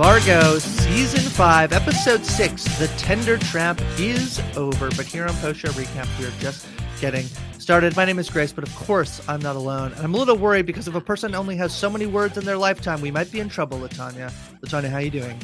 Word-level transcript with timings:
Fargo 0.00 0.58
season 0.58 1.20
five, 1.20 1.74
episode 1.74 2.24
six. 2.24 2.64
The 2.78 2.86
tender 2.96 3.36
trap 3.36 3.78
is 3.98 4.40
over, 4.56 4.88
but 4.92 5.04
here 5.04 5.26
on 5.26 5.34
Post 5.36 5.60
Show 5.60 5.68
Recap, 5.72 6.08
we 6.18 6.24
are 6.24 6.32
just 6.40 6.66
getting 7.02 7.26
started. 7.58 7.94
My 7.96 8.06
name 8.06 8.18
is 8.18 8.30
Grace, 8.30 8.50
but 8.50 8.64
of 8.64 8.74
course, 8.76 9.20
I'm 9.28 9.42
not 9.42 9.56
alone. 9.56 9.92
And 9.92 10.02
I'm 10.02 10.14
a 10.14 10.16
little 10.16 10.38
worried 10.38 10.64
because 10.64 10.88
if 10.88 10.94
a 10.94 11.02
person 11.02 11.34
only 11.34 11.54
has 11.56 11.74
so 11.74 11.90
many 11.90 12.06
words 12.06 12.38
in 12.38 12.46
their 12.46 12.56
lifetime, 12.56 13.02
we 13.02 13.10
might 13.10 13.30
be 13.30 13.40
in 13.40 13.50
trouble, 13.50 13.78
LaTonya. 13.78 14.32
LaTonya, 14.62 14.88
how 14.88 14.96
are 14.96 15.02
you 15.02 15.10
doing? 15.10 15.38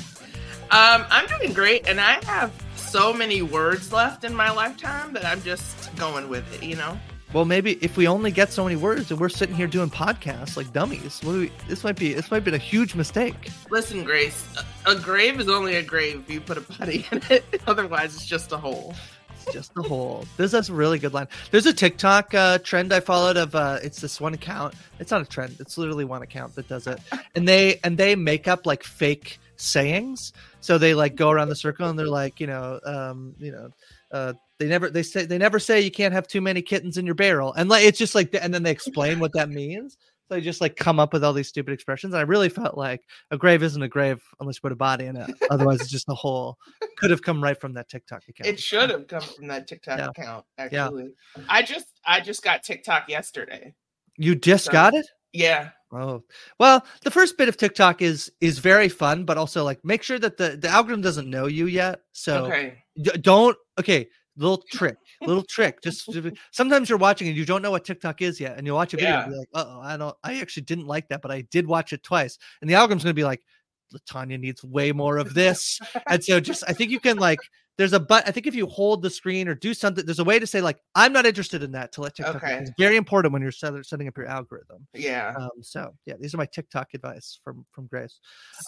Um, 0.70 1.04
I'm 1.10 1.26
doing 1.26 1.52
great, 1.52 1.86
and 1.86 2.00
I 2.00 2.24
have 2.24 2.50
so 2.76 3.12
many 3.12 3.42
words 3.42 3.92
left 3.92 4.24
in 4.24 4.34
my 4.34 4.50
lifetime 4.50 5.12
that 5.12 5.26
I'm 5.26 5.42
just 5.42 5.94
going 5.96 6.30
with 6.30 6.50
it. 6.54 6.66
You 6.66 6.76
know. 6.76 6.98
Well, 7.36 7.44
maybe 7.44 7.72
if 7.82 7.98
we 7.98 8.08
only 8.08 8.30
get 8.30 8.50
so 8.50 8.64
many 8.64 8.76
words 8.76 9.10
and 9.10 9.20
we're 9.20 9.28
sitting 9.28 9.54
here 9.54 9.66
doing 9.66 9.90
podcasts 9.90 10.56
like 10.56 10.72
dummies, 10.72 11.20
what 11.22 11.32
do 11.32 11.40
we, 11.40 11.52
this 11.68 11.84
might 11.84 11.96
be 11.96 12.14
this 12.14 12.30
might 12.30 12.44
be 12.44 12.54
a 12.54 12.56
huge 12.56 12.94
mistake. 12.94 13.50
Listen, 13.70 14.04
Grace, 14.04 14.42
a, 14.86 14.92
a 14.92 14.94
grave 14.98 15.38
is 15.38 15.46
only 15.46 15.76
a 15.76 15.82
grave 15.82 16.24
if 16.26 16.30
you 16.30 16.40
put 16.40 16.56
a 16.56 16.62
body 16.62 17.04
in 17.12 17.20
it. 17.28 17.44
Otherwise, 17.66 18.14
it's 18.14 18.24
just 18.24 18.52
a 18.52 18.56
hole. 18.56 18.94
It's 19.34 19.52
just 19.52 19.72
a 19.76 19.82
hole. 19.82 20.24
This 20.38 20.54
is 20.54 20.70
a 20.70 20.72
really 20.72 20.98
good 20.98 21.12
line. 21.12 21.28
There's 21.50 21.66
a 21.66 21.74
TikTok 21.74 22.32
uh, 22.32 22.58
trend 22.60 22.90
I 22.90 23.00
followed 23.00 23.36
of 23.36 23.54
uh, 23.54 23.80
it's 23.82 24.00
this 24.00 24.18
one 24.18 24.32
account. 24.32 24.72
It's 24.98 25.10
not 25.10 25.20
a 25.20 25.26
trend. 25.26 25.56
It's 25.60 25.76
literally 25.76 26.06
one 26.06 26.22
account 26.22 26.54
that 26.54 26.68
does 26.68 26.86
it, 26.86 26.98
and 27.34 27.46
they 27.46 27.80
and 27.84 27.98
they 27.98 28.16
make 28.16 28.48
up 28.48 28.64
like 28.64 28.82
fake 28.82 29.38
sayings. 29.56 30.32
So 30.60 30.78
they 30.78 30.94
like 30.94 31.16
go 31.16 31.28
around 31.28 31.50
the 31.50 31.56
circle 31.56 31.86
and 31.86 31.98
they're 31.98 32.06
like, 32.06 32.40
you 32.40 32.46
know, 32.46 32.80
um, 32.86 33.34
you 33.38 33.52
know, 33.52 33.68
uh, 34.10 34.32
they 34.58 34.66
never 34.66 34.90
they 34.90 35.02
say 35.02 35.24
they 35.26 35.38
never 35.38 35.58
say 35.58 35.80
you 35.80 35.90
can't 35.90 36.14
have 36.14 36.26
too 36.26 36.40
many 36.40 36.62
kittens 36.62 36.96
in 36.98 37.06
your 37.06 37.14
barrel, 37.14 37.52
and 37.54 37.68
like 37.68 37.84
it's 37.84 37.98
just 37.98 38.14
like, 38.14 38.34
and 38.40 38.52
then 38.52 38.62
they 38.62 38.70
explain 38.70 39.20
what 39.20 39.32
that 39.34 39.50
means. 39.50 39.96
So 40.28 40.34
they 40.34 40.40
just 40.40 40.60
like 40.60 40.74
come 40.74 40.98
up 40.98 41.12
with 41.12 41.22
all 41.22 41.32
these 41.32 41.46
stupid 41.48 41.72
expressions. 41.72 42.12
And 42.12 42.18
I 42.18 42.22
really 42.22 42.48
felt 42.48 42.76
like 42.76 43.02
a 43.30 43.38
grave 43.38 43.62
isn't 43.62 43.80
a 43.82 43.86
grave 43.88 44.20
unless 44.40 44.56
you 44.56 44.60
put 44.62 44.72
a 44.72 44.76
body 44.76 45.04
in 45.06 45.14
it. 45.16 45.30
Otherwise, 45.50 45.80
it's 45.80 45.90
just 45.90 46.08
a 46.08 46.14
hole. 46.14 46.56
Could 46.98 47.10
have 47.12 47.22
come 47.22 47.40
right 47.42 47.60
from 47.60 47.74
that 47.74 47.88
TikTok 47.88 48.22
account. 48.28 48.48
It 48.48 48.58
should 48.58 48.90
have 48.90 49.06
come 49.06 49.20
from 49.20 49.46
that 49.48 49.68
TikTok 49.68 49.98
Yeah. 49.98 50.08
account. 50.08 50.44
Actually, 50.58 51.12
I 51.48 51.62
just 51.62 51.86
I 52.04 52.20
just 52.20 52.42
got 52.42 52.64
TikTok 52.64 53.08
yesterday. 53.08 53.74
You 54.16 54.34
just 54.34 54.64
So- 54.66 54.72
got 54.72 54.94
it. 54.94 55.06
Yeah, 55.32 55.68
Oh 55.92 56.24
well, 56.58 56.84
the 57.02 57.10
first 57.10 57.36
bit 57.38 57.48
of 57.48 57.56
TikTok 57.56 58.02
is 58.02 58.32
is 58.40 58.58
very 58.58 58.88
fun, 58.88 59.24
but 59.24 59.38
also 59.38 59.62
like 59.64 59.84
make 59.84 60.02
sure 60.02 60.18
that 60.18 60.36
the 60.38 60.56
the 60.56 60.68
algorithm 60.68 61.02
doesn't 61.02 61.30
know 61.30 61.46
you 61.46 61.66
yet. 61.66 62.00
So 62.12 62.46
okay. 62.46 62.82
d- 63.00 63.12
don't. 63.20 63.56
Okay, 63.78 64.08
little 64.36 64.62
trick, 64.70 64.96
little 65.22 65.42
trick. 65.42 65.80
Just 65.82 66.08
sometimes 66.52 66.88
you're 66.88 66.98
watching 66.98 67.28
and 67.28 67.36
you 67.36 67.44
don't 67.44 67.62
know 67.62 67.70
what 67.70 67.84
TikTok 67.84 68.22
is 68.22 68.38
yet, 68.40 68.56
and 68.58 68.66
you 68.66 68.74
watch 68.74 68.94
a 68.94 68.96
video 68.96 69.14
and 69.14 69.22
Yeah. 69.24 69.28
be 69.32 69.38
like, 69.38 69.48
"Oh, 69.54 69.80
I 69.80 69.96
don't. 69.96 70.16
I 70.24 70.40
actually 70.40 70.64
didn't 70.64 70.86
like 70.86 71.08
that, 71.08 71.22
but 71.22 71.30
I 71.30 71.42
did 71.50 71.66
watch 71.66 71.92
it 71.92 72.02
twice." 72.02 72.38
And 72.60 72.68
the 72.70 72.74
algorithm's 72.74 73.04
gonna 73.04 73.14
be 73.14 73.24
like, 73.24 73.42
"LaTonya 73.94 74.38
needs 74.40 74.62
way 74.64 74.92
more 74.92 75.18
of 75.18 75.34
this." 75.34 75.80
and 76.08 76.22
so 76.22 76.40
just 76.40 76.64
I 76.68 76.72
think 76.72 76.90
you 76.90 77.00
can 77.00 77.16
like. 77.18 77.38
There's 77.78 77.92
a 77.92 78.00
but 78.00 78.26
I 78.26 78.30
think 78.30 78.46
if 78.46 78.54
you 78.54 78.66
hold 78.66 79.02
the 79.02 79.10
screen 79.10 79.48
or 79.48 79.54
do 79.54 79.74
something, 79.74 80.06
there's 80.06 80.18
a 80.18 80.24
way 80.24 80.38
to 80.38 80.46
say 80.46 80.62
like 80.62 80.78
I'm 80.94 81.12
not 81.12 81.26
interested 81.26 81.62
in 81.62 81.72
that 81.72 81.92
to 81.92 82.00
let 82.00 82.14
TikTok. 82.16 82.42
know. 82.42 82.48
Okay. 82.48 82.58
It's 82.60 82.70
very 82.78 82.96
important 82.96 83.34
when 83.34 83.42
you're 83.42 83.52
setting 83.52 84.08
up 84.08 84.16
your 84.16 84.24
algorithm. 84.26 84.86
Yeah. 84.94 85.34
Um, 85.38 85.50
so 85.60 85.94
yeah, 86.06 86.14
these 86.18 86.32
are 86.32 86.38
my 86.38 86.46
TikTok 86.46 86.94
advice 86.94 87.38
from 87.44 87.66
from 87.72 87.86
Grace. 87.88 88.18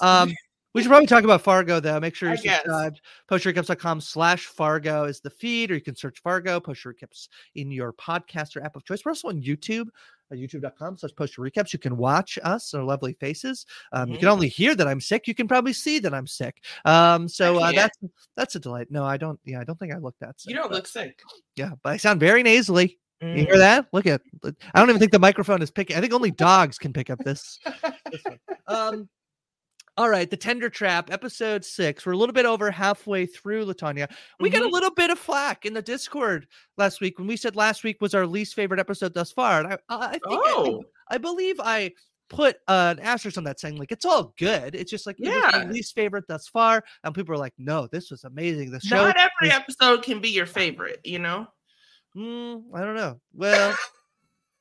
Um, 0.02 0.34
we 0.74 0.82
should 0.82 0.88
probably 0.88 1.06
talk 1.06 1.24
about 1.24 1.42
Fargo 1.42 1.80
though. 1.80 1.98
Make 2.00 2.14
sure 2.14 2.28
you're 2.28 2.36
subscribed. 2.38 3.00
Postrecaps.com 3.30 4.00
slash 4.00 4.46
Fargo 4.46 5.04
is 5.04 5.20
the 5.20 5.30
feed, 5.30 5.70
or 5.70 5.74
you 5.74 5.80
can 5.80 5.96
search 5.96 6.20
Fargo, 6.20 6.60
Post 6.60 6.80
Show 6.82 6.90
Recaps 6.90 7.28
in 7.54 7.70
your 7.70 7.92
podcast 7.92 8.56
or 8.56 8.62
app 8.62 8.76
of 8.76 8.84
choice. 8.84 9.04
We're 9.04 9.10
also 9.12 9.28
on 9.28 9.40
YouTube, 9.42 9.86
uh, 10.30 10.34
youtube.com 10.36 10.98
slash 10.98 11.12
Post 11.16 11.36
Recaps. 11.38 11.72
You 11.72 11.78
can 11.78 11.96
watch 11.96 12.38
us, 12.42 12.74
our 12.74 12.84
lovely 12.84 13.14
faces. 13.14 13.64
Um, 13.92 14.10
You 14.10 14.18
can 14.18 14.28
Mhm. 14.28 14.32
only 14.32 14.48
hear 14.48 14.74
that 14.74 14.86
I'm 14.86 15.00
sick. 15.00 15.26
You 15.26 15.34
can 15.34 15.48
probably 15.48 15.72
see 15.72 15.98
that 16.00 16.12
I'm 16.14 16.26
sick. 16.26 16.62
Um, 16.84 17.28
so 17.28 17.58
uh, 17.58 17.72
that's 17.72 17.98
that's 18.36 18.54
a 18.54 18.60
delight. 18.60 18.88
No, 18.90 19.04
I 19.04 19.16
don't. 19.16 19.40
Yeah, 19.44 19.60
I 19.60 19.64
don't 19.64 19.78
think 19.78 19.92
I 19.94 19.98
look 19.98 20.16
that 20.20 20.40
sick. 20.40 20.50
you 20.50 20.56
don't 20.56 20.68
but- 20.68 20.76
look 20.76 20.86
sick. 20.86 21.20
Yeah, 21.56 21.70
but 21.82 21.90
I 21.94 21.96
sound 21.96 22.20
very 22.20 22.42
nasally. 22.42 22.98
You 23.20 23.26
Mm. 23.28 23.36
hear 23.46 23.58
that? 23.58 23.86
Look 23.92 24.06
at. 24.06 24.20
I 24.44 24.78
don't 24.78 24.88
even 24.90 25.00
think 25.00 25.10
the 25.10 25.18
microphone 25.18 25.60
is 25.60 25.72
picking. 25.72 25.96
I 25.96 26.00
think 26.00 26.12
only 26.12 26.30
dogs 26.30 26.78
can 26.78 26.92
pick 26.92 27.10
up 27.10 27.18
this. 27.24 27.58
this. 28.12 28.22
Um. 28.68 29.08
All 29.98 30.08
right, 30.08 30.30
the 30.30 30.36
tender 30.36 30.70
trap, 30.70 31.10
episode 31.10 31.64
six. 31.64 32.06
We're 32.06 32.12
a 32.12 32.16
little 32.16 32.32
bit 32.32 32.46
over 32.46 32.70
halfway 32.70 33.26
through, 33.26 33.66
LaTonya. 33.66 34.08
We 34.38 34.48
got 34.48 34.62
a 34.62 34.66
Mhm. 34.66 34.70
little 34.70 34.92
bit 34.92 35.10
of 35.10 35.18
flack 35.18 35.66
in 35.66 35.74
the 35.74 35.82
Discord 35.82 36.46
last 36.76 37.00
week 37.00 37.18
when 37.18 37.26
we 37.26 37.36
said 37.36 37.56
last 37.56 37.82
week 37.82 38.00
was 38.00 38.14
our 38.14 38.24
least 38.24 38.54
favorite 38.54 38.78
episode 38.78 39.12
thus 39.12 39.32
far. 39.32 39.58
And 39.58 39.72
I, 39.72 39.78
I 39.88 40.06
I 40.06 40.10
think 40.12 40.22
I, 40.28 40.52
Oh, 40.54 40.84
I 41.08 41.18
believe 41.18 41.56
I 41.58 41.90
put 42.28 42.58
uh, 42.68 42.94
an 42.96 43.00
asterisk 43.04 43.38
on 43.38 43.44
that 43.44 43.58
saying 43.58 43.74
like 43.76 43.90
it's 43.90 44.04
all 44.04 44.34
good. 44.38 44.76
It's 44.76 44.90
just 44.90 45.04
like 45.04 45.16
it 45.18 45.26
was 45.30 45.52
Yeah. 45.52 45.64
least 45.64 45.96
favorite 45.96 46.28
thus 46.28 46.46
far. 46.46 46.84
And 47.02 47.12
people 47.12 47.32
were 47.32 47.38
like, 47.38 47.54
no, 47.58 47.88
this 47.88 48.08
was 48.08 48.22
amazing. 48.22 48.70
The 48.70 48.78
show 48.78 49.04
not 49.04 49.16
every 49.16 49.48
is- 49.48 49.54
episode 49.54 50.04
can 50.04 50.20
be 50.20 50.28
your 50.30 50.46
favorite. 50.46 51.00
You 51.02 51.18
know. 51.18 51.48
Mm, 52.16 52.66
I 52.72 52.80
don't 52.84 52.94
know. 52.94 53.20
Well, 53.34 53.76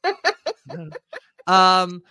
um, 1.48 2.02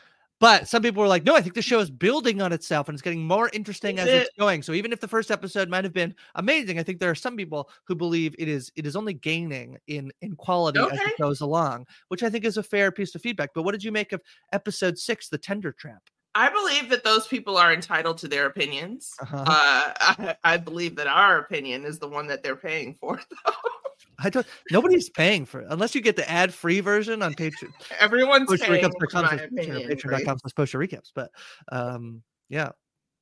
but 0.40 0.68
some 0.68 0.82
people 0.82 1.02
were 1.02 1.08
like, 1.08 1.24
"No, 1.24 1.34
I 1.34 1.40
think 1.40 1.54
the 1.54 1.62
show 1.62 1.80
is 1.80 1.90
building 1.90 2.42
on 2.42 2.52
itself 2.52 2.88
and 2.88 2.94
it's 2.94 3.02
getting 3.02 3.26
more 3.26 3.50
interesting 3.52 3.98
as 3.98 4.08
it's 4.08 4.30
going." 4.38 4.62
So 4.62 4.72
even 4.72 4.92
if 4.92 5.00
the 5.00 5.08
first 5.08 5.30
episode 5.30 5.68
might 5.68 5.84
have 5.84 5.92
been 5.92 6.14
amazing, 6.34 6.78
I 6.78 6.82
think 6.82 7.00
there 7.00 7.10
are 7.10 7.14
some 7.14 7.36
people 7.36 7.70
who 7.84 7.94
believe 7.94 8.34
it 8.38 8.48
is 8.48 8.70
it 8.76 8.86
is 8.86 8.96
only 8.96 9.14
gaining 9.14 9.78
in 9.86 10.12
in 10.20 10.36
quality 10.36 10.80
as 10.80 11.00
it 11.00 11.18
goes 11.18 11.40
along, 11.40 11.86
which 12.08 12.22
I 12.22 12.30
think 12.30 12.44
is 12.44 12.56
a 12.56 12.62
fair 12.62 12.90
piece 12.92 13.14
of 13.14 13.22
feedback. 13.22 13.50
But 13.54 13.62
what 13.62 13.72
did 13.72 13.84
you 13.84 13.92
make 13.92 14.12
of 14.12 14.20
episode 14.52 14.98
six, 14.98 15.28
the 15.28 15.38
Tender 15.38 15.72
Trap? 15.72 16.02
I 16.36 16.50
believe 16.50 16.90
that 16.90 17.02
those 17.02 17.26
people 17.26 17.56
are 17.56 17.72
entitled 17.72 18.18
to 18.18 18.28
their 18.28 18.44
opinions. 18.44 19.14
Uh-huh. 19.20 19.36
Uh, 19.38 19.92
I, 19.98 20.36
I 20.44 20.56
believe 20.58 20.96
that 20.96 21.06
our 21.06 21.38
opinion 21.38 21.86
is 21.86 21.98
the 21.98 22.08
one 22.08 22.26
that 22.26 22.42
they're 22.42 22.56
paying 22.56 22.94
for. 22.94 23.20
I 24.18 24.30
don't. 24.30 24.46
Nobody's 24.70 25.08
paying 25.10 25.44
for 25.44 25.60
it 25.60 25.66
unless 25.70 25.94
you 25.94 26.00
get 26.00 26.16
the 26.16 26.28
ad 26.30 26.52
free 26.54 26.80
version 26.80 27.22
on 27.22 27.34
Patreon. 27.34 27.72
Everyone's 27.98 28.46
Post 28.48 28.62
paying 28.62 28.82
recaps 28.82 28.92
for 28.98 29.06
becomes 29.06 29.30
my 29.30 29.36
a- 29.36 29.42
you 29.42 29.50
know, 29.50 29.62
opinion. 29.78 29.88
right? 29.88 29.98
Patreon.com 29.98 30.38
slash 30.38 30.54
post 30.54 30.72
show 30.72 30.78
recaps. 30.78 31.10
But 31.14 31.30
um, 31.70 32.22
yeah, 32.48 32.70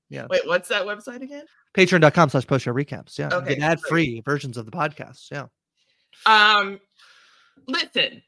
yeah. 0.09 0.27
Wait, 0.31 0.47
what's 0.47 0.69
that 0.69 0.83
website 0.84 1.22
again? 1.22 1.44
patreon.com 1.77 2.28
slash 2.31 2.47
post 2.47 2.66
recaps. 2.66 3.19
Yeah. 3.19 3.31
Okay, 3.33 3.56
ad 3.56 3.81
free 3.88 4.22
versions 4.25 4.56
of 4.56 4.65
the 4.66 4.72
podcast. 4.72 5.31
Yeah. 5.33 5.47
Um, 6.27 6.81
listen, 7.66 8.22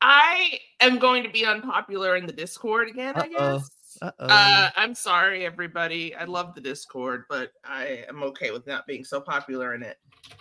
I 0.00 0.58
am 0.80 0.98
going 0.98 1.22
to 1.22 1.30
be 1.30 1.46
unpopular 1.46 2.16
in 2.16 2.26
the 2.26 2.32
Discord 2.32 2.88
again. 2.88 3.14
I 3.16 3.20
Uh-oh. 3.20 3.58
guess. 3.58 3.70
Uh-oh. 4.02 4.26
Uh, 4.26 4.70
I'm 4.76 4.94
sorry, 4.94 5.44
everybody. 5.46 6.14
I 6.14 6.24
love 6.24 6.54
the 6.54 6.60
Discord, 6.60 7.24
but 7.28 7.52
I 7.64 8.04
am 8.08 8.22
okay 8.24 8.50
with 8.50 8.66
not 8.66 8.86
being 8.86 9.04
so 9.04 9.20
popular 9.20 9.74
in 9.74 9.82
it. 9.82 9.98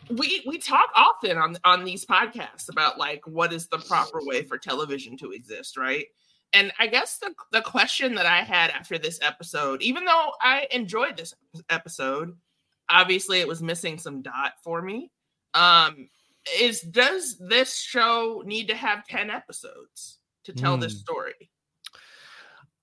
We 0.10 0.44
we 0.48 0.57
talk 0.57 0.90
often 0.96 1.38
on 1.38 1.57
on 1.63 1.84
these 1.84 2.06
podcasts 2.06 2.69
about 2.69 2.98
like 2.98 3.25
what 3.28 3.54
is 3.54 3.68
the 3.68 3.78
proper 3.80 4.19
way 4.24 4.44
for 4.44 4.57
television 4.57 5.18
to 5.18 5.31
exist, 5.31 5.78
right? 5.78 6.06
And 6.54 6.72
I 6.80 6.88
guess 6.88 7.18
the 7.19 7.34
the 7.52 7.62
question 7.62 8.16
that 8.16 8.25
I 8.25 8.42
had 8.42 8.72
after 8.72 8.98
this 8.98 9.19
episode, 9.22 9.81
even 9.81 10.06
though 10.06 10.31
I 10.42 10.68
enjoyed 10.72 11.18
this 11.18 11.34
episode, 11.69 12.36
obviously 12.90 13.40
it 13.40 13.48
was 13.48 13.62
missing 13.62 13.98
some 13.98 14.22
dot 14.22 14.54
for 14.63 14.81
me. 14.81 15.12
Um, 15.54 16.10
is 16.60 16.81
does 16.81 17.38
this 17.40 17.78
show 17.80 18.44
need 18.46 18.68
to 18.68 18.75
have 18.75 19.06
10 19.07 19.30
episodes 19.31 20.19
to 20.44 20.54
tell 20.54 20.78
this 20.78 20.94
Hmm. 20.94 21.00
story? 21.00 21.50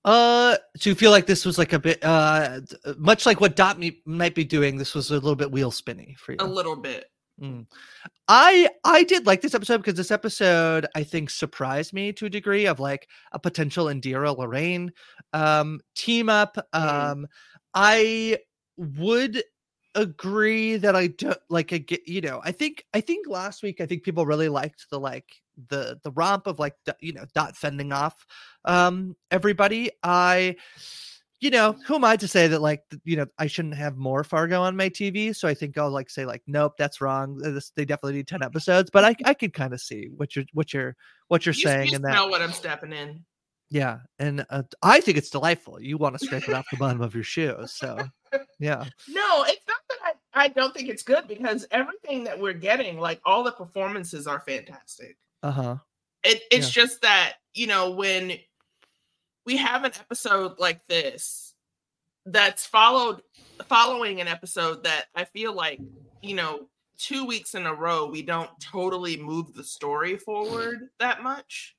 Uh, 0.05 0.57
do 0.79 0.89
you 0.89 0.95
feel 0.95 1.11
like 1.11 1.25
this 1.25 1.45
was 1.45 1.57
like 1.57 1.73
a 1.73 1.79
bit, 1.79 2.03
uh, 2.03 2.59
much 2.97 3.25
like 3.25 3.39
what 3.39 3.55
Dot 3.55 3.79
me, 3.79 4.01
might 4.05 4.35
be 4.35 4.43
doing? 4.43 4.77
This 4.77 4.93
was 4.93 5.11
a 5.11 5.15
little 5.15 5.35
bit 5.35 5.51
wheel 5.51 5.71
spinny 5.71 6.15
for 6.19 6.33
you. 6.33 6.37
A 6.41 6.45
little 6.45 6.75
bit. 6.75 7.05
Mm. 7.41 7.65
I 8.27 8.69
I 8.83 9.03
did 9.03 9.25
like 9.25 9.41
this 9.41 9.55
episode 9.55 9.77
because 9.77 9.95
this 9.95 10.11
episode 10.11 10.85
I 10.93 11.03
think 11.03 11.29
surprised 11.29 11.91
me 11.91 12.13
to 12.13 12.27
a 12.27 12.29
degree 12.29 12.67
of 12.67 12.79
like 12.79 13.07
a 13.31 13.39
potential 13.39 13.85
Indira 13.85 14.37
Lorraine 14.37 14.91
um 15.33 15.79
team 15.95 16.29
up. 16.29 16.55
Mm. 16.75 17.11
Um 17.11 17.27
I 17.73 18.37
would 18.77 19.43
agree 19.95 20.77
that 20.77 20.95
I 20.95 21.07
don't 21.07 21.37
like 21.49 21.71
I 21.73 21.77
get 21.77 22.07
you 22.07 22.21
know 22.21 22.41
I 22.43 22.51
think 22.51 22.85
I 22.93 23.01
think 23.01 23.27
last 23.27 23.61
week 23.63 23.79
I 23.81 23.85
think 23.85 24.03
people 24.03 24.25
really 24.25 24.49
liked 24.49 24.89
the 24.89 24.99
like 24.99 25.25
the 25.69 25.99
the 26.03 26.11
romp 26.11 26.47
of 26.47 26.59
like 26.59 26.75
you 26.99 27.13
know 27.13 27.25
dot 27.35 27.55
fending 27.55 27.91
off 27.91 28.25
um 28.65 29.15
everybody. 29.31 29.91
I 30.03 30.55
you 31.39 31.49
know 31.49 31.75
who 31.85 31.95
am 31.95 32.05
I 32.05 32.15
to 32.15 32.27
say 32.27 32.47
that 32.47 32.61
like 32.61 32.83
you 33.03 33.17
know 33.17 33.25
I 33.37 33.47
shouldn't 33.47 33.75
have 33.75 33.97
more 33.97 34.23
Fargo 34.23 34.61
on 34.61 34.75
my 34.77 34.89
TV 34.89 35.35
so 35.35 35.47
I 35.47 35.53
think 35.53 35.77
I'll 35.77 35.91
like 35.91 36.09
say 36.09 36.25
like 36.25 36.41
nope 36.47 36.73
that's 36.77 37.01
wrong. 37.01 37.37
This, 37.37 37.71
they 37.75 37.85
definitely 37.85 38.13
need 38.13 38.27
10 38.27 38.41
episodes. 38.41 38.89
But 38.89 39.03
I 39.05 39.15
I 39.25 39.33
could 39.33 39.53
kind 39.53 39.73
of 39.73 39.81
see 39.81 40.09
what 40.15 40.35
you're 40.35 40.45
what 40.53 40.73
you're 40.73 40.95
what 41.27 41.45
you're 41.45 41.53
You 41.53 41.61
saying 41.61 41.83
just 41.89 41.95
and 41.97 42.05
that 42.05 42.13
know 42.13 42.27
what 42.27 42.41
I'm 42.41 42.53
stepping 42.53 42.93
in. 42.93 43.25
yeah 43.69 43.99
and 44.19 44.45
uh, 44.49 44.63
I 44.81 45.01
think 45.01 45.17
it's 45.17 45.29
delightful. 45.29 45.81
You 45.81 45.97
want 45.97 46.17
to 46.17 46.25
scrape 46.25 46.47
it 46.47 46.53
off 46.53 46.65
the 46.71 46.77
bottom 46.77 47.01
of 47.01 47.13
your 47.13 47.23
shoe 47.25 47.57
so 47.65 47.99
yeah. 48.59 48.85
No, 49.09 49.43
it's 49.47 49.62
I, 50.33 50.47
don't 50.47 50.73
think 50.73 50.89
it's 50.89 51.03
good 51.03 51.27
because 51.27 51.67
everything 51.71 52.23
that 52.25 52.39
we're 52.39 52.53
getting, 52.53 52.99
like 52.99 53.21
all 53.25 53.43
the 53.43 53.51
performances 53.51 54.27
are 54.27 54.39
fantastic. 54.39 55.17
uh-huh 55.41 55.77
It, 56.23 56.41
it's 56.51 56.69
just 56.69 57.01
that, 57.01 57.35
you 57.53 57.67
know, 57.67 57.91
when 57.91 58.33
we 59.45 59.57
have 59.57 59.83
an 59.83 59.91
episode 59.99 60.59
like 60.59 60.85
this 60.87 61.53
that's 62.25 62.65
followed 62.65 63.21
following 63.67 64.21
an 64.21 64.27
episode 64.27 64.83
that 64.83 65.05
I 65.15 65.25
feel 65.25 65.53
like, 65.53 65.79
you 66.21 66.35
know, 66.35 66.67
two 66.97 67.25
weeks 67.25 67.55
in 67.55 67.65
a 67.65 67.73
row 67.73 68.05
we 68.09 68.21
don't 68.21 68.49
totally 68.59 69.17
move 69.17 69.53
the 69.53 69.63
story 69.63 70.17
forward 70.17 70.89
that 70.99 71.23
much, 71.23 71.75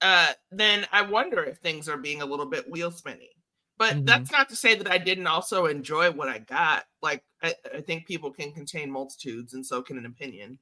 uh, 0.00 0.32
then 0.50 0.86
I 0.92 1.02
wonder 1.02 1.42
if 1.44 1.58
things 1.58 1.88
are 1.88 1.96
being 1.96 2.22
a 2.22 2.26
little 2.26 2.46
bit 2.46 2.70
wheel 2.70 2.90
spinny. 2.90 3.30
But 3.78 3.96
Mhm. 3.98 4.06
that's 4.06 4.30
not 4.30 4.48
to 4.50 4.56
say 4.56 4.74
that 4.74 4.90
I 4.90 4.98
didn't 4.98 5.26
also 5.26 5.66
enjoy 5.66 6.10
what 6.12 6.28
I 6.28 6.38
got. 6.38 6.86
Like 7.02 7.24
I, 7.42 7.54
I 7.76 7.80
think 7.80 8.06
people 8.06 8.30
can 8.32 8.52
contain 8.52 8.90
multitudes, 8.90 9.54
and 9.54 9.64
so 9.64 9.82
can 9.82 9.98
an 9.98 10.06
opinion. 10.06 10.58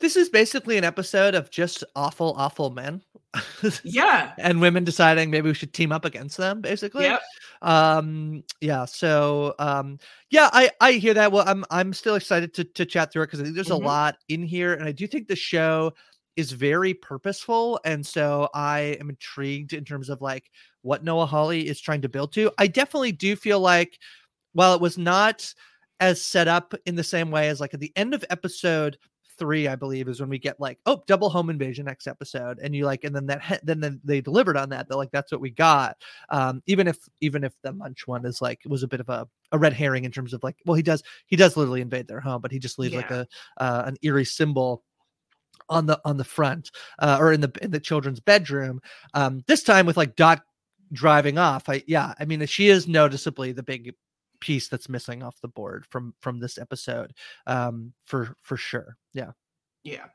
This 0.00 0.16
is 0.16 0.28
basically 0.28 0.76
an 0.76 0.82
episode 0.84 1.34
of 1.36 1.48
just 1.50 1.84
awful, 1.94 2.34
awful 2.36 2.70
men. 2.70 3.00
Yeah. 3.84 4.32
and 4.38 4.60
women 4.60 4.82
deciding 4.84 5.30
maybe 5.30 5.48
we 5.48 5.54
should 5.54 5.72
team 5.72 5.92
up 5.92 6.04
against 6.04 6.36
them, 6.36 6.60
basically. 6.60 7.04
Yep. 7.04 7.22
Um, 7.62 8.42
yeah, 8.60 8.84
so 8.84 9.54
um 9.60 9.98
yeah, 10.30 10.50
I 10.52 10.70
I 10.80 10.92
hear 10.92 11.14
that. 11.14 11.30
Well, 11.30 11.44
I'm 11.46 11.64
I'm 11.70 11.92
still 11.92 12.16
excited 12.16 12.52
to 12.54 12.64
to 12.64 12.84
chat 12.84 13.12
through 13.12 13.22
it 13.22 13.26
because 13.26 13.40
I 13.40 13.44
think 13.44 13.54
there's 13.54 13.68
Mhm. 13.68 13.82
a 13.82 13.86
lot 13.86 14.16
in 14.28 14.42
here, 14.42 14.74
and 14.74 14.84
I 14.84 14.92
do 14.92 15.06
think 15.06 15.28
the 15.28 15.36
show 15.36 15.92
is 16.34 16.50
very 16.52 16.92
purposeful. 16.94 17.78
And 17.84 18.04
so 18.04 18.48
I 18.54 18.96
am 19.00 19.10
intrigued 19.10 19.74
in 19.74 19.84
terms 19.84 20.08
of 20.08 20.20
like 20.20 20.50
what 20.82 21.04
Noah 21.04 21.26
Hawley 21.26 21.68
is 21.68 21.80
trying 21.80 22.02
to 22.02 22.08
build 22.08 22.32
to. 22.32 22.50
I 22.58 22.66
definitely 22.66 23.12
do 23.12 23.36
feel 23.36 23.60
like 23.60 23.98
while 24.54 24.74
it 24.74 24.80
was 24.80 24.98
not 24.98 25.54
as 26.02 26.20
set 26.20 26.48
up 26.48 26.74
in 26.84 26.96
the 26.96 27.04
same 27.04 27.30
way 27.30 27.48
as 27.48 27.60
like 27.60 27.72
at 27.72 27.80
the 27.80 27.92
end 27.94 28.12
of 28.12 28.24
episode 28.28 28.98
three, 29.38 29.68
I 29.68 29.76
believe, 29.76 30.08
is 30.08 30.20
when 30.20 30.28
we 30.28 30.38
get 30.38 30.58
like, 30.58 30.78
oh, 30.84 31.04
double 31.06 31.30
home 31.30 31.48
invasion 31.48 31.86
next 31.86 32.08
episode, 32.08 32.58
and 32.60 32.74
you 32.74 32.84
like, 32.84 33.04
and 33.04 33.14
then 33.14 33.26
that, 33.26 33.60
then 33.62 33.78
then 33.78 34.00
they 34.02 34.20
delivered 34.20 34.56
on 34.56 34.70
that. 34.70 34.88
They're 34.88 34.98
like, 34.98 35.12
that's 35.12 35.30
what 35.30 35.40
we 35.40 35.50
got. 35.50 35.96
Um, 36.28 36.60
even 36.66 36.88
if 36.88 36.98
even 37.20 37.44
if 37.44 37.52
the 37.62 37.72
Munch 37.72 38.08
one 38.08 38.26
is 38.26 38.42
like 38.42 38.60
was 38.66 38.82
a 38.82 38.88
bit 38.88 38.98
of 38.98 39.08
a, 39.08 39.28
a 39.52 39.58
red 39.58 39.72
herring 39.72 40.04
in 40.04 40.10
terms 40.10 40.34
of 40.34 40.42
like, 40.42 40.56
well, 40.66 40.74
he 40.74 40.82
does 40.82 41.04
he 41.26 41.36
does 41.36 41.56
literally 41.56 41.80
invade 41.80 42.08
their 42.08 42.20
home, 42.20 42.42
but 42.42 42.50
he 42.50 42.58
just 42.58 42.80
leaves 42.80 42.94
like 42.94 43.12
a 43.12 43.26
uh, 43.58 43.84
an 43.86 43.96
eerie 44.02 44.24
symbol 44.24 44.82
on 45.68 45.86
the 45.86 46.00
on 46.04 46.16
the 46.16 46.24
front 46.24 46.72
uh, 46.98 47.16
or 47.20 47.32
in 47.32 47.40
the 47.40 47.52
in 47.62 47.70
the 47.70 47.80
children's 47.80 48.20
bedroom. 48.20 48.80
Um, 49.14 49.44
this 49.46 49.62
time 49.62 49.86
with 49.86 49.96
like 49.96 50.16
Dot 50.16 50.42
driving 50.92 51.38
off. 51.38 51.68
I 51.68 51.84
yeah, 51.86 52.14
I 52.18 52.24
mean 52.24 52.44
she 52.46 52.68
is 52.68 52.88
noticeably 52.88 53.52
the 53.52 53.62
big 53.62 53.94
piece 54.42 54.68
that's 54.68 54.88
missing 54.88 55.22
off 55.22 55.40
the 55.40 55.48
board 55.48 55.86
from 55.86 56.12
from 56.20 56.40
this 56.40 56.58
episode 56.58 57.12
um 57.46 57.92
for 58.04 58.34
for 58.40 58.56
sure 58.56 58.96
yeah 59.14 59.30
Yeah. 59.84 60.06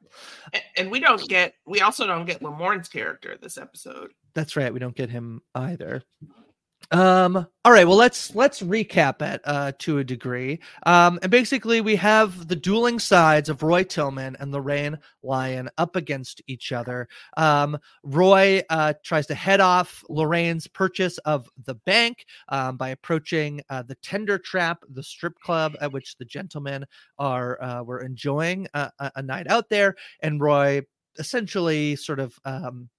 And, 0.53 0.63
and 0.77 0.91
we 0.91 0.99
don't 0.99 1.27
get 1.29 1.53
we 1.65 1.79
also 1.81 2.05
don't 2.05 2.25
get 2.25 2.41
Lamorne's 2.41 2.89
character 2.89 3.37
this 3.41 3.57
episode. 3.57 4.11
that's 4.33 4.55
right 4.57 4.73
we 4.73 4.79
don't 4.79 4.95
get 4.95 5.09
him 5.09 5.41
either 5.55 6.03
um 6.91 7.45
all 7.65 7.71
right 7.73 7.85
well 7.85 7.97
let's 7.97 8.33
let's 8.33 8.61
recap 8.61 9.21
it 9.21 9.41
uh 9.43 9.73
to 9.77 9.97
a 9.97 10.03
degree. 10.03 10.59
Um 10.85 11.19
and 11.21 11.29
basically 11.29 11.81
we 11.81 11.97
have 11.97 12.47
the 12.47 12.55
dueling 12.55 12.97
sides 12.97 13.49
of 13.49 13.61
roy 13.61 13.83
tillman 13.83 14.37
and 14.39 14.53
lorraine 14.53 14.97
lyon 15.21 15.69
up 15.77 15.97
against 15.97 16.41
each 16.47 16.71
other. 16.71 17.09
Um 17.35 17.77
roy 18.03 18.61
uh 18.69 18.93
tries 19.03 19.27
to 19.27 19.35
head 19.35 19.59
off 19.59 20.01
lorraine's 20.07 20.67
purchase 20.67 21.17
of 21.19 21.49
the 21.65 21.75
bank 21.75 22.25
um, 22.47 22.77
by 22.77 22.89
approaching 22.89 23.61
uh, 23.69 23.83
the 23.83 23.95
tender 23.95 24.37
trap 24.37 24.81
the 24.89 25.03
strip 25.03 25.37
club 25.39 25.75
at 25.81 25.91
which 25.91 26.15
the 26.17 26.25
gentlemen 26.25 26.85
are 27.19 27.61
uh, 27.61 27.83
were 27.83 27.99
enjoying 28.01 28.65
a, 28.73 28.89
a, 28.99 29.11
a 29.17 29.21
night 29.21 29.47
out 29.49 29.67
there. 29.69 29.95
And 30.21 30.39
roy 30.39 30.83
essentially 31.19 31.97
sort 31.97 32.19
of 32.19 32.39
um 32.45 32.89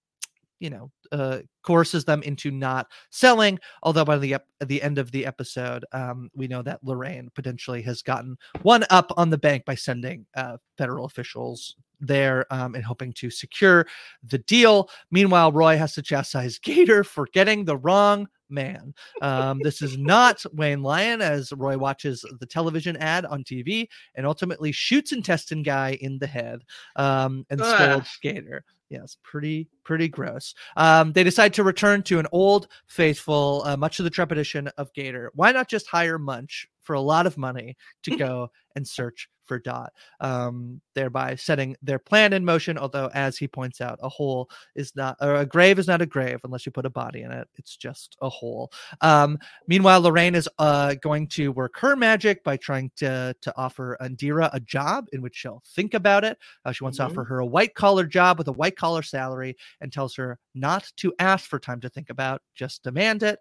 you 0.60 0.70
know 0.70 0.90
uh 1.12 1.38
coerces 1.62 2.04
them 2.04 2.22
into 2.22 2.50
not 2.50 2.86
selling 3.10 3.58
although 3.82 4.04
by 4.04 4.18
the 4.18 4.34
ep- 4.34 4.46
the 4.66 4.82
end 4.82 4.98
of 4.98 5.10
the 5.12 5.24
episode 5.24 5.84
um 5.92 6.30
we 6.34 6.48
know 6.48 6.62
that 6.62 6.82
lorraine 6.82 7.30
potentially 7.34 7.82
has 7.82 8.02
gotten 8.02 8.36
one 8.62 8.84
up 8.90 9.12
on 9.16 9.30
the 9.30 9.38
bank 9.38 9.64
by 9.64 9.74
sending 9.74 10.26
uh 10.36 10.56
federal 10.76 11.04
officials 11.04 11.76
there 12.00 12.46
um 12.52 12.74
and 12.74 12.84
hoping 12.84 13.12
to 13.12 13.30
secure 13.30 13.86
the 14.22 14.38
deal. 14.38 14.88
Meanwhile 15.10 15.52
roy 15.52 15.76
has 15.76 15.94
to 15.94 16.02
chastise 16.02 16.58
gator 16.58 17.02
for 17.04 17.26
getting 17.32 17.64
the 17.64 17.76
wrong 17.76 18.28
man 18.50 18.94
um 19.22 19.60
this 19.62 19.82
is 19.82 19.98
not 19.98 20.42
wayne 20.52 20.82
lyon 20.82 21.20
as 21.20 21.52
roy 21.52 21.76
watches 21.76 22.24
the 22.40 22.46
television 22.46 22.96
ad 22.96 23.24
on 23.26 23.44
tv 23.44 23.86
and 24.14 24.26
ultimately 24.26 24.72
shoots 24.72 25.12
intestine 25.12 25.62
guy 25.62 25.98
in 26.00 26.18
the 26.18 26.26
head 26.26 26.62
um 26.96 27.44
and 27.50 27.60
Ugh. 27.60 27.74
scolds 27.74 28.18
gator 28.22 28.64
Yes, 28.90 29.18
pretty 29.22 29.68
pretty 29.84 30.08
gross. 30.08 30.54
Um, 30.76 31.12
they 31.12 31.22
decide 31.22 31.52
to 31.54 31.62
return 31.62 32.02
to 32.04 32.18
an 32.18 32.26
old 32.32 32.68
faithful, 32.86 33.62
uh, 33.66 33.76
much 33.76 33.98
of 33.98 34.04
the 34.04 34.10
trepidation 34.10 34.68
of 34.78 34.92
Gator. 34.94 35.30
Why 35.34 35.52
not 35.52 35.68
just 35.68 35.86
hire 35.88 36.18
Munch 36.18 36.66
for 36.80 36.94
a 36.94 37.00
lot 37.00 37.26
of 37.26 37.36
money 37.36 37.76
to 38.04 38.10
go 38.16 38.50
and 38.76 38.88
search 38.88 39.28
for 39.48 39.58
Dot, 39.58 39.92
um, 40.20 40.80
thereby 40.94 41.34
setting 41.34 41.76
their 41.82 41.98
plan 41.98 42.32
in 42.34 42.44
motion? 42.44 42.78
Although, 42.78 43.10
as 43.14 43.36
he 43.36 43.48
points 43.48 43.80
out, 43.80 43.98
a 44.02 44.08
hole 44.08 44.50
is 44.76 44.94
not, 44.94 45.16
or 45.20 45.36
a 45.36 45.46
grave 45.46 45.78
is 45.78 45.88
not 45.88 46.02
a 46.02 46.06
grave 46.06 46.40
unless 46.44 46.66
you 46.66 46.72
put 46.72 46.86
a 46.86 46.90
body 46.90 47.22
in 47.22 47.32
it. 47.32 47.48
It's 47.56 47.76
just 47.76 48.16
a 48.22 48.28
hole. 48.28 48.70
Um, 49.00 49.38
meanwhile, 49.66 50.00
Lorraine 50.00 50.34
is 50.34 50.48
uh, 50.58 50.94
going 51.02 51.26
to 51.28 51.50
work 51.52 51.76
her 51.78 51.96
magic 51.96 52.44
by 52.44 52.56
trying 52.56 52.90
to 52.96 53.34
to 53.40 53.56
offer 53.56 53.96
Indira 54.00 54.50
a 54.52 54.60
job 54.60 55.06
in 55.12 55.22
which 55.22 55.36
she'll 55.36 55.62
think 55.66 55.94
about 55.94 56.24
it. 56.24 56.38
Uh, 56.64 56.72
she 56.72 56.84
wants 56.84 56.98
Mhm. 56.98 57.06
to 57.06 57.10
offer 57.10 57.24
her 57.24 57.38
a 57.40 57.46
white 57.46 57.74
collar 57.74 58.04
job 58.04 58.38
with 58.38 58.48
a 58.48 58.52
white 58.52 58.76
collar 58.76 59.02
salary 59.02 59.56
and 59.80 59.92
tells 59.92 60.14
her 60.16 60.38
not 60.54 60.90
to 60.96 61.14
ask 61.18 61.48
for 61.48 61.58
time 61.58 61.80
to 61.80 61.88
think 61.88 62.10
about, 62.10 62.42
just 62.54 62.82
demand 62.82 63.22
it. 63.22 63.38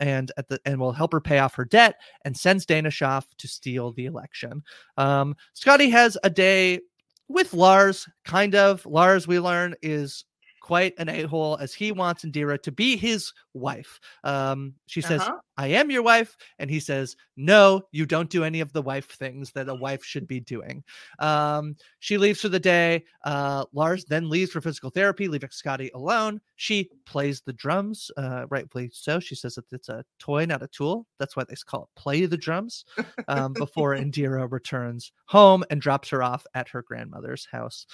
And 0.00 0.30
at 0.36 0.48
the 0.48 0.60
and 0.64 0.78
will 0.78 0.92
help 0.92 1.12
her 1.12 1.20
pay 1.20 1.38
off 1.38 1.54
her 1.56 1.64
debt 1.64 1.96
and 2.24 2.36
sends 2.36 2.64
Danish 2.66 3.02
off 3.02 3.26
to 3.38 3.48
steal 3.48 3.92
the 3.92 4.06
election. 4.06 4.62
Um, 4.96 5.34
Scotty 5.54 5.90
has 5.90 6.16
a 6.22 6.30
day 6.30 6.80
with 7.28 7.52
Lars, 7.52 8.08
kind 8.24 8.54
of. 8.54 8.84
Lars, 8.86 9.26
we 9.26 9.40
learn, 9.40 9.74
is 9.82 10.24
quite 10.68 10.92
an 10.98 11.08
a-hole 11.08 11.56
as 11.62 11.72
he 11.72 11.92
wants 11.92 12.26
Indira 12.26 12.62
to 12.62 12.70
be 12.70 12.94
his 12.94 13.32
wife. 13.54 13.98
Um, 14.22 14.74
she 14.86 15.00
says, 15.00 15.22
Uh-huh. 15.22 15.38
I 15.56 15.68
am 15.68 15.90
your 15.90 16.02
wife. 16.02 16.36
And 16.58 16.68
he 16.68 16.78
says, 16.78 17.16
No, 17.38 17.80
you 17.90 18.04
don't 18.04 18.28
do 18.28 18.44
any 18.44 18.60
of 18.60 18.74
the 18.74 18.82
wife 18.82 19.06
things 19.06 19.50
that 19.52 19.70
a 19.70 19.74
wife 19.74 20.04
should 20.04 20.28
be 20.28 20.40
doing. 20.40 20.84
Um, 21.20 21.74
she 22.00 22.18
leaves 22.18 22.42
for 22.42 22.50
the 22.50 22.60
day. 22.60 23.04
Uh, 23.24 23.64
Lars 23.72 24.04
then 24.04 24.28
leaves 24.28 24.52
for 24.52 24.60
physical 24.60 24.90
therapy, 24.90 25.26
leaving 25.26 25.48
Scotty 25.48 25.90
alone. 25.94 26.38
She 26.56 26.90
plays 27.06 27.40
the 27.40 27.54
drums, 27.54 28.10
uh, 28.18 28.44
rightfully 28.50 28.90
so. 28.92 29.20
She 29.20 29.36
says 29.36 29.54
that 29.54 29.72
it's 29.72 29.88
a 29.88 30.04
toy, 30.18 30.44
not 30.44 30.62
a 30.62 30.68
tool. 30.68 31.06
That's 31.18 31.34
why 31.34 31.44
they 31.48 31.54
call 31.64 31.84
it 31.84 31.98
play 31.98 32.26
the 32.26 32.36
drums 32.36 32.84
um, 33.26 33.54
before 33.54 33.94
Indira 33.96 34.46
returns 34.52 35.12
home 35.24 35.64
and 35.70 35.80
drops 35.80 36.10
her 36.10 36.22
off 36.22 36.44
at 36.52 36.68
her 36.68 36.82
grandmother's 36.82 37.48
house. 37.50 37.86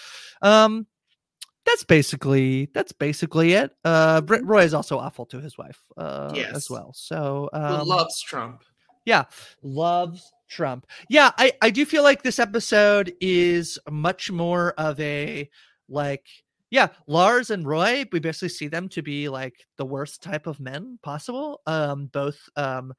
Um, 0.42 0.88
that's 1.66 1.84
basically 1.84 2.68
that's 2.74 2.92
basically 2.92 3.54
it. 3.54 3.72
Uh, 3.84 4.20
Brit 4.20 4.44
Roy 4.44 4.62
is 4.64 4.74
also 4.74 4.98
awful 4.98 5.26
to 5.26 5.40
his 5.40 5.56
wife 5.56 5.80
uh, 5.96 6.32
as 6.52 6.68
well. 6.70 6.92
So 6.94 7.48
um, 7.52 7.86
loves 7.86 8.20
Trump. 8.22 8.62
yeah, 9.04 9.24
loves 9.62 10.32
Trump. 10.48 10.86
Yeah, 11.08 11.30
I 11.38 11.52
I 11.62 11.70
do 11.70 11.84
feel 11.84 12.02
like 12.02 12.22
this 12.22 12.38
episode 12.38 13.14
is 13.20 13.78
much 13.90 14.30
more 14.30 14.72
of 14.72 15.00
a 15.00 15.48
like 15.88 16.26
yeah, 16.70 16.88
Lars 17.06 17.50
and 17.50 17.66
Roy, 17.66 18.04
we 18.10 18.18
basically 18.18 18.48
see 18.48 18.66
them 18.66 18.88
to 18.88 19.02
be 19.02 19.28
like 19.28 19.54
the 19.76 19.86
worst 19.86 20.22
type 20.22 20.46
of 20.46 20.58
men 20.58 20.98
possible. 21.02 21.60
Um 21.66 22.06
both 22.06 22.38
um 22.56 22.92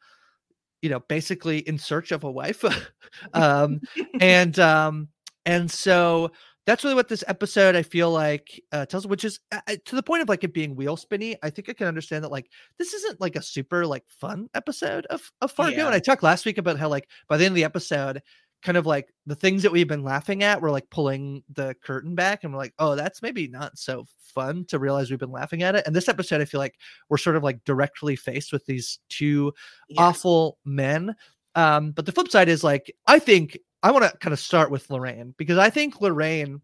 you 0.82 0.90
know, 0.90 1.00
basically 1.00 1.60
in 1.60 1.78
search 1.78 2.12
of 2.12 2.24
a 2.24 2.32
wife. 2.32 2.64
um 3.34 3.82
and 4.22 4.58
um 4.60 5.10
and 5.46 5.70
so 5.70 6.32
that's 6.66 6.84
really 6.84 6.96
what 6.96 7.08
this 7.08 7.24
episode 7.28 7.76
I 7.76 7.84
feel 7.84 8.12
like 8.12 8.62
uh, 8.72 8.86
tells, 8.86 9.06
which 9.08 9.24
is 9.24 9.40
uh, 9.52 9.60
uh, 9.68 9.76
to 9.86 9.96
the 9.96 10.04
point 10.04 10.22
of 10.24 10.30
like 10.30 10.44
it 10.44 10.54
being 10.54 10.76
wheel 10.76 10.98
spinny. 10.98 11.36
I 11.44 11.50
think 11.50 11.70
I 11.70 11.74
can 11.74 11.88
understand 11.88 12.24
that 12.24 12.32
like 12.32 12.50
this 12.80 12.94
isn't 12.94 13.22
like 13.22 13.36
a 13.36 13.42
super 13.42 13.86
like 13.86 14.04
fun 14.08 14.50
episode 14.54 15.06
of 15.08 15.32
of 15.42 15.52
Fargo. 15.52 15.78
Yeah. 15.78 15.86
And 15.86 15.96
I 15.96 16.00
talked 16.00 16.24
last 16.24 16.46
week 16.46 16.58
about 16.58 16.80
how 16.80 16.90
like 16.90 17.08
by 17.30 17.38
the 17.38 17.46
end 17.46 17.52
of 17.54 17.56
the 17.56 17.64
episode, 17.64 18.22
kind 18.64 18.78
of 18.78 18.86
like 18.88 19.14
the 19.28 19.36
things 19.36 19.62
that 19.62 19.72
we've 19.72 19.88
been 19.88 20.04
laughing 20.04 20.42
at, 20.44 20.62
we're 20.62 20.72
like 20.72 20.90
pulling 20.90 21.44
the 21.54 21.76
curtain 21.84 22.16
back, 22.16 22.44
and 22.44 22.52
we're 22.52 22.60
like, 22.60 22.74
oh, 22.80 22.96
that's 22.96 23.22
maybe 23.22 23.48
not 23.48 23.78
so 23.78 24.06
fun 24.20 24.66
to 24.66 24.80
realize 24.80 25.10
we've 25.10 25.20
been 25.20 25.32
laughing 25.32 25.62
at 25.64 25.76
it. 25.76 25.86
And 25.86 25.96
this 25.96 26.10
episode, 26.10 26.42
I 26.42 26.46
feel 26.46 26.60
like 26.60 26.76
we're 27.10 27.18
sort 27.18 27.36
of 27.36 27.44
like 27.44 27.64
directly 27.64 28.16
faced 28.16 28.52
with 28.52 28.66
these 28.66 29.00
two 29.10 29.54
Yeah. 29.90 30.02
awful 30.02 30.58
men. 30.66 31.16
Um, 31.54 31.92
but 31.92 32.06
the 32.06 32.12
flip 32.12 32.30
side 32.30 32.50
is 32.50 32.64
like, 32.64 32.94
I 33.08 33.20
think 33.20 33.58
I 33.86 33.92
want 33.92 34.04
to 34.04 34.18
kind 34.18 34.34
of 34.34 34.40
start 34.40 34.72
with 34.72 34.90
Lorraine 34.90 35.36
because 35.38 35.60
I 35.60 35.70
think 35.70 36.02
Lorraine, 36.02 36.60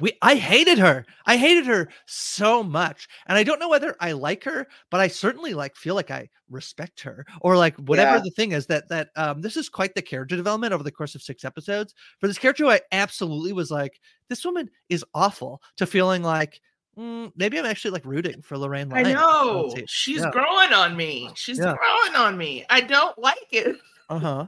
we 0.00 0.12
I 0.22 0.34
hated 0.34 0.76
her. 0.78 1.04
I 1.26 1.36
hated 1.36 1.66
her 1.66 1.88
so 2.06 2.64
much. 2.64 3.06
And 3.26 3.38
I 3.38 3.44
don't 3.44 3.60
know 3.60 3.68
whether 3.68 3.94
I 4.00 4.10
like 4.12 4.42
her, 4.44 4.66
but 4.90 5.00
I 5.00 5.06
certainly 5.06 5.54
like 5.54 5.76
feel 5.76 5.94
like 5.94 6.10
I 6.10 6.28
respect 6.48 7.00
her 7.02 7.24
or 7.42 7.56
like 7.56 7.76
whatever 7.76 8.16
Yeah. 8.16 8.22
the 8.24 8.30
thing 8.32 8.50
is 8.52 8.66
that 8.66 8.88
that 8.88 9.10
um 9.14 9.40
this 9.40 9.56
is 9.56 9.68
quite 9.68 9.94
the 9.94 10.02
character 10.02 10.34
development 10.36 10.72
over 10.72 10.82
the 10.82 10.90
course 10.90 11.14
of 11.14 11.22
six 11.22 11.44
episodes. 11.44 11.94
For 12.18 12.26
this 12.26 12.38
character 12.38 12.64
who 12.64 12.70
I 12.70 12.80
absolutely 12.90 13.52
was 13.52 13.70
like, 13.70 14.00
this 14.28 14.44
woman 14.44 14.68
is 14.88 15.04
awful 15.14 15.62
to 15.76 15.86
feeling 15.86 16.22
like 16.24 16.60
mm, 16.98 17.30
maybe 17.36 17.56
I'm 17.58 17.66
actually 17.66 17.92
like 17.92 18.04
rooting 18.04 18.42
for 18.42 18.58
Lorraine. 18.58 18.92
I 18.92 19.02
Lyons. 19.02 19.14
know 19.14 19.74
she's 19.86 20.22
Yeah. 20.22 20.30
growing 20.32 20.72
on 20.72 20.96
me. 20.96 21.30
She's 21.36 21.58
Yeah. 21.58 21.76
growing 21.76 22.16
on 22.16 22.36
me. 22.36 22.64
I 22.68 22.80
don't 22.80 23.16
like 23.16 23.48
it. 23.52 23.76
Uh-huh. 24.08 24.46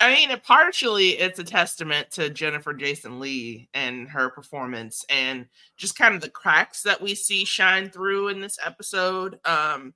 I 0.00 0.14
mean, 0.14 0.30
it, 0.30 0.42
partially 0.44 1.10
it's 1.10 1.38
a 1.38 1.44
testament 1.44 2.10
to 2.12 2.30
Jennifer 2.30 2.72
Jason 2.74 3.18
Leigh 3.20 3.68
and 3.74 4.08
her 4.10 4.28
performance, 4.30 5.04
and 5.08 5.46
just 5.76 5.96
kind 5.98 6.14
of 6.14 6.20
the 6.20 6.30
cracks 6.30 6.82
that 6.82 7.00
we 7.00 7.14
see 7.14 7.44
shine 7.44 7.90
through 7.90 8.28
in 8.28 8.40
this 8.40 8.58
episode. 8.64 9.38
Um, 9.44 9.94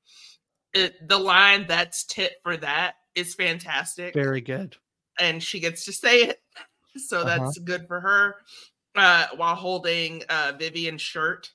it, 0.73 1.07
the 1.09 1.19
line 1.19 1.66
"That's 1.69 2.04
tit 2.04 2.35
for 2.42 2.57
that 2.59 2.95
is 3.14 3.35
fantastic, 3.35 4.14
Very 4.14 4.40
good. 4.40 4.76
and 5.19 5.42
she 5.42 5.61
gets 5.61 5.85
to 5.87 5.92
say 5.92 6.19
it, 6.23 6.40
so 6.97 7.21
Uh-huh. 7.21 7.38
that's 7.45 7.59
good 7.59 7.87
for 7.87 8.00
her. 8.00 8.37
Uh, 8.97 9.26
while 9.37 9.54
holding 9.54 10.23
uh, 10.28 10.52
Vivian's 10.59 11.02
shirt, 11.02 11.50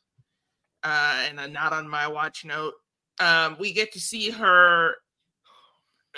uh, 0.84 1.26
and 1.28 1.40
a 1.40 1.48
not 1.48 1.74
on 1.74 1.88
my 1.90 2.08
watch 2.08 2.46
note, 2.46 2.74
um, 3.20 3.58
we 3.60 3.74
get 3.74 3.92
to 3.94 4.00
see 4.00 4.30
her 4.30 4.96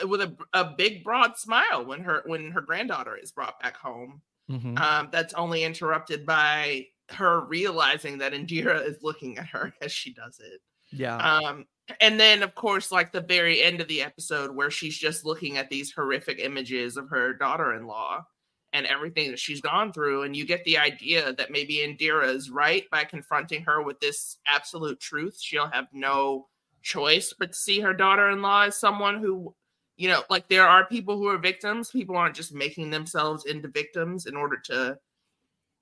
with 0.05 0.21
a, 0.21 0.35
a 0.53 0.73
big 0.77 1.03
broad 1.03 1.37
smile 1.37 1.85
when 1.85 2.01
her 2.01 2.23
when 2.25 2.51
her 2.51 2.61
granddaughter 2.61 3.17
is 3.17 3.31
brought 3.31 3.59
back 3.61 3.77
home. 3.77 4.21
Mhm. 4.49 4.79
Um, 4.79 5.09
that's 5.11 5.33
only 5.33 5.63
interrupted 5.63 6.25
by 6.25 6.87
her 7.09 7.41
realizing 7.45 8.17
that 8.19 8.33
Indira 8.33 8.85
is 8.85 9.01
looking 9.01 9.37
at 9.37 9.47
her 9.47 9.73
as 9.81 9.91
she 9.91 10.13
does 10.13 10.39
it. 10.39 10.61
yeah. 10.91 11.17
Um, 11.17 11.65
and 12.01 12.19
then 12.19 12.43
of 12.43 12.53
course, 12.55 12.91
like 12.91 13.11
the 13.11 13.21
very 13.21 13.61
end 13.63 13.79
of 13.81 13.87
the 13.87 14.01
episode 14.03 14.53
where 14.55 14.69
she's 14.71 14.97
just 14.97 15.25
looking 15.25 15.57
at 15.57 15.69
these 15.69 15.91
horrific 15.91 16.39
images 16.39 16.97
of 16.97 17.09
her 17.09 17.33
daughter-in-law 17.33 18.25
and 18.73 18.85
everything 18.85 19.31
that 19.31 19.39
she's 19.39 19.61
gone 19.61 19.93
through, 19.93 20.23
and 20.23 20.35
you 20.35 20.45
get 20.45 20.63
the 20.65 20.77
idea 20.77 21.31
that 21.33 21.49
maybe 21.51 21.77
Indira 21.77 22.27
is 22.27 22.49
right 22.49 22.83
by 22.91 23.05
confronting 23.05 23.63
her 23.63 23.81
with 23.81 23.99
this 24.01 24.37
absolute 24.45 24.99
truth. 24.99 25.39
She'll 25.41 25.69
have 25.69 25.87
no 25.93 26.47
choice 26.83 27.33
but 27.37 27.53
to 27.53 27.57
see 27.57 27.79
her 27.79 27.93
daughter-in-law 27.93 28.63
as 28.63 28.77
someone 28.77 29.19
who 29.19 29.55
you 29.97 30.07
know 30.07 30.23
like 30.29 30.47
there 30.47 30.67
are 30.67 30.85
people 30.85 31.17
who 31.17 31.27
are 31.27 31.37
victims 31.37 31.89
people 31.91 32.15
aren't 32.15 32.35
just 32.35 32.53
making 32.53 32.89
themselves 32.89 33.45
into 33.45 33.67
victims 33.67 34.25
in 34.25 34.35
order 34.35 34.57
to 34.63 34.97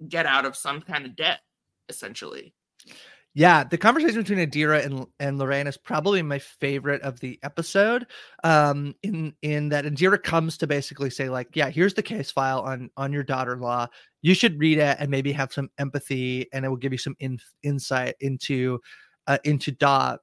get 0.10 0.26
out 0.26 0.46
of 0.46 0.56
some 0.56 0.82
kind 0.82 1.06
of 1.06 1.16
debt 1.16 1.40
essentially 1.90 2.54
Yeah, 3.38 3.66
the 3.66 3.78
conversation 3.78 4.22
between 4.22 4.40
Indira 4.40 4.86
and 4.86 5.06
and 5.20 5.38
Lorraine 5.38 5.68
is 5.68 5.76
probably 5.76 6.22
my 6.22 6.40
favorite 6.40 7.02
of 7.02 7.20
the 7.20 7.38
episode. 7.44 8.08
Um, 8.46 8.96
in 9.04 9.34
in 9.42 9.68
that 9.70 9.84
Indira 9.84 10.24
comes 10.24 10.58
to 10.60 10.68
basically 10.68 11.10
say 11.10 11.28
like, 11.28 11.50
yeah, 11.54 11.70
here's 11.70 11.94
the 11.94 12.02
case 12.02 12.32
file 12.32 12.62
on 12.62 12.90
on 12.96 13.12
your 13.12 13.24
daughter-in-law. 13.24 13.88
You 14.22 14.36
should 14.36 14.58
read 14.58 14.78
it 14.78 14.96
and 15.02 15.12
maybe 15.12 15.34
have 15.34 15.52
some 15.52 15.70
empathy, 15.78 16.48
and 16.54 16.64
it 16.64 16.70
will 16.70 16.78
give 16.78 16.94
you 16.94 16.98
some 16.98 17.18
in, 17.20 17.38
insight 17.62 18.16
into 18.22 18.80
uh, 19.28 19.40
into 19.44 19.72
Dot. 19.72 20.22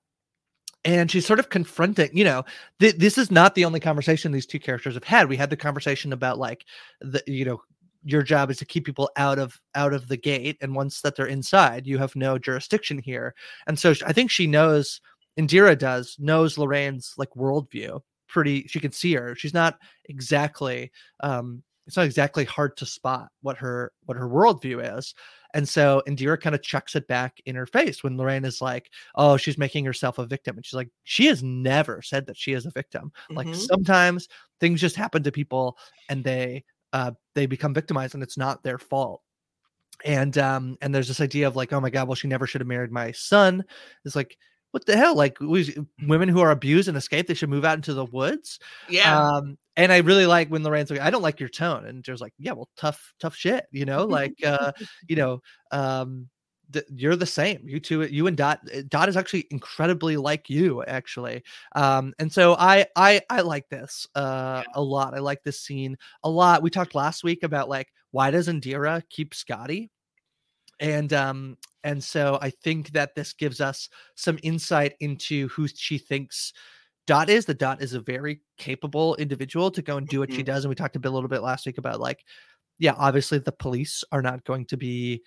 And 0.84 1.10
she's 1.10 1.26
sort 1.26 1.38
of 1.38 1.48
confronting, 1.48 2.10
you 2.12 2.24
know, 2.24 2.44
th- 2.80 2.96
this 2.96 3.16
is 3.16 3.30
not 3.30 3.54
the 3.54 3.64
only 3.64 3.78
conversation 3.78 4.32
these 4.32 4.46
two 4.46 4.58
characters 4.58 4.94
have 4.94 5.04
had. 5.04 5.28
We 5.28 5.36
had 5.36 5.50
the 5.50 5.56
conversation 5.56 6.12
about 6.12 6.38
like 6.38 6.64
the, 7.00 7.22
you 7.26 7.44
know, 7.44 7.62
your 8.04 8.22
job 8.22 8.50
is 8.50 8.58
to 8.58 8.64
keep 8.64 8.84
people 8.84 9.10
out 9.16 9.38
of 9.38 9.60
out 9.74 9.92
of 9.92 10.08
the 10.08 10.16
gate 10.16 10.56
and 10.60 10.74
once 10.74 11.00
that 11.00 11.16
they're 11.16 11.26
inside 11.26 11.86
you 11.86 11.98
have 11.98 12.16
no 12.16 12.38
jurisdiction 12.38 12.98
here 12.98 13.34
and 13.66 13.78
so 13.78 13.94
i 14.06 14.12
think 14.12 14.30
she 14.30 14.46
knows 14.46 15.00
indira 15.38 15.78
does 15.78 16.16
knows 16.18 16.58
lorraine's 16.58 17.14
like 17.16 17.30
worldview 17.36 18.00
pretty 18.28 18.66
she 18.66 18.80
can 18.80 18.92
see 18.92 19.14
her 19.14 19.34
she's 19.34 19.54
not 19.54 19.78
exactly 20.06 20.90
um 21.20 21.62
it's 21.86 21.96
not 21.96 22.06
exactly 22.06 22.44
hard 22.44 22.76
to 22.76 22.86
spot 22.86 23.28
what 23.42 23.56
her 23.58 23.92
what 24.04 24.16
her 24.16 24.28
worldview 24.28 24.96
is 24.98 25.14
and 25.54 25.68
so 25.68 26.02
indira 26.08 26.40
kind 26.40 26.54
of 26.54 26.62
chucks 26.62 26.94
it 26.94 27.06
back 27.08 27.40
in 27.46 27.54
her 27.56 27.66
face 27.66 28.02
when 28.04 28.16
lorraine 28.16 28.44
is 28.44 28.60
like 28.62 28.90
oh 29.16 29.36
she's 29.36 29.58
making 29.58 29.84
herself 29.84 30.18
a 30.18 30.26
victim 30.26 30.56
and 30.56 30.64
she's 30.64 30.74
like 30.74 30.88
she 31.04 31.26
has 31.26 31.42
never 31.42 32.00
said 32.02 32.26
that 32.26 32.36
she 32.36 32.52
is 32.52 32.66
a 32.66 32.70
victim 32.70 33.12
like 33.30 33.46
Mhm. 33.48 33.56
sometimes 33.56 34.28
things 34.60 34.80
just 34.80 34.96
happen 34.96 35.22
to 35.22 35.32
people 35.32 35.76
and 36.08 36.22
they 36.24 36.64
uh, 36.92 37.10
they 37.34 37.46
become 37.46 37.72
victimized 37.74 38.14
and 38.14 38.22
it's 38.22 38.36
not 38.38 38.62
their 38.62 38.78
fault 38.78 39.22
and 40.04 40.36
um 40.38 40.76
and 40.82 40.94
there's 40.94 41.08
this 41.08 41.20
idea 41.20 41.46
of 41.46 41.56
like 41.56 41.72
oh 41.72 41.80
my 41.80 41.90
god 41.90 42.06
well 42.08 42.14
she 42.14 42.28
never 42.28 42.46
should 42.46 42.60
have 42.60 42.68
married 42.68 42.90
my 42.92 43.12
son 43.12 43.64
it's 44.04 44.16
like 44.16 44.36
what 44.72 44.86
the 44.86 44.96
hell? 44.96 45.14
Like 45.14 45.38
we, 45.40 45.74
women 46.06 46.28
who 46.28 46.40
are 46.40 46.50
abused 46.50 46.88
and 46.88 46.96
escape 46.96 47.26
they 47.28 47.34
should 47.34 47.50
move 47.50 47.64
out 47.64 47.76
into 47.76 47.94
the 47.94 48.04
woods? 48.04 48.58
Yeah. 48.88 49.16
Um 49.36 49.58
and 49.74 49.90
i 49.90 49.98
really 49.98 50.26
like 50.26 50.48
when 50.48 50.62
lorraine's 50.62 50.90
like 50.90 51.00
i 51.00 51.08
don't 51.08 51.22
like 51.22 51.40
your 51.40 51.48
tone. 51.48 51.86
And 51.86 52.04
there's 52.04 52.20
like 52.20 52.34
yeah 52.38 52.52
well 52.52 52.68
tough 52.76 53.14
tough 53.20 53.34
shit 53.34 53.64
you 53.70 53.86
know 53.86 54.04
like 54.04 54.34
uh 54.44 54.72
you 55.08 55.16
know 55.16 55.40
um 55.70 56.28
th- 56.72 56.84
you're 56.94 57.16
the 57.16 57.26
same. 57.26 57.62
You 57.64 57.80
two 57.80 58.02
you 58.02 58.26
and 58.26 58.36
dot 58.36 58.60
uh, 58.74 58.82
dot 58.88 59.08
is 59.08 59.16
actually 59.16 59.46
incredibly 59.50 60.16
like 60.16 60.50
you 60.50 60.82
actually. 60.84 61.42
Um 61.74 62.12
and 62.18 62.32
so 62.32 62.54
i 62.58 62.86
i 62.96 63.20
i 63.30 63.40
like 63.40 63.68
this 63.68 64.06
uh 64.14 64.62
a 64.74 64.82
lot. 64.82 65.14
I 65.14 65.18
like 65.18 65.42
this 65.42 65.60
scene 65.60 65.96
a 66.24 66.30
lot. 66.30 66.62
We 66.62 66.70
talked 66.70 66.94
last 66.94 67.24
week 67.24 67.42
about 67.42 67.68
like 67.68 67.88
why 68.10 68.30
does 68.30 68.48
indira 68.48 69.02
keep 69.08 69.34
scotty? 69.34 69.90
And 70.80 71.12
um 71.12 71.56
and 71.84 72.02
so 72.02 72.38
i 72.42 72.50
think 72.50 72.90
that 72.92 73.14
this 73.14 73.32
gives 73.32 73.60
us 73.60 73.88
some 74.14 74.38
insight 74.42 74.94
into 75.00 75.48
who 75.48 75.66
she 75.68 75.98
thinks 75.98 76.52
dot 77.06 77.28
is 77.28 77.44
the 77.44 77.54
dot 77.54 77.82
is 77.82 77.94
a 77.94 78.00
very 78.00 78.40
capable 78.58 79.14
individual 79.16 79.70
to 79.70 79.82
go 79.82 79.96
and 79.96 80.08
do 80.08 80.20
what 80.20 80.32
she 80.32 80.42
Mhm. 80.42 80.46
does 80.46 80.64
and 80.64 80.68
we 80.70 80.74
talked 80.74 80.96
a 80.96 81.00
bit 81.00 81.10
a 81.10 81.14
little 81.14 81.28
bit 81.28 81.42
last 81.42 81.66
week 81.66 81.78
about 81.78 82.00
like 82.00 82.24
yeah 82.78 82.94
obviously 82.96 83.38
the 83.38 83.52
police 83.52 84.04
are 84.12 84.22
not 84.22 84.44
going 84.44 84.66
to 84.66 84.76
be 84.76 85.22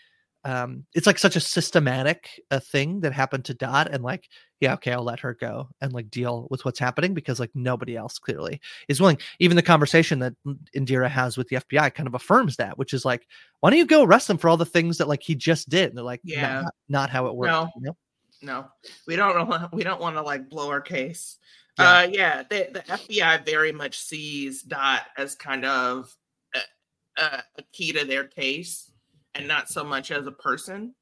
um 0.46 0.86
it's 0.94 1.08
like 1.08 1.18
such 1.18 1.36
a 1.36 1.40
systematic 1.40 2.40
uh, 2.52 2.60
thing 2.60 3.02
that 3.02 3.12
happened 3.12 3.44
to 3.44 3.54
dot 3.54 3.90
and 3.92 4.04
like 4.04 4.30
yeah 4.62 4.74
okay 4.74 4.94
i'll 4.94 5.04
let 5.04 5.20
her 5.20 5.34
go 5.34 5.68
and 5.82 5.92
like 5.92 6.10
deal 6.10 6.48
with 6.52 6.64
what's 6.64 6.80
happening 6.80 7.14
because 7.14 7.40
like 7.40 7.50
nobody 7.56 7.98
else 7.98 8.18
clearly 8.20 8.62
is 8.88 9.02
willing 9.02 9.18
even 9.40 9.56
the 9.58 9.62
conversation 9.64 10.20
that 10.20 10.34
indira 10.76 11.10
has 11.10 11.36
with 11.38 11.48
the 11.50 11.58
fbi 11.58 11.94
kind 11.94 12.08
of 12.08 12.14
affirms 12.14 12.56
that 12.56 12.78
which 12.78 12.94
is 12.94 13.04
like 13.04 13.28
why 13.60 13.70
don't 13.70 13.80
you 13.80 13.86
go 13.86 14.04
arrest 14.04 14.28
them 14.28 14.38
for 14.38 14.48
all 14.48 14.56
the 14.58 14.66
things 14.66 14.98
that 15.00 15.08
like 15.08 15.24
he 15.24 15.36
just 15.36 15.68
did 15.68 15.90
and 15.90 15.98
they're 15.98 16.06
like 16.06 16.22
Yeah. 16.24 16.62
not, 16.62 16.74
not 16.88 17.10
how 17.10 17.26
it 17.26 17.36
works 17.36 17.50
No. 17.52 17.70
you 17.76 17.82
know? 17.82 17.98
no 18.42 18.66
we 19.08 19.16
don't 19.16 19.36
wanna- 19.50 19.70
we 19.74 19.84
don't 19.84 20.00
want 20.00 20.16
to 20.16 20.22
like 20.22 20.48
blow 20.50 20.70
our 20.70 20.82
case 20.82 21.38
Yeah. 21.80 21.90
uh 21.90 22.08
yeah 22.12 22.44
the, 22.50 22.70
the 22.72 22.80
fbi 22.82 23.44
very 23.46 23.72
much 23.72 24.00
sees 24.00 24.62
dot 24.62 25.02
as 25.18 25.34
kind 25.36 25.66
of 25.66 26.16
a, 26.54 27.22
a, 27.22 27.44
a 27.58 27.64
key 27.74 27.92
to 27.94 28.06
their 28.06 28.26
case 28.26 28.92
and 29.36 29.48
not 29.48 29.70
so 29.70 29.84
much 29.84 30.12
as 30.12 30.26
a 30.26 30.32
person 30.32 30.94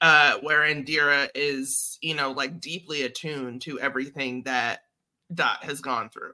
uh 0.00 0.34
where 0.42 0.60
indira 0.60 1.28
is 1.34 1.98
you 2.02 2.14
know 2.14 2.32
like 2.32 2.60
deeply 2.60 3.02
attuned 3.02 3.62
to 3.62 3.78
everything 3.80 4.42
that 4.42 4.80
dot 5.32 5.62
has 5.64 5.80
gone 5.80 6.08
through 6.10 6.32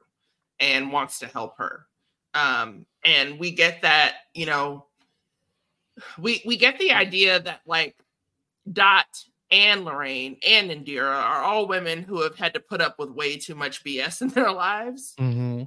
and 0.61 0.93
wants 0.93 1.19
to 1.19 1.27
help 1.27 1.59
her 1.59 1.87
um 2.35 2.87
and 3.05 3.39
we 3.39 3.51
get 3.51 3.83
that 3.83 4.15
you 4.35 4.47
know 4.47 4.87
we 6.19 6.43
we 6.45 6.57
get 6.57 6.79
the 6.79 6.93
idea 6.93 7.41
that 7.41 7.61
like 7.67 7.97
Dot 8.71 9.07
and 9.51 9.85
Lorraine 9.85 10.39
and 10.47 10.71
Indira 10.71 11.15
are 11.15 11.43
all 11.43 11.69
women 11.69 12.03
who 12.03 12.23
have 12.23 12.37
had 12.37 12.55
to 12.55 12.61
put 12.61 12.81
up 12.81 12.99
with 12.99 13.11
way 13.11 13.37
too 13.37 13.55
much 13.55 13.85
BS 13.85 14.21
in 14.23 14.29
their 14.29 14.53
lives. 14.53 15.15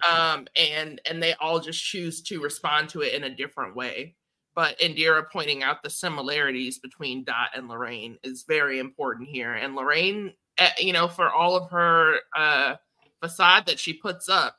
Um, 0.10 0.48
and 0.56 1.02
and 1.06 1.22
they 1.22 1.34
all 1.40 1.60
just 1.60 1.84
choose 1.84 2.22
to 2.24 2.42
respond 2.42 2.90
to 2.90 3.02
it 3.02 3.14
in 3.14 3.24
a 3.24 3.34
different 3.34 3.76
way. 3.76 4.16
But 4.60 4.78
Indira 4.80 5.24
pointing 5.32 5.64
out 5.64 5.84
the 5.84 5.90
similarities 5.90 6.80
between 6.80 7.24
Dot 7.24 7.52
and 7.56 7.70
Lorraine 7.70 8.18
is 8.26 8.44
very 8.44 8.80
important 8.80 9.30
here. 9.30 9.54
And 9.54 9.74
Lorraine, 9.74 10.34
eh, 10.58 10.72
you 10.78 10.92
know, 10.92 11.08
for 11.08 11.32
all 11.32 11.56
of 11.56 11.72
her 11.72 12.18
uh, 12.36 12.76
facade 13.22 13.68
that 13.68 13.80
she 13.80 13.94
puts 13.94 14.28
up 14.28 14.58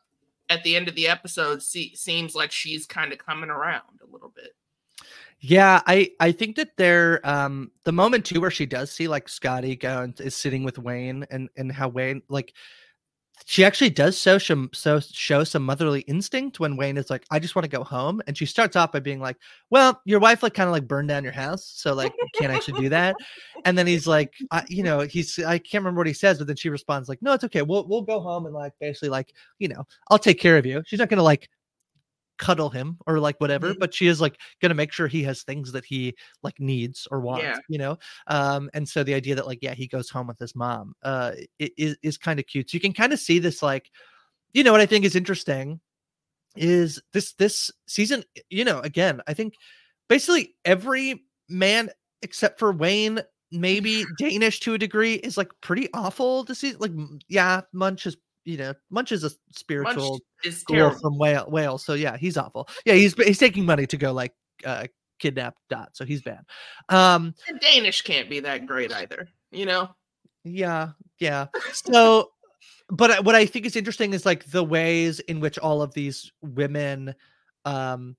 at 0.48 0.64
the 0.64 0.74
end 0.74 0.88
of 0.88 0.94
the 0.94 1.06
episode, 1.06 1.62
see, 1.62 1.94
seems 1.94 2.34
like 2.34 2.50
she's 2.50 2.86
kind 2.86 3.12
of 3.12 3.18
coming 3.18 3.50
around 3.50 4.00
a 4.02 4.10
little 4.10 4.32
bit. 4.34 4.52
Yeah, 5.40 5.82
I 5.86 6.12
I 6.18 6.32
think 6.32 6.56
that 6.56 6.78
they're 6.78 7.20
um 7.22 7.70
the 7.84 7.92
moment 7.92 8.24
too 8.24 8.40
where 8.40 8.50
she 8.50 8.64
does 8.64 8.90
see 8.90 9.06
like 9.06 9.28
Scotty 9.28 9.76
go 9.76 10.00
and 10.00 10.18
is 10.18 10.34
sitting 10.34 10.64
with 10.64 10.78
Wayne 10.78 11.26
and 11.30 11.50
and 11.58 11.70
how 11.70 11.88
Wayne 11.88 12.22
like 12.30 12.54
she 13.46 13.64
actually 13.64 13.90
does 13.90 14.18
so 14.18 14.38
some 14.38 14.70
so 14.72 15.00
show 15.00 15.44
some 15.44 15.64
motherly 15.64 16.00
instinct 16.02 16.60
when 16.60 16.76
Wayne 16.76 16.96
is 16.96 17.10
like, 17.10 17.24
I 17.30 17.38
just 17.38 17.54
want 17.56 17.64
to 17.64 17.70
go 17.70 17.82
home. 17.82 18.20
And 18.26 18.36
she 18.36 18.46
starts 18.46 18.76
off 18.76 18.92
by 18.92 19.00
being 19.00 19.20
like, 19.20 19.36
Well, 19.70 20.00
your 20.04 20.20
wife 20.20 20.42
like 20.42 20.54
kind 20.54 20.68
of 20.68 20.72
like 20.72 20.86
burned 20.86 21.08
down 21.08 21.24
your 21.24 21.32
house. 21.32 21.64
So 21.64 21.94
like 21.94 22.12
you 22.18 22.28
can't 22.38 22.52
actually 22.52 22.80
do 22.80 22.88
that. 22.90 23.16
And 23.64 23.76
then 23.76 23.86
he's 23.86 24.06
like, 24.06 24.34
I, 24.50 24.64
you 24.68 24.82
know, 24.82 25.00
he's 25.00 25.38
I 25.38 25.58
can't 25.58 25.82
remember 25.82 26.00
what 26.00 26.06
he 26.06 26.12
says, 26.12 26.38
but 26.38 26.46
then 26.46 26.56
she 26.56 26.68
responds 26.68 27.08
like, 27.08 27.22
No, 27.22 27.32
it's 27.32 27.44
okay. 27.44 27.62
We'll 27.62 27.86
we'll 27.88 28.02
go 28.02 28.20
home 28.20 28.46
and 28.46 28.54
like 28.54 28.72
basically 28.80 29.08
like, 29.08 29.32
you 29.58 29.68
know, 29.68 29.86
I'll 30.10 30.18
take 30.18 30.40
care 30.40 30.58
of 30.58 30.66
you. 30.66 30.82
She's 30.86 30.98
not 30.98 31.08
gonna 31.08 31.22
like 31.22 31.48
cuddle 32.40 32.70
him 32.70 32.96
or 33.06 33.20
like 33.20 33.38
whatever 33.38 33.74
Mhm. 33.74 33.78
but 33.78 33.92
she 33.94 34.06
is 34.06 34.18
like 34.20 34.40
gonna 34.62 34.74
make 34.74 34.92
sure 34.92 35.06
he 35.06 35.22
has 35.24 35.42
things 35.42 35.72
that 35.72 35.84
he 35.84 36.14
like 36.42 36.58
needs 36.58 37.06
or 37.10 37.20
wants 37.20 37.44
Yeah. 37.44 37.58
you 37.68 37.76
know 37.78 37.98
um 38.28 38.70
and 38.72 38.88
so 38.88 39.04
the 39.04 39.12
idea 39.14 39.34
that 39.34 39.46
like 39.46 39.58
yeah 39.60 39.74
he 39.74 39.86
goes 39.86 40.08
home 40.08 40.26
with 40.26 40.38
his 40.38 40.56
mom 40.56 40.94
uh 41.02 41.32
is 41.58 41.96
is 42.02 42.16
kind 42.16 42.40
of 42.40 42.46
cute 42.46 42.70
so 42.70 42.74
you 42.76 42.80
can 42.80 42.94
kind 42.94 43.12
of 43.12 43.20
see 43.20 43.38
this 43.38 43.62
like 43.62 43.90
you 44.54 44.64
know 44.64 44.72
what 44.72 44.80
i 44.80 44.86
think 44.86 45.04
is 45.04 45.14
interesting 45.14 45.80
is 46.56 47.00
this 47.12 47.34
this 47.34 47.70
season 47.86 48.24
you 48.48 48.64
know 48.64 48.80
again 48.80 49.20
i 49.28 49.34
think 49.34 49.54
basically 50.08 50.56
every 50.64 51.22
man 51.48 51.90
except 52.22 52.58
for 52.58 52.72
wayne 52.72 53.20
maybe 53.52 54.04
danish 54.18 54.60
to 54.60 54.74
a 54.74 54.78
degree 54.78 55.14
is 55.14 55.36
like 55.36 55.50
pretty 55.60 55.88
awful 55.92 56.44
to 56.44 56.54
see 56.54 56.72
like 56.78 56.92
yeah 57.28 57.60
munch 57.72 58.06
is 58.06 58.16
you 58.44 58.56
know 58.56 58.74
munch 58.90 59.12
is 59.12 59.24
a 59.24 59.30
spiritual 59.52 60.20
is 60.44 60.62
girl 60.64 60.90
from 60.90 61.18
Wales, 61.18 61.48
Wales. 61.48 61.84
So 61.84 61.94
yeah, 61.94 62.16
he's 62.16 62.36
awful. 62.36 62.68
Yeah, 62.84 62.94
he's 62.94 63.14
he's 63.14 63.38
taking 63.38 63.64
money 63.64 63.86
to 63.86 63.96
go 63.96 64.12
like 64.12 64.32
uh 64.64 64.86
kidnap 65.18 65.54
Dot. 65.68 65.90
So 65.92 66.04
he's 66.04 66.22
bad. 66.22 66.40
Um 66.88 67.34
And 67.48 67.60
Danish 67.60 68.02
can't 68.02 68.30
be 68.30 68.40
that 68.40 68.66
great 68.66 68.92
either. 68.92 69.28
You 69.50 69.66
know. 69.66 69.90
yeah, 70.44 70.90
yeah. 71.18 71.46
So 71.72 72.30
but 72.88 73.24
what 73.24 73.34
I 73.34 73.46
think 73.46 73.66
is 73.66 73.76
interesting 73.76 74.12
is 74.14 74.26
like 74.26 74.44
the 74.46 74.64
ways 74.64 75.20
in 75.20 75.40
which 75.40 75.58
all 75.58 75.82
of 75.82 75.94
these 75.94 76.30
women 76.42 77.14
um 77.64 78.16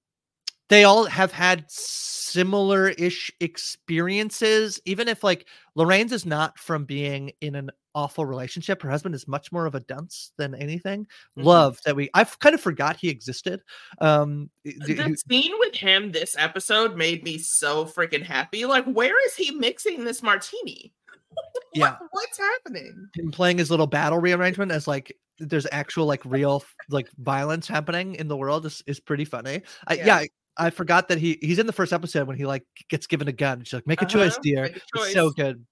they 0.72 0.84
all 0.86 1.06
have 1.06 1.32
had 1.32 1.66
similar 1.70 2.90
ish 2.90 3.30
experiences 3.42 4.80
even 4.86 5.08
if 5.08 5.24
like 5.24 5.46
Lorraine's 5.76 6.12
is 6.14 6.26
not 6.26 6.58
from 6.58 6.86
being 6.86 7.32
in 7.42 7.56
an 7.56 7.70
awful 7.94 8.26
relationship 8.26 8.82
her 8.82 8.90
husband 8.90 9.14
is 9.14 9.28
much 9.28 9.52
more 9.52 9.66
of 9.66 9.76
a 9.76 9.82
dunce 9.82 10.32
than 10.38 10.56
anything 10.56 11.06
Mhm. 11.38 11.44
love 11.44 11.80
that 11.86 11.96
we 11.96 12.10
I've 12.14 12.40
kind 12.40 12.56
of 12.56 12.62
forgot 12.62 12.96
he 12.96 13.10
existed 13.10 13.62
um 14.00 14.50
The 14.64 14.94
he- 14.94 15.16
scene 15.30 15.52
with 15.60 15.76
him 15.76 16.12
this 16.14 16.36
episode 16.38 16.96
made 16.96 17.24
me 17.24 17.38
so 17.38 17.86
freaking 17.86 18.24
happy. 18.24 18.64
Like, 18.66 18.86
where 18.86 19.16
is 19.28 19.36
he 19.36 19.52
mixing 19.52 20.06
this 20.06 20.24
martini? 20.24 20.94
Yeah. 21.74 21.92
What- 21.92 22.00
what's 22.12 22.38
happening? 22.38 23.10
him 23.16 23.32
playing 23.32 23.58
his 23.58 23.70
little 23.72 23.88
battle 23.88 24.20
rearrangement 24.20 24.72
as 24.72 24.88
like 24.88 25.18
there's 25.38 25.66
actual 25.72 26.06
like 26.06 26.22
real 26.26 26.64
like 26.90 27.10
violence 27.18 27.68
happening 27.68 28.16
in 28.16 28.28
the 28.28 28.36
world 28.38 28.66
is, 28.66 28.84
is 28.88 29.00
pretty 29.00 29.26
funny. 29.26 29.62
I, 29.88 29.94
yeah, 29.96 30.06
Yeah. 30.22 30.26
I, 30.58 30.70
forgot 30.70 31.08
that 31.10 31.18
he 31.18 31.38
he's 31.42 31.60
in 31.60 31.68
the 31.68 31.74
first 31.74 31.94
episode 31.94 32.28
when 32.28 32.38
he 32.38 32.46
like 32.46 32.66
gets 32.90 33.08
given 33.08 33.28
a 33.28 33.32
gun. 33.32 33.64
She's 33.64 33.74
like, 33.74 33.88
make 33.88 34.02
a 34.02 34.06
choice, 34.06 34.34
Uh-huh, 34.34 34.42
dear. 34.44 34.62
make 34.64 34.78
a 34.78 34.80
It's 34.96 35.14
so 35.14 35.30
good. 35.32 35.66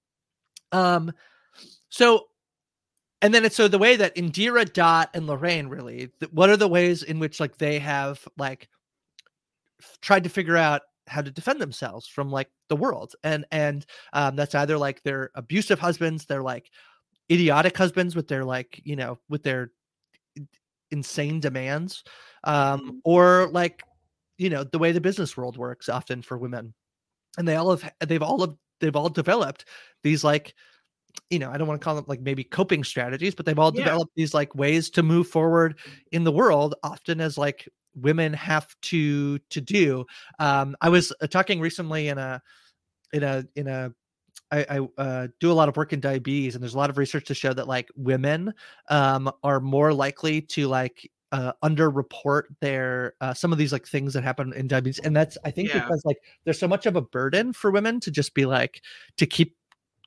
Um, 0.71 1.11
so 1.89 2.27
and 3.21 3.33
then 3.33 3.43
it's 3.43 3.55
so 3.55 3.67
the 3.67 3.77
way 3.77 3.95
that 3.97 4.15
Indira, 4.15 4.71
Dot, 4.71 5.09
and 5.13 5.27
Lorraine 5.27 5.67
really, 5.67 6.09
th- 6.19 6.31
what 6.31 6.49
are 6.49 6.57
the 6.57 6.67
ways 6.67 7.03
in 7.03 7.19
which 7.19 7.39
like 7.39 7.57
they 7.57 7.79
have 7.79 8.25
like 8.37 8.69
f- 9.81 9.97
tried 10.01 10.23
to 10.23 10.29
figure 10.29 10.55
out 10.55 10.81
how 11.07 11.21
to 11.21 11.31
defend 11.31 11.59
themselves 11.59 12.07
from 12.07 12.29
like 12.31 12.49
the 12.67 12.75
world 12.75 13.15
and 13.23 13.43
and 13.51 13.87
um 14.13 14.35
that's 14.35 14.53
either 14.53 14.77
like 14.77 15.01
their 15.01 15.31
abusive 15.33 15.79
husbands 15.79 16.25
they're 16.25 16.43
like 16.43 16.69
idiotic 17.31 17.75
husbands 17.75 18.15
with 18.15 18.27
their 18.27 18.45
like 18.45 18.79
you 18.83 18.95
know 18.95 19.17
with 19.27 19.41
their 19.41 19.71
insane 20.91 21.39
demands 21.39 22.03
um 22.43 23.01
or 23.03 23.49
like 23.51 23.81
you 24.39 24.49
know 24.49 24.63
the 24.63 24.79
way 24.79 24.91
the 24.91 25.01
business 25.01 25.37
world 25.37 25.57
works 25.57 25.89
often 25.89 26.23
for 26.23 26.37
women 26.37 26.73
and 27.37 27.47
they 27.47 27.55
all 27.55 27.75
have 27.75 27.93
they've 28.07 28.23
all 28.23 28.39
have 28.39 28.55
they've 28.79 28.95
all 28.95 29.09
developed 29.09 29.65
these 30.03 30.23
like 30.23 30.55
you 31.29 31.37
know 31.37 31.51
i 31.51 31.57
don't 31.57 31.67
want 31.67 31.79
to 31.79 31.83
call 31.83 31.95
them 31.95 32.05
like 32.07 32.21
maybe 32.21 32.43
coping 32.43 32.83
strategies 32.83 33.35
but 33.35 33.45
they've 33.45 33.59
all 33.59 33.71
Yeah. 33.71 33.83
developed 33.83 34.11
these 34.15 34.33
like 34.33 34.55
ways 34.55 34.89
to 34.89 35.03
move 35.03 35.27
forward 35.27 35.77
in 36.11 36.23
the 36.23 36.31
world 36.31 36.73
often 36.83 37.21
as 37.21 37.37
like 37.37 37.67
women 37.95 38.33
have 38.33 38.67
to 38.81 39.37
to 39.49 39.61
do 39.61 40.05
um 40.39 40.75
i 40.81 40.89
was 40.89 41.13
uh, 41.21 41.27
talking 41.27 41.59
recently 41.59 42.07
in 42.07 42.17
a 42.17 42.41
in 43.13 43.23
a 43.23 43.43
in 43.55 43.67
a 43.67 43.91
I, 44.51 44.65
I 44.97 45.01
uh, 45.01 45.27
do 45.39 45.51
a 45.51 45.53
lot 45.53 45.69
of 45.69 45.77
work 45.77 45.93
in 45.93 45.99
diabetes, 45.99 46.55
and 46.55 46.63
there's 46.63 46.73
a 46.73 46.77
lot 46.77 46.89
of 46.89 46.97
research 46.97 47.25
to 47.25 47.35
show 47.35 47.53
that 47.53 47.67
like 47.67 47.87
women 47.95 48.51
um, 48.89 49.31
are 49.43 49.59
more 49.59 49.93
likely 49.93 50.41
to 50.41 50.67
like 50.67 51.11
uh, 51.31 51.53
underreport 51.63 52.43
their 52.59 53.13
uh, 53.21 53.33
some 53.33 53.51
of 53.51 53.57
these 53.57 53.71
like 53.71 53.87
things 53.87 54.13
that 54.13 54.23
happen 54.23 54.53
in 54.53 54.67
diabetes, 54.67 54.99
and 54.99 55.15
that's 55.15 55.37
I 55.45 55.51
think 55.51 55.69
Yeah. 55.69 55.81
because 55.81 56.03
like 56.05 56.17
there's 56.43 56.59
so 56.59 56.67
much 56.67 56.85
of 56.85 56.95
a 56.95 57.01
burden 57.01 57.53
for 57.53 57.71
women 57.71 57.99
to 58.01 58.11
just 58.11 58.33
be 58.33 58.45
like 58.45 58.81
to 59.17 59.25
keep 59.25 59.55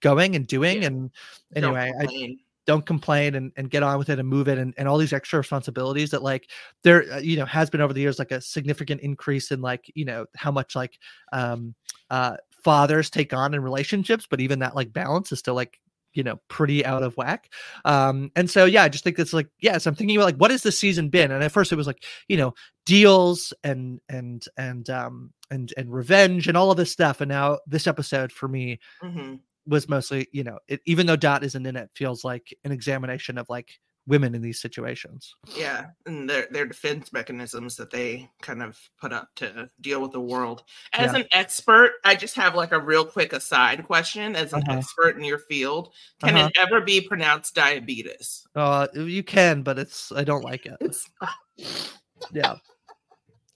going 0.01 0.35
and 0.37 0.47
doing, 0.47 0.83
Yeah. 0.83 0.89
and 0.89 1.11
Don't 1.55 1.77
anyway, 1.77 1.93
I 2.01 2.37
don't 2.67 2.87
complain 2.87 3.35
and, 3.35 3.53
and 3.57 3.71
get 3.71 3.83
on 3.83 3.99
with 3.99 4.09
it 4.09 4.19
and 4.19 4.29
move 4.29 4.49
it 4.49 4.59
and, 4.59 4.73
and 4.77 4.87
all 4.89 4.99
these 4.99 5.13
extra 5.13 5.39
responsibilities 5.39 6.11
that 6.11 6.23
like 6.23 6.49
there 6.85 7.13
uh, 7.13 7.19
you 7.19 7.37
know 7.37 7.45
has 7.45 7.69
been 7.69 7.81
over 7.81 7.93
the 7.93 8.01
years 8.01 8.19
like 8.19 8.31
a 8.31 8.41
significant 8.41 9.01
increase 9.01 9.51
in 9.51 9.61
like 9.61 9.91
you 9.95 10.05
know 10.05 10.27
how 10.37 10.51
much 10.53 10.77
like 10.77 10.99
um 11.33 11.75
uh 12.11 12.37
fathers 12.63 13.11
take 13.11 13.33
on 13.33 13.55
in 13.55 13.61
relationships 13.61 14.29
but 14.31 14.41
even 14.41 14.61
that 14.61 14.77
like 14.77 14.93
balance 14.93 15.33
is 15.33 15.41
still 15.41 15.55
like 15.55 15.81
you 16.15 16.23
know 16.23 16.41
pretty 16.49 16.85
out 16.85 17.03
of 17.03 17.17
whack. 17.17 17.51
Um 17.85 18.31
and 18.37 18.51
so 18.51 18.65
yeah 18.65 18.83
i 18.83 18.89
just 18.89 19.05
think 19.05 19.19
it's 19.19 19.33
like 19.33 19.49
yes 19.61 19.87
i'm 19.87 19.95
thinking 19.95 20.17
about 20.17 20.27
like 20.27 20.37
what 20.37 20.51
has 20.51 20.63
this 20.63 20.79
season 20.79 21.09
been? 21.09 21.31
And 21.31 21.43
at 21.43 21.53
first 21.53 21.73
it 21.73 21.77
was 21.77 21.87
like 21.87 22.05
you 22.29 22.37
know 22.37 22.55
deals 22.87 23.53
and 23.65 24.01
and 24.09 24.45
and 24.57 24.89
um 24.91 25.33
and 25.51 25.73
and 25.77 25.93
revenge 25.93 26.49
and 26.49 26.57
all 26.57 26.71
of 26.71 26.77
this 26.77 26.91
stuff. 26.91 27.21
And 27.21 27.29
now 27.29 27.59
this 27.67 27.87
episode 27.87 28.33
for 28.33 28.49
me 28.49 28.79
Mhm. 29.03 29.41
was 29.67 29.89
mostly 29.89 30.27
you 30.33 30.45
know 30.45 30.59
it, 30.69 30.81
even 30.87 31.07
though 31.07 31.17
dot 31.17 31.45
isn't 31.45 31.67
in 31.67 31.77
it 31.77 31.91
feels 31.95 32.25
like 32.25 32.53
an 32.65 32.73
examination 32.73 33.39
of 33.39 33.49
like 33.49 33.79
women 34.07 34.35
in 34.35 34.43
these 34.43 34.61
situations 34.61 35.35
Yeah, 35.57 35.87
and 36.07 36.29
their 36.29 36.49
their 36.51 36.67
defense 36.67 37.13
mechanisms 37.13 37.77
that 37.77 37.91
they 37.91 38.29
kind 38.41 38.63
of 38.63 38.79
put 39.01 39.13
up 39.13 39.29
to 39.37 39.71
deal 39.81 40.01
with 40.03 40.13
the 40.13 40.21
world. 40.21 40.65
As 40.93 41.13
Yeah. 41.13 41.21
an 41.21 41.27
expert, 41.33 41.93
I 42.05 42.15
just 42.17 42.35
have 42.37 42.55
like 42.55 42.73
a 42.73 42.81
real 42.81 43.05
quick 43.05 43.33
aside 43.33 43.85
question. 43.87 44.35
As 44.35 44.53
an 44.53 44.63
Uh-huh. 44.63 44.79
expert 44.79 45.17
in 45.17 45.25
your 45.25 45.39
field, 45.39 45.93
can 46.21 46.37
Uh-huh. 46.37 46.49
it 46.49 46.59
ever 46.59 46.81
be 46.81 47.01
pronounced 47.01 47.55
diabetes? 47.55 48.45
uh 48.57 48.87
you 48.95 49.23
can 49.23 49.63
but 49.63 49.79
it's 49.79 50.11
i 50.13 50.25
don't 50.25 50.43
like 50.45 50.67
it 50.67 50.77
It's 50.81 51.09
not, 51.21 51.31
yeah 52.33 52.57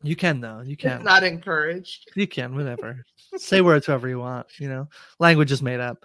you 0.02 0.14
can 0.16 0.40
though 0.40 0.60
you 0.60 0.72
it's 0.74 0.82
can 0.82 1.02
not 1.02 1.22
encouraged. 1.24 2.10
you 2.14 2.26
can 2.26 2.54
whatever 2.54 3.04
say 3.36 3.60
words 3.60 3.86
however 3.86 4.08
you 4.08 4.18
want 4.20 4.46
you 4.58 4.68
know 4.68 4.88
language 5.18 5.50
is 5.52 5.60
made 5.62 5.80
up 5.80 6.04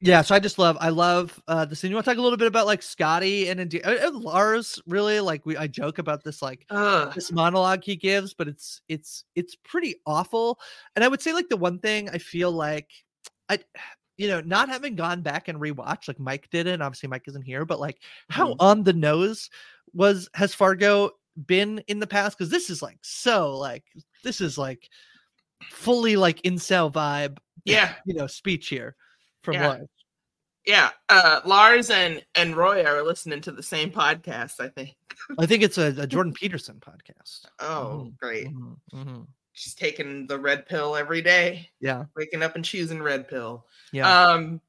Yeah 0.00 0.22
so 0.22 0.34
i 0.34 0.38
just 0.38 0.58
love 0.58 0.76
i 0.80 0.88
love 0.88 1.42
uh 1.48 1.64
the 1.64 1.74
scene. 1.74 1.90
You 1.90 1.96
want 1.96 2.04
to 2.04 2.10
talk 2.10 2.18
a 2.18 2.22
little 2.22 2.36
bit 2.36 2.46
about 2.46 2.66
like 2.66 2.82
scotty 2.82 3.48
and, 3.48 3.60
Indi- 3.60 3.82
uh, 3.82 4.08
uh, 4.08 4.12
lars 4.12 4.80
really? 4.86 5.20
Like 5.20 5.44
we 5.44 5.56
i 5.56 5.66
joke 5.66 5.98
about 5.98 6.22
this 6.22 6.40
like 6.42 6.64
Ugh. 6.70 7.12
this 7.14 7.32
monologue 7.32 7.82
he 7.82 7.96
gives 7.96 8.34
but 8.34 8.48
it's 8.48 8.80
it's 8.88 9.24
it's 9.34 9.56
pretty 9.64 9.96
awful. 10.06 10.58
And 10.94 11.04
i 11.04 11.08
would 11.08 11.20
say 11.22 11.32
like 11.32 11.48
the 11.48 11.56
one 11.56 11.78
thing 11.78 12.08
i 12.10 12.18
feel 12.18 12.52
like 12.52 12.90
i 13.48 13.58
you 14.16 14.28
know 14.28 14.40
not 14.40 14.68
having 14.68 14.94
gone 14.94 15.22
back 15.22 15.48
and 15.48 15.60
rewatched 15.60 16.08
like 16.08 16.18
mike 16.20 16.48
did 16.50 16.66
it 16.66 16.72
and 16.74 16.82
obviously 16.82 17.08
mike 17.08 17.24
isn't 17.28 17.42
here 17.42 17.64
but 17.64 17.80
like 17.80 17.98
how 18.28 18.48
Mhm. 18.54 18.56
on 18.60 18.82
the 18.84 18.92
nose 18.92 19.48
was 19.94 20.28
has 20.34 20.54
fargo 20.54 21.10
been 21.46 21.78
in 21.86 22.00
the 22.00 22.06
past? 22.06 22.36
Because 22.36 22.50
this 22.50 22.68
is 22.68 22.82
like 22.82 22.98
so 23.02 23.56
like 23.56 23.84
this 24.24 24.40
is 24.40 24.58
like 24.58 24.88
fully 25.70 26.16
like 26.16 26.42
incel 26.42 26.92
vibe 26.92 27.38
Yeah, 27.64 27.94
you 28.04 28.14
know 28.14 28.26
speech 28.26 28.68
here 28.68 28.96
from 29.42 29.54
Yeah. 29.54 29.68
Lars. 29.68 29.88
yeah. 30.66 30.90
Uh, 31.08 31.40
Lars 31.44 31.90
and 31.90 32.24
and 32.34 32.56
Roy 32.56 32.84
are 32.84 33.02
listening 33.02 33.40
to 33.42 33.52
the 33.52 33.62
same 33.62 33.90
podcast. 33.90 34.60
I 34.60 34.68
think. 34.68 34.96
I 35.38 35.46
think 35.46 35.62
it's 35.62 35.78
a, 35.78 35.94
a 35.98 36.06
Jordan 36.14 36.32
Peterson 36.32 36.80
podcast. 36.80 37.46
Oh, 37.60 38.06
Mhm, 38.12 38.16
great. 38.18 38.46
mhm, 38.48 38.76
mhm. 38.94 39.26
She's 39.52 39.74
taking 39.74 40.26
the 40.28 40.38
red 40.38 40.66
pill 40.66 40.94
every 40.94 41.20
day, 41.20 41.68
Yeah, 41.80 42.04
waking 42.14 42.42
up 42.44 42.54
and 42.54 42.64
choosing 42.64 43.02
red 43.02 43.26
pill. 43.28 43.66
yeah, 43.92 44.08
Um, 44.26 44.60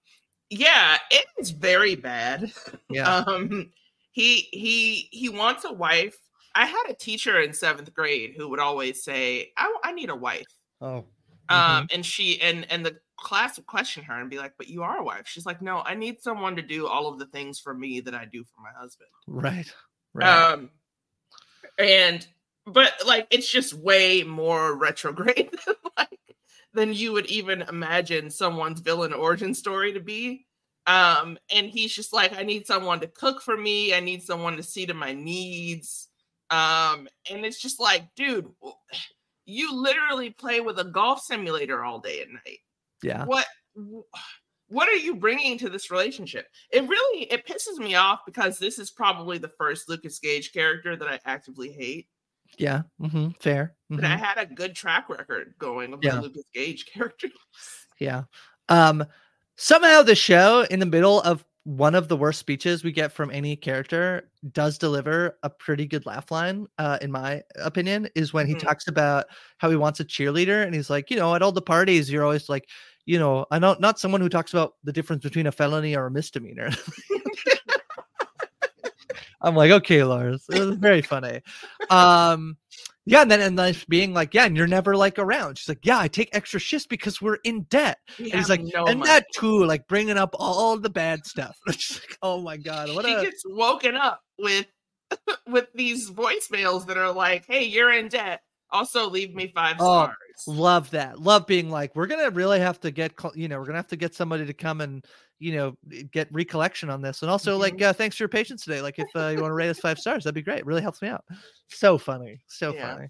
yeah, 0.49 0.97
it 1.11 1.25
is 1.37 1.51
very 1.51 1.95
bad. 1.95 2.51
yeah. 2.89 3.23
Um, 3.27 3.71
he 4.11 4.47
he 4.51 5.07
he 5.11 5.29
wants 5.29 5.63
a 5.65 5.71
wife. 5.71 6.17
I 6.55 6.65
had 6.65 6.85
a 6.89 6.93
teacher 6.95 7.39
in 7.41 7.53
seventh 7.53 7.93
grade 7.93 8.33
who 8.35 8.49
would 8.49 8.59
always 8.59 9.03
say, 9.03 9.51
"I, 9.55 9.71
I 9.83 9.91
need 9.91 10.09
a 10.09 10.15
wife." 10.15 10.47
oh, 10.81 11.05
Um, 11.49 11.87
and 11.93 12.03
she 12.03 12.41
and 12.41 12.65
and 12.71 12.83
the 12.83 12.99
class 13.19 13.57
would 13.57 13.67
question 13.67 14.03
her 14.03 14.19
and 14.19 14.29
be 14.29 14.37
like, 14.37 14.53
"But 14.57 14.67
you 14.67 14.83
are 14.83 14.97
a 14.97 15.03
wife." 15.03 15.27
She's 15.27 15.45
like, 15.45 15.61
"No, 15.61 15.81
I 15.85 15.95
need 15.95 16.21
someone 16.21 16.55
to 16.55 16.61
do 16.61 16.87
all 16.87 17.07
of 17.07 17.19
the 17.19 17.25
things 17.27 17.59
for 17.59 17.73
me 17.73 17.99
that 18.01 18.15
I 18.15 18.25
do 18.25 18.43
for 18.43 18.61
my 18.61 18.71
husband." 18.71 19.09
right, 19.27 19.71
right. 20.13 20.51
Um, 20.51 20.69
and 21.77 22.25
but 22.65 22.93
like 23.05 23.27
it's 23.31 23.49
just 23.49 23.73
way 23.73 24.23
more 24.23 24.75
retrograde 24.75 25.51
than 25.65 25.75
like 25.97 26.19
than 26.73 26.93
you 26.93 27.11
would 27.13 27.25
even 27.27 27.63
imagine 27.63 28.29
someone's 28.29 28.81
villain 28.81 29.13
origin 29.13 29.53
story 29.53 29.93
to 29.93 29.99
be. 29.99 30.45
Um, 30.87 31.37
and 31.53 31.67
he's 31.67 31.93
just 31.93 32.13
like, 32.13 32.35
I 32.35 32.43
need 32.43 32.65
someone 32.65 32.99
to 33.01 33.07
cook 33.07 33.41
for 33.41 33.55
me. 33.55 33.93
I 33.93 33.99
need 33.99 34.23
someone 34.23 34.57
to 34.57 34.63
see 34.63 34.85
to 34.85 34.93
my 34.93 35.13
needs. 35.13 36.07
Um, 36.49 37.07
and 37.29 37.45
it's 37.45 37.61
just 37.61 37.79
like, 37.79 38.13
dude, 38.15 38.49
you 39.45 39.75
literally 39.75 40.29
play 40.29 40.61
with 40.61 40.79
a 40.79 40.83
golf 40.83 41.21
simulator 41.21 41.83
all 41.83 41.99
day 41.99 42.21
and 42.21 42.33
night 42.33 42.59
yeah, 43.03 43.25
what 43.25 43.45
what 44.67 44.87
are 44.87 44.95
you 44.95 45.15
bringing 45.15 45.57
to 45.57 45.69
this 45.69 45.89
relationship 45.91 46.47
it 46.71 46.87
really 46.87 47.23
it 47.31 47.45
pisses 47.47 47.77
me 47.77 47.95
off 47.95 48.19
because 48.25 48.59
this 48.59 48.77
is 48.79 48.91
probably 48.91 49.37
the 49.37 49.51
first 49.57 49.89
lucas 49.89 50.19
gage 50.19 50.51
character 50.53 50.95
that 50.95 51.07
i 51.07 51.19
actively 51.25 51.71
hate 51.71 52.07
yeah. 52.57 52.81
hmm 52.99 53.29
fair. 53.39 53.75
mhm. 53.91 54.03
i 54.03 54.17
had 54.17 54.37
a 54.37 54.45
good 54.45 54.75
track 54.75 55.07
record 55.09 55.53
going 55.59 55.93
of 55.93 56.03
Yeah. 56.03 56.15
the 56.15 56.21
lucas 56.23 56.45
gage 56.53 56.85
character 56.93 57.27
Yeah. 57.99 58.23
Um 58.69 59.05
somehow 59.55 60.03
the 60.03 60.15
show 60.15 60.65
in 60.69 60.79
the 60.79 60.85
middle 60.85 61.21
of 61.21 61.43
one 61.63 61.95
of 61.95 62.07
the 62.07 62.17
worst 62.17 62.39
speeches 62.39 62.83
we 62.83 62.91
get 62.91 63.11
from 63.11 63.29
any 63.31 63.55
character 63.55 64.29
does 64.53 64.77
deliver 64.77 65.37
a 65.43 65.49
pretty 65.49 65.85
good 65.85 66.05
laugh 66.05 66.31
line 66.31 66.65
uh 66.77 66.97
in 67.01 67.11
my 67.11 67.41
opinion 67.57 68.07
is 68.15 68.33
when 68.33 68.47
he 68.47 68.55
Mhm. 68.55 68.57
talks 68.59 68.87
about 68.87 69.25
how 69.57 69.69
he 69.69 69.75
wants 69.75 69.99
a 69.99 70.05
cheerleader 70.05 70.65
and 70.65 70.73
he's 70.73 70.89
like, 70.89 71.11
you 71.11 71.17
know, 71.17 71.35
at 71.35 71.41
all 71.41 71.51
the 71.51 71.61
parties 71.61 72.09
you're 72.11 72.23
always 72.23 72.49
like, 72.49 72.67
you 73.05 73.19
know, 73.19 73.45
I 73.51 73.59
don't 73.59 73.79
not 73.81 73.99
someone 73.99 74.21
who 74.21 74.29
talks 74.29 74.53
about 74.53 74.73
the 74.83 74.93
difference 74.93 75.23
between 75.23 75.47
a 75.47 75.51
felony 75.51 75.95
or 75.95 76.07
a 76.07 76.11
misdemeanor. 76.11 76.69
I'm 79.41 79.55
like, 79.55 79.71
okay, 79.71 80.03
Lars. 80.03 80.45
It 80.49 80.57
was 80.57 80.75
very 80.77 81.01
funny. 81.01 81.41
Um 81.89 82.57
yeah, 83.09 83.21
and 83.23 83.31
then 83.31 83.41
and 83.41 83.57
then 83.57 83.75
being 83.87 84.13
like, 84.13 84.33
yeah, 84.33 84.45
and 84.45 84.55
you're 84.55 84.67
never 84.67 84.95
like 84.95 85.17
around. 85.17 85.57
She's 85.57 85.67
like, 85.69 85.83
yeah, 85.83 85.99
I 85.99 86.07
take 86.07 86.29
extra 86.31 86.59
shifts 86.59 86.85
because 86.85 87.21
we're 87.21 87.39
in 87.43 87.63
debt. 87.63 87.97
We 88.19 88.31
And 88.31 88.39
he's 88.39 88.49
like, 88.49 88.61
no 88.61 88.85
and 88.85 88.99
money. 88.99 89.09
that 89.09 89.25
too, 89.35 89.65
like 89.65 89.87
bringing 89.87 90.17
up 90.17 90.35
all 90.37 90.77
the 90.77 90.89
bad 90.89 91.25
stuff. 91.25 91.57
It's 91.67 91.99
like, 91.99 92.17
oh 92.21 92.41
my 92.41 92.57
god, 92.57 92.93
what 92.93 93.05
she 93.05 93.13
a 93.13 93.21
gets 93.21 93.43
woken 93.45 93.95
up 93.95 94.21
with 94.37 94.67
with 95.47 95.67
these 95.73 96.11
voicemails 96.11 96.85
that 96.87 96.97
are 96.97 97.11
like 97.11 97.45
hey 97.47 97.63
you're 97.63 97.91
in 97.91 98.09
debt 98.09 98.41
also 98.71 99.09
leave 99.09 99.33
me 99.33 99.51
five 99.53 99.77
Oh, 99.79 100.07
stars 100.07 100.15
love 100.47 100.89
that. 100.91 101.19
Love 101.19 101.45
being 101.47 101.69
like, 101.69 101.95
we're 101.95 102.07
gonna 102.07 102.29
really 102.29 102.59
have 102.59 102.79
to 102.81 102.91
get, 102.91 103.13
you 103.35 103.47
know, 103.47 103.59
we're 103.59 103.65
gonna 103.65 103.77
have 103.77 103.87
to 103.87 103.95
get 103.95 104.15
somebody 104.15 104.45
to 104.45 104.53
come 104.53 104.81
and, 104.81 105.05
you 105.39 105.53
know, 105.55 105.77
get 106.11 106.27
recollection 106.31 106.89
on 106.89 107.01
this. 107.01 107.21
And 107.21 107.31
also, 107.31 107.57
like, 107.57 107.73
Mm-hmm. 107.73 107.81
uh, 107.81 107.93
thanks 107.93 108.15
for 108.17 108.23
your 108.23 108.29
patience 108.29 108.63
today. 108.63 108.81
Like, 108.81 108.99
if 108.99 109.07
uh, 109.15 109.27
you 109.29 109.39
want 109.41 109.51
to 109.51 109.55
rate 109.55 109.69
us 109.69 109.79
five 109.79 109.99
stars, 109.99 110.23
that'd 110.23 110.35
be 110.35 110.41
great. 110.41 110.59
It 110.59 110.65
really 110.65 110.81
helps 110.81 111.01
me 111.01 111.07
out. 111.09 111.23
So 111.67 111.97
funny, 111.97 112.41
so 112.47 112.73
Yeah. 112.73 112.95
funny. 112.95 113.07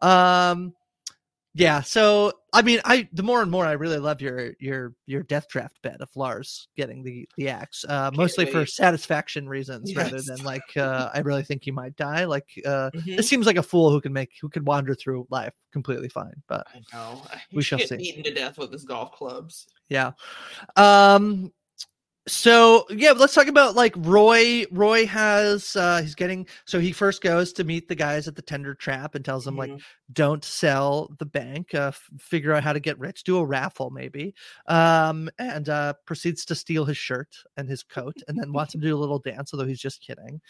Um, 0.00 0.74
yeah. 1.54 1.80
So, 1.82 2.32
I 2.52 2.62
mean, 2.62 2.80
I 2.84 3.08
the 3.12 3.22
more 3.22 3.42
and 3.42 3.50
more 3.50 3.66
I 3.66 3.72
really 3.72 3.98
love 3.98 4.20
your 4.20 4.52
your 4.58 4.94
your 5.06 5.22
death 5.22 5.48
draft 5.48 5.80
bet 5.82 6.00
of 6.00 6.08
Lars 6.14 6.68
getting 6.76 7.02
the 7.02 7.28
the 7.36 7.48
axe, 7.48 7.84
uh, 7.88 8.10
mostly 8.14 8.46
for 8.46 8.64
satisfaction 8.66 9.48
reasons 9.48 9.94
rather 9.94 10.22
than 10.22 10.38
like 10.44 10.62
uh, 10.76 11.10
I 11.12 11.20
really 11.20 11.42
think 11.42 11.64
he 11.64 11.70
might 11.70 11.96
die. 11.96 12.24
Like, 12.24 12.48
uh, 12.64 12.90
Mhm. 12.94 13.16
this 13.16 13.28
seems 13.28 13.46
like 13.46 13.56
a 13.56 13.62
fool 13.62 13.90
who 13.90 14.00
can 14.00 14.12
make 14.12 14.30
who 14.40 14.48
could 14.48 14.66
wander 14.66 14.94
through 14.94 15.26
life 15.30 15.54
completely 15.72 16.08
fine. 16.08 16.34
But 16.48 16.66
i 16.74 16.80
know 16.92 17.22
we 17.52 17.62
shall 17.62 17.78
see. 17.78 17.96
beaten 17.96 18.22
to 18.24 18.32
death 18.34 18.58
with 18.58 18.72
his 18.72 18.84
golf 18.84 19.12
clubs 19.12 19.66
yeah. 19.88 20.12
Um 20.76 21.52
so 22.28 22.86
yeah, 22.90 23.10
let's 23.10 23.34
talk 23.34 23.48
about 23.48 23.74
like 23.74 23.94
Roy. 23.96 24.64
Roy 24.70 25.06
has 25.06 25.74
uh 25.74 26.00
he's 26.02 26.14
getting 26.14 26.46
so 26.66 26.78
he 26.78 26.92
first 26.92 27.20
goes 27.20 27.52
to 27.54 27.64
meet 27.64 27.88
the 27.88 27.96
guys 27.96 28.28
at 28.28 28.36
the 28.36 28.42
tender 28.42 28.74
trap 28.74 29.16
and 29.16 29.24
tells 29.24 29.44
them 29.44 29.56
like 29.56 29.72
Mhm. 29.72 29.80
don't 30.12 30.44
sell 30.44 31.10
the 31.18 31.26
bank, 31.26 31.74
uh 31.74 31.88
f- 31.88 32.08
figure 32.20 32.52
out 32.52 32.62
how 32.62 32.72
to 32.72 32.78
get 32.80 32.96
rich, 33.00 33.24
do 33.24 33.38
a 33.38 33.44
raffle 33.44 33.90
maybe. 33.90 34.34
Um 34.68 35.30
and 35.40 35.68
uh 35.68 35.94
proceeds 36.06 36.44
to 36.44 36.54
steal 36.54 36.84
his 36.84 36.96
shirt 36.96 37.34
and 37.56 37.68
his 37.68 37.82
coat 37.82 38.16
and 38.28 38.38
then 38.38 38.52
wants 38.52 38.74
him 38.74 38.80
to 38.82 38.86
do 38.86 38.96
a 38.96 38.98
little 39.00 39.18
dance, 39.18 39.52
although 39.52 39.66
he's 39.66 39.80
just 39.80 40.00
kidding. 40.00 40.40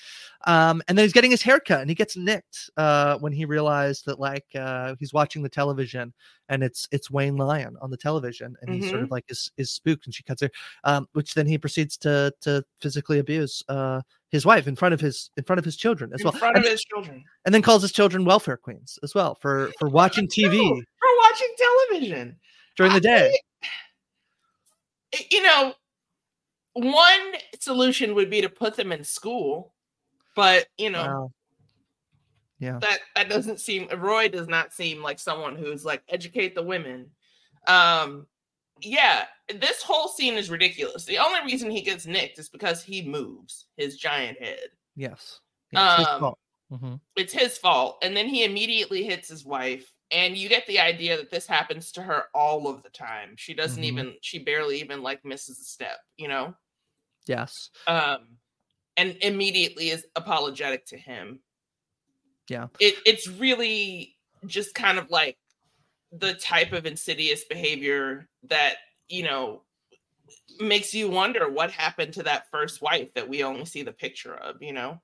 Um 0.46 0.82
and 0.88 0.98
then 0.98 1.04
he's 1.04 1.12
getting 1.12 1.30
his 1.30 1.42
haircut 1.42 1.80
and 1.80 1.88
he 1.90 1.94
gets 1.94 2.16
nicked 2.16 2.70
uh 2.76 3.16
when 3.18 3.32
he 3.32 3.44
realized 3.44 4.04
that 4.06 4.20
like 4.20 4.46
uh 4.54 4.94
he's 4.98 5.12
watching 5.12 5.42
the 5.42 5.48
television 5.48 6.12
and 6.48 6.62
it's 6.62 6.86
it's 6.92 7.10
Wayne 7.10 7.36
Lyon 7.36 7.76
on 7.80 7.90
the 7.90 7.96
television, 7.96 8.54
and 8.60 8.70
he 8.70 8.82
sort 8.82 9.02
of 9.02 9.10
like 9.10 9.24
is 9.28 9.50
is 9.56 9.70
spooked, 9.72 10.04
and 10.06 10.14
she 10.14 10.22
cuts 10.22 10.42
her, 10.42 10.50
um, 10.84 11.06
which 11.12 11.32
then 11.32 11.46
he 11.46 11.56
proceeds 11.62 11.96
to 11.96 12.32
to 12.42 12.62
physically 12.80 13.18
abuse 13.18 13.62
uh 13.70 14.02
his 14.30 14.44
wife 14.44 14.66
in 14.66 14.76
front 14.76 14.92
of 14.92 15.00
his 15.00 15.30
in 15.38 15.44
front 15.44 15.58
of 15.58 15.64
his 15.64 15.76
children 15.76 16.10
as 16.12 16.20
in 16.20 16.24
well, 16.26 16.32
front 16.32 16.56
and, 16.56 16.64
of 16.66 16.70
his 16.70 16.82
children. 16.84 17.24
and 17.46 17.54
then 17.54 17.62
calls 17.62 17.80
his 17.80 17.92
children 17.92 18.24
welfare 18.26 18.56
queens 18.58 18.98
as 19.02 19.14
well 19.14 19.34
for 19.36 19.70
for 19.78 19.88
watching 19.88 20.26
TV 20.28 20.52
No, 20.62 20.74
for 20.74 21.08
watching 21.30 21.54
television. 21.90 22.36
During 22.76 22.92
the 22.92 23.00
day. 23.00 23.32
I- 25.14 25.26
you 25.30 25.42
know 25.42 25.74
one 26.74 27.32
solution 27.60 28.14
would 28.14 28.30
be 28.30 28.40
to 28.40 28.48
put 28.48 28.76
them 28.76 28.92
in 28.92 29.04
school 29.04 29.74
but 30.34 30.66
you 30.78 30.90
know 30.90 31.02
Wow. 31.06 31.32
Yeah, 32.58 32.78
that 32.80 33.00
that 33.16 33.28
doesn't 33.28 33.58
seem 33.58 33.88
roy 33.98 34.28
does 34.28 34.46
not 34.46 34.72
seem 34.72 35.02
like 35.02 35.18
someone 35.18 35.56
who's 35.56 35.84
like 35.84 36.02
educate 36.08 36.54
the 36.54 36.62
women. 36.62 37.10
Um 37.66 38.26
yeah 38.84 39.26
this 39.48 39.82
whole 39.82 40.08
scene 40.08 40.34
is 40.34 40.50
ridiculous 40.50 41.04
the 41.04 41.18
only 41.18 41.40
reason 41.50 41.70
he 41.70 41.82
gets 41.82 42.06
nicked 42.06 42.38
is 42.38 42.48
because 42.48 42.82
he 42.82 43.02
moves 43.08 43.68
his 43.76 43.96
giant 43.96 44.38
head 44.40 44.70
yes, 44.96 45.40
Yeah, 45.70 45.82
it's 45.82 45.94
his 45.94 46.08
Um, 46.08 46.18
fault. 46.18 46.38
Mhm. 46.70 47.00
it's 47.16 47.32
his 47.34 47.58
fault 47.58 47.98
and 48.02 48.16
then 48.16 48.28
he 48.28 48.44
immediately 48.44 49.04
hits 49.04 49.28
his 49.28 49.44
wife 49.44 49.94
and 50.10 50.36
you 50.36 50.48
get 50.48 50.66
the 50.66 50.80
idea 50.80 51.16
that 51.16 51.30
this 51.30 51.46
happens 51.46 51.92
to 51.92 52.02
her 52.02 52.26
all 52.34 52.68
of 52.68 52.82
the 52.82 52.90
time 52.90 53.36
she 53.36 53.54
doesn't 53.54 53.84
Mhm. 53.84 53.84
even 53.84 54.16
she 54.22 54.38
barely 54.40 54.80
even 54.80 55.02
like 55.02 55.24
misses 55.24 55.60
a 55.60 55.64
step 55.64 56.00
you 56.18 56.28
know 56.28 56.54
yes, 57.26 57.70
um 57.86 58.38
and 58.96 59.16
immediately 59.22 59.90
is 59.90 60.06
apologetic 60.16 60.86
to 60.86 60.98
him 60.98 61.42
Yeah. 62.48 62.68
it 62.78 62.94
it's 63.06 63.28
really 63.28 64.16
just 64.46 64.74
kind 64.74 64.98
of 64.98 65.10
like 65.10 65.38
the 66.12 66.34
type 66.34 66.72
of 66.72 66.86
insidious 66.86 67.44
behavior 67.44 68.28
that 68.44 68.76
you 69.08 69.22
know 69.24 69.62
makes 70.60 70.94
you 70.94 71.08
wonder 71.10 71.48
what 71.48 71.70
happened 71.70 72.12
to 72.14 72.22
that 72.24 72.50
first 72.50 72.82
wife 72.82 73.12
that 73.14 73.28
we 73.28 73.42
only 73.44 73.64
see 73.64 73.82
the 73.82 73.92
picture 73.92 74.34
of 74.34 74.62
you 74.62 74.72
know 74.72 75.00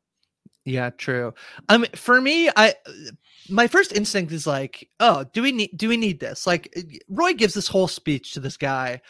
Yeah, 0.64 0.90
true. 0.90 1.33
Um, 1.68 1.87
for 1.94 2.21
me, 2.21 2.51
I 2.55 2.75
my 3.49 3.66
first 3.66 3.92
instinct 3.92 4.33
is 4.33 4.47
like, 4.47 4.88
oh, 5.01 5.25
do 5.33 5.42
we 5.42 5.53
need 5.53 5.71
do 5.77 5.88
we 5.88 5.97
need 5.97 6.21
this? 6.21 6.47
Like, 6.47 6.73
uh, 6.77 6.83
Roy 7.09 7.33
gives 7.33 7.55
this 7.55 7.68
whole 7.68 7.88
speech 7.88 8.33
to 8.33 8.40
this 8.40 8.57
guy, 8.57 9.01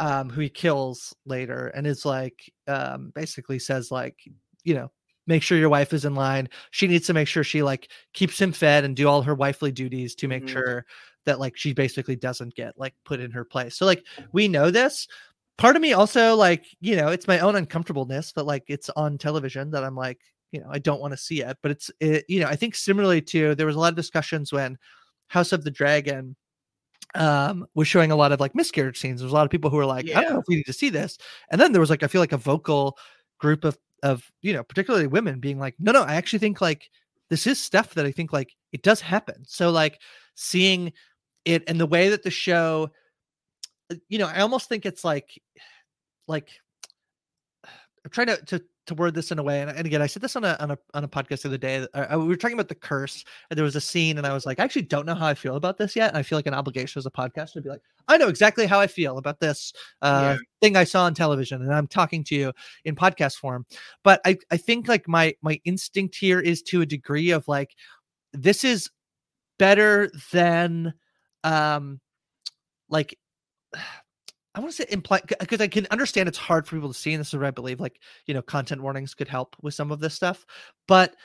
um, 0.00 0.28
who 0.30 0.40
he 0.40 0.48
kills 0.48 1.14
later, 1.24 1.68
and 1.68 1.86
is 1.86 2.04
like, 2.04 2.52
um, 2.66 3.12
basically 3.14 3.58
says 3.60 3.90
like, 3.92 4.18
you 4.64 4.74
know, 4.74 4.90
make 5.26 5.42
sure 5.42 5.56
your 5.58 5.68
wife 5.68 5.92
is 5.92 6.04
in 6.04 6.14
line. 6.16 6.48
She 6.72 6.88
needs 6.88 7.06
to 7.06 7.14
make 7.14 7.28
sure 7.28 7.44
she 7.44 7.62
like 7.62 7.90
keeps 8.12 8.40
him 8.40 8.52
fed 8.52 8.84
and 8.84 8.96
do 8.96 9.06
all 9.08 9.22
her 9.22 9.34
wifely 9.36 9.70
duties 9.72 10.14
to 10.16 10.28
make 10.28 10.44
Mhm. 10.44 10.48
sure 10.48 10.84
that 11.26 11.40
like 11.40 11.56
she 11.56 11.72
basically 11.72 12.16
doesn't 12.16 12.54
get 12.54 12.78
like 12.78 12.94
put 13.04 13.20
in 13.20 13.30
her 13.30 13.44
place. 13.44 13.76
So 13.76 13.86
like 13.86 14.04
we 14.32 14.48
know 14.48 14.70
this. 14.70 15.08
Part 15.56 15.76
of 15.76 15.82
me 15.82 15.92
also 15.92 16.34
like, 16.34 16.66
you 16.80 16.96
know, 16.96 17.08
it's 17.08 17.28
my 17.28 17.38
own 17.38 17.56
uncomfortableness 17.56 18.32
but 18.32 18.46
like 18.46 18.64
it's 18.68 18.90
on 18.90 19.18
television 19.18 19.70
that 19.70 19.84
I'm 19.84 19.96
like, 19.96 20.20
you 20.52 20.60
know, 20.60 20.68
I 20.70 20.78
don't 20.78 21.00
want 21.00 21.12
to 21.12 21.18
see 21.18 21.42
it. 21.42 21.56
But 21.62 21.72
it's 21.72 21.90
it, 22.00 22.24
you 22.28 22.40
know, 22.40 22.46
I 22.46 22.56
think 22.56 22.74
similarly 22.74 23.20
to 23.22 23.54
there 23.54 23.66
was 23.66 23.76
a 23.76 23.80
lot 23.80 23.92
of 23.92 23.96
discussions 23.96 24.52
when 24.52 24.78
House 25.28 25.52
of 25.52 25.64
the 25.64 25.70
Dragon 25.70 26.36
um 27.14 27.66
was 27.74 27.86
showing 27.86 28.10
a 28.10 28.16
lot 28.16 28.32
of 28.32 28.40
like 28.40 28.54
miscarriage 28.54 28.98
scenes. 28.98 29.20
There 29.20 29.26
was 29.26 29.32
a 29.32 29.36
lot 29.36 29.44
of 29.44 29.50
people 29.50 29.70
who 29.70 29.76
were 29.76 29.86
like, 29.86 30.10
I 30.10 30.22
don't 30.22 30.32
know 30.32 30.40
if 30.40 30.46
we 30.48 30.56
need 30.56 30.66
to 30.66 30.72
see 30.72 30.90
this. 30.90 31.18
And 31.50 31.60
then 31.60 31.72
there 31.72 31.80
was 31.80 31.90
like 31.90 32.02
I 32.02 32.08
feel 32.08 32.20
like 32.20 32.32
a 32.32 32.38
vocal 32.38 32.98
group 33.38 33.64
of 33.64 33.78
of 34.02 34.30
you 34.42 34.52
know, 34.52 34.62
particularly 34.62 35.06
women 35.06 35.40
being 35.40 35.58
like, 35.58 35.74
no, 35.78 35.92
no, 35.92 36.02
I 36.02 36.16
actually 36.16 36.40
think 36.40 36.60
like 36.60 36.90
this 37.30 37.46
is 37.46 37.60
stuff 37.60 37.94
that 37.94 38.06
I 38.06 38.12
think 38.12 38.32
like 38.32 38.54
it 38.72 38.82
does 38.82 39.00
happen. 39.00 39.44
So 39.46 39.70
like 39.70 40.00
seeing 40.34 40.92
it 41.44 41.64
and 41.66 41.80
the 41.80 41.86
way 41.86 42.08
that 42.08 42.22
the 42.22 42.30
show 42.30 42.90
uh, 43.90 43.96
you 44.08 44.18
know, 44.18 44.26
I 44.26 44.40
almost 44.40 44.68
think 44.68 44.86
it's 44.86 45.04
like 45.04 45.40
like 46.26 46.48
I'm 48.04 48.10
trying 48.10 48.28
to, 48.28 48.36
to 48.46 48.62
to 48.86 48.94
word 48.94 49.14
this 49.14 49.32
in 49.32 49.38
a 49.38 49.42
way, 49.42 49.62
and, 49.62 49.70
and 49.70 49.86
again, 49.86 50.02
I 50.02 50.06
said 50.06 50.22
this 50.22 50.36
on 50.36 50.44
a 50.44 50.56
on 50.60 50.70
a 50.70 50.78
on 50.92 51.04
a 51.04 51.08
podcast 51.08 51.42
the 51.42 51.48
other 51.48 51.58
day. 51.58 51.86
Uh, 51.94 52.18
we 52.18 52.26
were 52.26 52.36
talking 52.36 52.56
about 52.56 52.68
the 52.68 52.74
curse, 52.74 53.24
and 53.50 53.56
there 53.56 53.64
was 53.64 53.76
a 53.76 53.80
scene, 53.80 54.18
and 54.18 54.26
I 54.26 54.32
was 54.32 54.46
like, 54.46 54.60
I 54.60 54.64
actually 54.64 54.82
don't 54.82 55.06
know 55.06 55.14
how 55.14 55.26
I 55.26 55.34
feel 55.34 55.56
about 55.56 55.78
this 55.78 55.96
yet. 55.96 56.10
And 56.10 56.18
I 56.18 56.22
feel 56.22 56.38
like 56.38 56.46
an 56.46 56.54
obligation 56.54 56.98
as 56.98 57.06
a 57.06 57.10
podcast 57.10 57.52
to 57.52 57.62
be 57.62 57.70
like, 57.70 57.82
I 58.08 58.18
know 58.18 58.28
exactly 58.28 58.66
how 58.66 58.80
I 58.80 58.86
feel 58.86 59.18
about 59.18 59.40
this 59.40 59.72
uh, 60.02 60.36
yeah. 60.36 60.42
thing 60.60 60.76
I 60.76 60.84
saw 60.84 61.04
on 61.04 61.14
television, 61.14 61.62
and 61.62 61.74
I'm 61.74 61.86
talking 61.86 62.24
to 62.24 62.34
you 62.34 62.52
in 62.84 62.94
podcast 62.94 63.36
form. 63.36 63.66
But 64.02 64.20
I 64.24 64.38
I 64.50 64.56
think 64.56 64.88
like 64.88 65.08
my 65.08 65.34
my 65.42 65.60
instinct 65.64 66.16
here 66.16 66.40
is 66.40 66.62
to 66.62 66.82
a 66.82 66.86
degree 66.86 67.30
of 67.30 67.48
like, 67.48 67.74
this 68.32 68.64
is 68.64 68.90
better 69.58 70.10
than 70.32 70.94
um 71.44 72.00
like 72.88 73.16
I 74.54 74.60
want 74.60 74.72
to 74.72 74.76
say 74.76 74.86
imply 74.90 75.20
because 75.40 75.60
I 75.60 75.66
can 75.66 75.86
understand 75.90 76.28
it's 76.28 76.38
hard 76.38 76.66
for 76.66 76.76
people 76.76 76.92
to 76.92 76.98
see, 76.98 77.12
and 77.12 77.20
this 77.20 77.28
is 77.28 77.34
what 77.34 77.46
I 77.46 77.50
believe. 77.50 77.80
Like, 77.80 78.00
you 78.26 78.34
know, 78.34 78.42
content 78.42 78.82
warnings 78.82 79.14
could 79.14 79.28
help 79.28 79.56
with 79.62 79.74
some 79.74 79.90
of 79.90 79.98
this 79.98 80.14
stuff, 80.14 80.46
but 80.86 81.16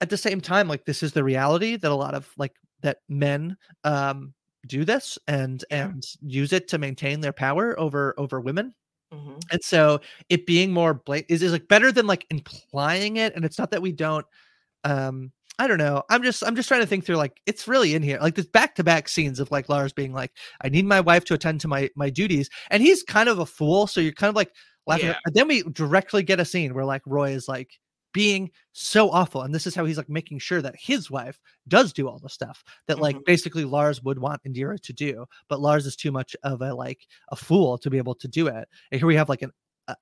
at 0.00 0.10
the 0.10 0.16
same 0.16 0.40
time, 0.40 0.68
like 0.68 0.84
this 0.84 1.02
is 1.02 1.12
the 1.12 1.22
reality 1.22 1.76
that 1.76 1.90
a 1.90 1.94
lot 1.94 2.14
of 2.14 2.28
like 2.36 2.52
that 2.82 2.98
men 3.08 3.56
um 3.84 4.34
do 4.66 4.84
this 4.84 5.18
and 5.28 5.64
yeah. 5.70 5.86
and 5.86 6.04
use 6.20 6.52
it 6.52 6.68
to 6.68 6.78
maintain 6.78 7.20
their 7.20 7.32
power 7.32 7.78
over 7.78 8.14
over 8.18 8.40
women. 8.40 8.74
Mm-hmm. 9.12 9.38
And 9.52 9.62
so 9.62 10.00
it 10.28 10.46
being 10.46 10.72
more 10.72 10.94
blatant 10.94 11.30
is, 11.30 11.42
is 11.42 11.52
like 11.52 11.68
better 11.68 11.92
than 11.92 12.06
like 12.06 12.26
implying 12.30 13.16
it. 13.18 13.34
And 13.36 13.44
it's 13.44 13.58
not 13.58 13.70
that 13.70 13.82
we 13.82 13.92
don't 13.92 14.26
um 14.82 15.30
I 15.58 15.68
don't 15.68 15.78
know. 15.78 16.02
I'm 16.10 16.22
just 16.22 16.42
I'm 16.42 16.56
just 16.56 16.68
trying 16.68 16.80
to 16.80 16.86
think 16.86 17.04
through 17.04 17.16
like 17.16 17.40
it's 17.46 17.68
really 17.68 17.94
in 17.94 18.02
here. 18.02 18.18
Like 18.20 18.34
this 18.34 18.46
back 18.46 18.74
to 18.76 18.84
back 18.84 19.08
scenes 19.08 19.38
of 19.38 19.50
like 19.50 19.68
Lars 19.68 19.92
being 19.92 20.12
like, 20.12 20.32
I 20.62 20.68
need 20.68 20.84
my 20.84 21.00
wife 21.00 21.24
to 21.26 21.34
attend 21.34 21.60
to 21.60 21.68
my 21.68 21.90
my 21.94 22.10
duties. 22.10 22.50
And 22.70 22.82
he's 22.82 23.02
kind 23.02 23.28
of 23.28 23.38
a 23.38 23.46
fool. 23.46 23.86
So 23.86 24.00
you're 24.00 24.12
kind 24.12 24.30
of 24.30 24.36
like 24.36 24.52
laughing. 24.86 25.06
Yeah. 25.06 25.18
And 25.24 25.34
then 25.34 25.46
we 25.46 25.62
directly 25.62 26.22
get 26.22 26.40
a 26.40 26.44
scene 26.44 26.74
where 26.74 26.84
like 26.84 27.02
Roy 27.06 27.30
is 27.30 27.46
like 27.46 27.78
being 28.12 28.50
so 28.72 29.10
awful. 29.10 29.42
And 29.42 29.54
this 29.54 29.66
is 29.66 29.74
how 29.74 29.84
he's 29.84 29.96
like 29.96 30.08
making 30.08 30.40
sure 30.40 30.60
that 30.60 30.74
his 30.76 31.10
wife 31.10 31.38
does 31.68 31.92
do 31.92 32.08
all 32.08 32.18
the 32.18 32.28
stuff 32.28 32.64
that 32.88 32.98
like 32.98 33.16
mm-hmm. 33.16 33.24
basically 33.24 33.64
Lars 33.64 34.02
would 34.02 34.18
want 34.18 34.42
Indira 34.44 34.80
to 34.80 34.92
do. 34.92 35.26
But 35.48 35.60
Lars 35.60 35.86
is 35.86 35.96
too 35.96 36.10
much 36.10 36.34
of 36.42 36.62
a 36.62 36.74
like 36.74 37.06
a 37.30 37.36
fool 37.36 37.78
to 37.78 37.90
be 37.90 37.98
able 37.98 38.14
to 38.16 38.28
do 38.28 38.48
it. 38.48 38.68
And 38.90 39.00
here 39.00 39.06
we 39.06 39.16
have 39.16 39.28
like 39.28 39.42
an 39.42 39.52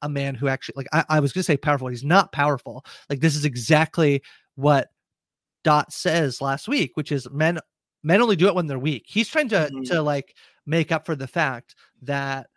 a 0.01 0.09
man 0.09 0.37
who 0.37 0.49
actually 0.49 0.75
like 0.77 0.87
I, 0.93 1.05
I 1.09 1.21
was 1.21 1.33
gonna 1.33 1.43
say 1.43 1.57
powerful. 1.57 1.89
He's 1.89 2.05
not 2.05 2.33
powerful. 2.33 2.85
Like 3.11 3.21
this 3.21 3.35
is 3.35 3.45
exactly 3.45 4.23
what 4.55 4.89
Dot 5.65 5.93
says 5.93 6.41
last 6.41 6.69
week, 6.69 6.93
which 6.95 7.13
is 7.13 7.29
men 7.31 7.59
men 8.03 8.21
only 8.21 8.37
do 8.37 8.49
it 8.49 8.55
when 8.55 8.67
they're 8.67 8.79
weak. 8.79 9.05
He's 9.07 9.29
trying 9.29 9.49
to 9.51 9.57
mm-hmm. 9.57 9.83
to 9.85 10.03
like 10.03 10.35
make 10.67 10.93
up 10.93 11.07
for 11.07 11.17
the 11.17 11.27
fact 11.27 11.75
that 12.03 12.49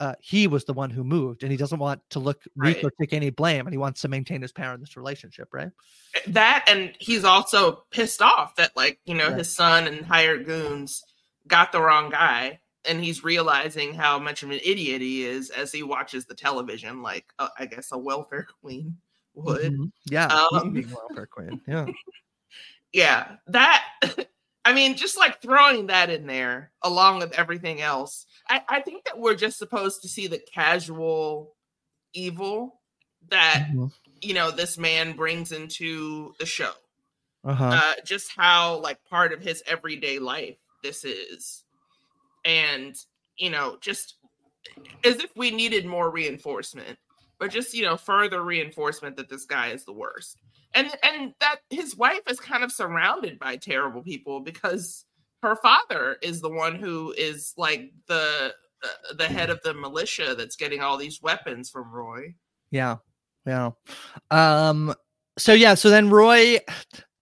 uh, 0.00 0.14
he 0.20 0.48
was 0.48 0.64
the 0.64 0.72
one 0.72 0.90
who 0.90 1.04
moved, 1.04 1.44
and 1.44 1.52
he 1.52 1.56
doesn't 1.56 1.78
want 1.78 2.00
to 2.10 2.18
look 2.18 2.42
weak 2.56 2.76
right. 2.76 2.84
or 2.84 2.90
take 3.00 3.12
any 3.12 3.30
blame, 3.30 3.66
and 3.66 3.72
he 3.72 3.78
wants 3.78 4.00
to 4.00 4.08
maintain 4.08 4.42
his 4.42 4.50
power 4.50 4.74
in 4.74 4.80
this 4.80 4.96
relationship, 4.96 5.48
right? 5.52 5.70
Eh, 6.16 6.20
that, 6.26 6.64
and 6.66 6.92
he's 6.98 7.24
also 7.24 7.84
pissed 7.92 8.20
off 8.20 8.56
that 8.56 8.76
like 8.76 8.98
you 9.04 9.14
know 9.14 9.28
right. 9.28 9.38
his 9.38 9.54
son 9.54 9.86
and 9.86 10.04
hired 10.04 10.44
goons 10.44 11.04
got 11.46 11.70
the 11.70 11.80
wrong 11.80 12.10
guy, 12.10 12.58
and 12.84 13.00
he's 13.00 13.22
realizing 13.22 13.94
how 13.94 14.18
much 14.18 14.42
of 14.42 14.50
an 14.50 14.58
idiot 14.64 15.00
he 15.00 15.24
is 15.24 15.50
as 15.50 15.70
he 15.70 15.84
watches 15.84 16.26
the 16.26 16.34
television, 16.34 17.00
like 17.00 17.26
uh, 17.38 17.50
I 17.56 17.66
guess 17.66 17.92
a 17.92 17.98
welfare 17.98 18.48
queen 18.60 18.96
would. 19.34 19.72
Mm-hmm. 19.72 19.84
Yeah, 20.06 20.26
um, 20.26 20.74
welfare 20.74 21.26
queen. 21.26 21.60
Yeah. 21.68 21.86
yeah, 22.92 23.36
that 23.48 23.84
I 24.64 24.72
mean, 24.72 24.96
just 24.96 25.18
like 25.18 25.42
throwing 25.42 25.86
that 25.88 26.10
in 26.10 26.26
there 26.26 26.70
along 26.82 27.18
with 27.18 27.32
everything 27.32 27.80
else. 27.80 28.26
I, 28.48 28.62
I 28.68 28.80
think 28.80 29.04
that 29.04 29.18
we're 29.18 29.34
just 29.34 29.58
supposed 29.58 30.02
to 30.02 30.08
see 30.08 30.28
the 30.28 30.38
casual 30.38 31.54
evil 32.12 32.80
that 33.28 33.66
mm-hmm. 33.70 33.86
you 34.20 34.34
know 34.34 34.50
this 34.50 34.78
man 34.78 35.16
brings 35.16 35.52
into 35.52 36.34
the 36.38 36.46
show. 36.46 36.72
Uh-huh. 37.44 37.64
Uh, 37.64 37.94
just 38.04 38.30
how 38.36 38.78
like 38.78 39.04
part 39.04 39.32
of 39.32 39.40
his 39.40 39.64
everyday 39.66 40.20
life 40.20 40.56
this 40.84 41.04
is, 41.04 41.64
and 42.44 42.94
you 43.36 43.50
know, 43.50 43.78
just 43.80 44.16
as 45.02 45.16
if 45.16 45.30
we 45.36 45.50
needed 45.50 45.86
more 45.86 46.10
reinforcement, 46.10 46.98
but 47.40 47.50
just 47.50 47.74
you 47.74 47.82
know, 47.82 47.96
further 47.96 48.42
reinforcement 48.44 49.16
that 49.16 49.28
this 49.28 49.44
guy 49.44 49.68
is 49.68 49.84
the 49.84 49.92
worst 49.92 50.38
and 50.74 50.90
and 51.02 51.34
that 51.40 51.56
his 51.70 51.96
wife 51.96 52.20
is 52.28 52.40
kind 52.40 52.64
of 52.64 52.72
surrounded 52.72 53.38
by 53.38 53.56
terrible 53.56 54.02
people 54.02 54.40
because 54.40 55.04
her 55.42 55.56
father 55.56 56.16
is 56.22 56.40
the 56.40 56.50
one 56.50 56.76
who 56.76 57.14
is 57.16 57.52
like 57.56 57.90
the 58.06 58.54
uh, 58.82 59.14
the 59.16 59.26
head 59.26 59.50
of 59.50 59.60
the 59.62 59.74
militia 59.74 60.34
that's 60.36 60.56
getting 60.56 60.80
all 60.80 60.96
these 60.96 61.20
weapons 61.22 61.70
from 61.70 61.90
Roy. 61.90 62.34
Yeah. 62.70 62.96
Yeah. 63.46 63.70
Um 64.30 64.94
so 65.38 65.52
yeah, 65.52 65.74
so 65.74 65.90
then 65.90 66.10
Roy 66.10 66.58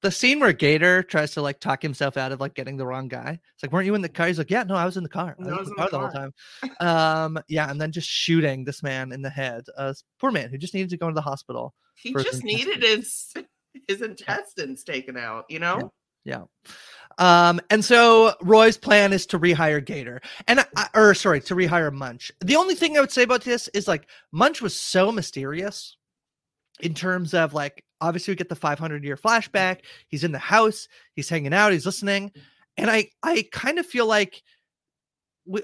the 0.03 0.11
scene 0.11 0.41
where 0.41 0.53
Gator 0.53 1.03
tries 1.03 1.33
to 1.33 1.43
like 1.43 1.61
talk 1.61 1.83
himself 1.83 2.17
out 2.17 2.33
of 2.33 2.41
like 2.41 2.55
getting 2.55 2.77
the 2.77 2.87
wrong 2.87 3.09
guy. 3.09 3.39
It's 3.55 3.63
like, 3.63 3.73
weren't 3.73 3.87
you 3.87 3.95
in 3.95 4.01
the 4.01 4.09
car? 4.09 4.27
He's 4.27 4.39
like, 4.39 4.51
yeah, 4.51 4.63
no, 4.63 4.75
I 4.75 4.87
was 4.87 4.97
in 4.97 5.03
the 5.03 5.11
car. 5.11 5.37
I 5.39 5.43
was, 5.43 5.69
in 5.69 5.75
the 5.75 5.75
car, 5.75 5.91
the 5.91 5.99
whole 5.99 6.11
time. 6.11 6.33
um, 6.81 7.43
yeah, 7.49 7.71
and 7.71 7.81
then 7.81 7.93
just 7.93 8.09
shooting 8.09 8.65
this 8.65 8.83
man 8.83 9.13
in 9.13 9.21
the 9.23 9.31
head. 9.31 9.65
Uh, 9.77 9.93
poor 10.19 10.31
man 10.31 10.49
who 10.49 10.57
just 10.59 10.75
needed 10.75 10.91
to 10.91 10.97
go 10.97 11.09
to 11.09 11.15
the 11.15 11.21
hospital. 11.21 11.75
He 12.03 12.13
just 12.15 12.45
needed 12.45 12.83
his 12.83 13.33
his 13.89 14.03
intestines 14.03 14.85
taken 14.85 15.17
out. 15.17 15.45
You 15.49 15.59
know. 15.59 15.93
Yeah. 16.25 16.39
yeah. 16.39 16.45
Um, 17.19 17.61
and 17.71 17.85
so 17.85 18.35
Roy's 18.41 18.79
plan 18.79 19.13
is 19.13 19.27
to 19.27 19.39
rehire 19.39 19.85
Gator, 19.85 20.21
and 20.49 20.65
I, 20.77 20.89
or 20.95 21.15
sorry, 21.15 21.41
to 21.43 21.55
rehire 21.55 21.93
Munch. 21.93 22.33
The 22.41 22.57
only 22.57 22.75
thing 22.75 22.97
I 22.97 23.01
would 23.01 23.11
say 23.11 23.23
about 23.23 23.43
this 23.43 23.69
is 23.69 23.87
like 23.87 24.09
Munch 24.33 24.63
was 24.63 24.79
so 24.79 25.13
mysterious 25.13 25.97
in 26.81 26.95
terms 26.95 27.35
of 27.35 27.55
like 27.55 27.85
obviously 28.01 28.33
we 28.33 28.37
get 28.37 28.49
the 28.49 28.57
500 28.57 29.05
year 29.05 29.17
flashback 29.17 29.81
he's 30.09 30.25
in 30.25 30.33
the 30.33 30.39
house 30.39 30.89
he's 31.15 31.29
hanging 31.29 31.53
out 31.53 31.73
he's 31.73 31.87
listening 31.87 32.33
and 32.77 32.91
i 32.91 33.07
i 33.23 33.47
kind 33.53 33.79
of 33.79 33.87
feel 33.87 34.07
like 34.07 34.43
we, 35.47 35.63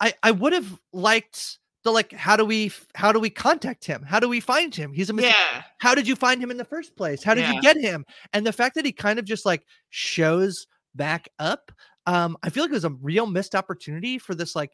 i 0.00 0.12
i 0.22 0.30
would 0.30 0.52
have 0.52 0.80
liked 0.92 1.58
the 1.86 1.92
like 1.92 2.12
how 2.12 2.36
do 2.36 2.44
we 2.44 2.70
how 2.94 3.12
do 3.12 3.18
we 3.18 3.30
contact 3.30 3.84
him? 3.84 4.02
How 4.02 4.20
do 4.20 4.28
we 4.28 4.40
find 4.40 4.74
him? 4.74 4.92
He's 4.92 5.08
a 5.08 5.14
yeah. 5.14 5.62
How 5.78 5.94
did 5.94 6.06
you 6.06 6.16
find 6.16 6.42
him 6.42 6.50
in 6.50 6.56
the 6.56 6.64
first 6.64 6.96
place? 6.96 7.22
How 7.22 7.34
did 7.34 7.42
yeah. 7.42 7.52
you 7.52 7.62
get 7.62 7.76
him? 7.76 8.04
And 8.32 8.46
the 8.46 8.52
fact 8.52 8.74
that 8.74 8.84
he 8.84 8.92
kind 8.92 9.18
of 9.18 9.24
just 9.24 9.46
like 9.46 9.64
shows 9.90 10.66
back 10.96 11.28
up 11.38 11.70
um 12.06 12.36
i 12.42 12.50
feel 12.50 12.64
like 12.64 12.70
it 12.70 12.74
was 12.74 12.84
a 12.84 12.90
real 13.02 13.26
missed 13.26 13.54
opportunity 13.54 14.18
for 14.18 14.34
this 14.34 14.56
like 14.56 14.72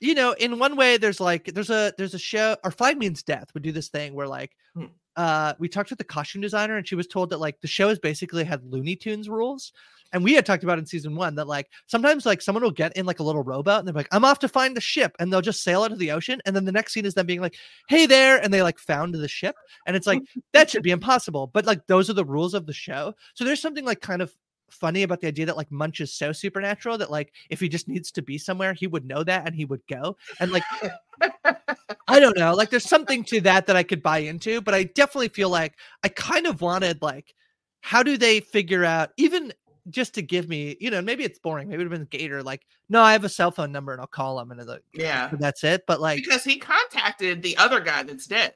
you 0.00 0.14
know 0.14 0.32
in 0.32 0.58
one 0.58 0.76
way 0.76 0.96
there's 0.96 1.20
like 1.20 1.46
there's 1.54 1.70
a 1.70 1.92
there's 1.96 2.14
a 2.14 2.18
show 2.18 2.56
Our 2.64 2.70
Flag 2.70 2.98
Means 2.98 3.22
Death 3.22 3.54
would 3.54 3.62
do 3.62 3.72
this 3.72 3.88
thing 3.88 4.14
where 4.14 4.26
like 4.26 4.52
hmm. 4.74 4.86
uh 5.16 5.54
we 5.58 5.68
talked 5.68 5.90
with 5.90 5.98
the 5.98 6.04
costume 6.04 6.42
designer 6.42 6.76
and 6.76 6.86
she 6.86 6.96
was 6.96 7.06
told 7.06 7.30
that 7.30 7.38
like 7.38 7.60
the 7.60 7.68
show 7.68 7.88
has 7.88 7.98
basically 7.98 8.44
had 8.44 8.64
Looney 8.64 8.96
Tunes 8.96 9.28
rules. 9.28 9.72
And 10.14 10.22
we 10.24 10.32
had 10.32 10.46
talked 10.46 10.62
about 10.62 10.78
in 10.78 10.86
season 10.86 11.16
one 11.16 11.34
that 11.34 11.48
like 11.48 11.68
sometimes 11.86 12.24
like 12.24 12.40
someone 12.40 12.62
will 12.62 12.70
get 12.70 12.96
in 12.96 13.04
like 13.04 13.18
a 13.18 13.24
little 13.24 13.42
rowboat 13.42 13.80
and 13.80 13.88
they're 13.88 13.94
like, 13.94 14.08
I'm 14.12 14.24
off 14.24 14.38
to 14.38 14.48
find 14.48 14.76
the 14.76 14.80
ship, 14.80 15.14
and 15.18 15.30
they'll 15.30 15.42
just 15.42 15.62
sail 15.62 15.82
out 15.82 15.92
of 15.92 15.98
the 15.98 16.12
ocean. 16.12 16.40
And 16.46 16.54
then 16.54 16.64
the 16.64 16.72
next 16.72 16.92
scene 16.92 17.04
is 17.04 17.14
them 17.14 17.26
being 17.26 17.40
like, 17.40 17.56
Hey 17.88 18.06
there, 18.06 18.38
and 18.42 18.54
they 18.54 18.62
like 18.62 18.78
found 18.78 19.14
the 19.14 19.28
ship. 19.28 19.56
And 19.86 19.96
it's 19.96 20.06
like 20.06 20.22
that 20.52 20.70
should 20.70 20.84
be 20.84 20.92
impossible. 20.92 21.48
But 21.48 21.66
like 21.66 21.86
those 21.88 22.08
are 22.08 22.14
the 22.14 22.24
rules 22.24 22.54
of 22.54 22.64
the 22.64 22.72
show. 22.72 23.14
So 23.34 23.44
there's 23.44 23.60
something 23.60 23.84
like 23.84 24.00
kind 24.00 24.22
of 24.22 24.32
funny 24.70 25.02
about 25.02 25.20
the 25.20 25.26
idea 25.26 25.46
that 25.46 25.56
like 25.56 25.70
Munch 25.70 26.00
is 26.00 26.12
so 26.12 26.32
supernatural 26.32 26.98
that 26.98 27.10
like 27.10 27.32
if 27.50 27.60
he 27.60 27.68
just 27.68 27.88
needs 27.88 28.12
to 28.12 28.22
be 28.22 28.38
somewhere, 28.38 28.72
he 28.72 28.86
would 28.86 29.04
know 29.04 29.24
that 29.24 29.46
and 29.46 29.54
he 29.54 29.64
would 29.64 29.82
go. 29.88 30.16
And 30.38 30.52
like 30.52 30.62
I 32.06 32.20
don't 32.20 32.38
know, 32.38 32.54
like 32.54 32.70
there's 32.70 32.88
something 32.88 33.24
to 33.24 33.40
that 33.42 33.66
that 33.66 33.76
I 33.76 33.82
could 33.82 34.02
buy 34.02 34.18
into, 34.18 34.60
but 34.60 34.74
I 34.74 34.84
definitely 34.84 35.28
feel 35.28 35.48
like 35.48 35.74
I 36.04 36.08
kind 36.08 36.46
of 36.46 36.60
wanted 36.60 37.02
like 37.02 37.34
how 37.80 38.02
do 38.02 38.16
they 38.16 38.40
figure 38.40 38.82
out 38.84 39.10
even 39.18 39.52
just 39.90 40.14
to 40.14 40.22
give 40.22 40.48
me, 40.48 40.76
you 40.80 40.90
know, 40.90 41.02
maybe 41.02 41.24
it's 41.24 41.38
boring. 41.38 41.68
Maybe 41.68 41.82
it 41.82 41.88
would 41.88 41.92
have 41.92 42.10
been 42.10 42.18
Gator, 42.18 42.42
like, 42.42 42.66
no, 42.88 43.02
I 43.02 43.12
have 43.12 43.24
a 43.24 43.28
cell 43.28 43.50
phone 43.50 43.72
number 43.72 43.92
and 43.92 44.00
I'll 44.00 44.06
call 44.06 44.38
him 44.40 44.50
and 44.50 44.66
like, 44.66 44.82
yeah, 44.92 45.30
that's 45.38 45.64
it. 45.64 45.84
But 45.86 46.00
like, 46.00 46.22
because 46.22 46.44
he 46.44 46.58
contacted 46.58 47.42
the 47.42 47.56
other 47.56 47.80
guy 47.80 48.02
that's 48.02 48.26
dead. 48.26 48.54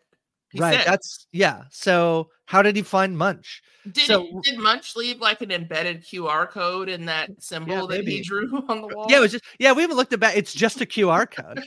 He 0.51 0.61
right. 0.61 0.79
Said. 0.79 0.87
That's 0.87 1.27
yeah. 1.33 1.65
So 1.71 2.31
how 2.47 2.63
did 2.63 2.75
he 2.75 2.83
find 2.83 3.17
Munch? 3.17 3.63
Did 3.93 4.07
so, 4.07 4.41
did 4.43 4.59
Munch 4.59 4.97
leave 4.97 5.21
like 5.21 5.43
an 5.43 5.51
embedded 5.51 6.03
QR 6.03 6.49
code 6.49 6.89
in 6.89 7.05
that 7.07 7.31
symbol 7.43 7.91
yeah, 7.91 7.97
that 7.99 8.09
he 8.09 8.23
drew 8.23 8.65
on 8.69 8.81
the 8.81 8.89
wall? 8.89 9.07
Yeah, 9.11 9.19
it 9.19 9.21
was 9.21 9.33
just 9.33 9.45
yeah. 9.59 9.73
We 9.73 9.83
haven't 9.83 9.97
looked 9.97 10.15
at 10.15 10.21
that. 10.21 10.37
It's 10.37 10.55
just 10.55 10.81
a 10.81 10.87
QR 10.87 11.31
code. 11.31 11.63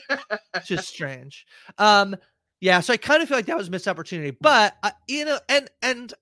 it's 0.55 0.67
just 0.67 0.87
strange. 0.87 1.45
Um, 1.77 2.15
yeah. 2.59 2.79
So 2.79 2.93
I 2.93 2.97
kind 2.97 3.21
of 3.21 3.29
feel 3.29 3.37
like 3.37 3.45
that 3.45 3.57
was 3.57 3.67
a 3.67 3.71
missed 3.71 3.87
opportunity, 3.87 4.35
but 4.41 4.75
uh, 4.81 4.91
you 5.07 5.25
know, 5.25 5.39
and 5.47 5.69
and 5.83 6.13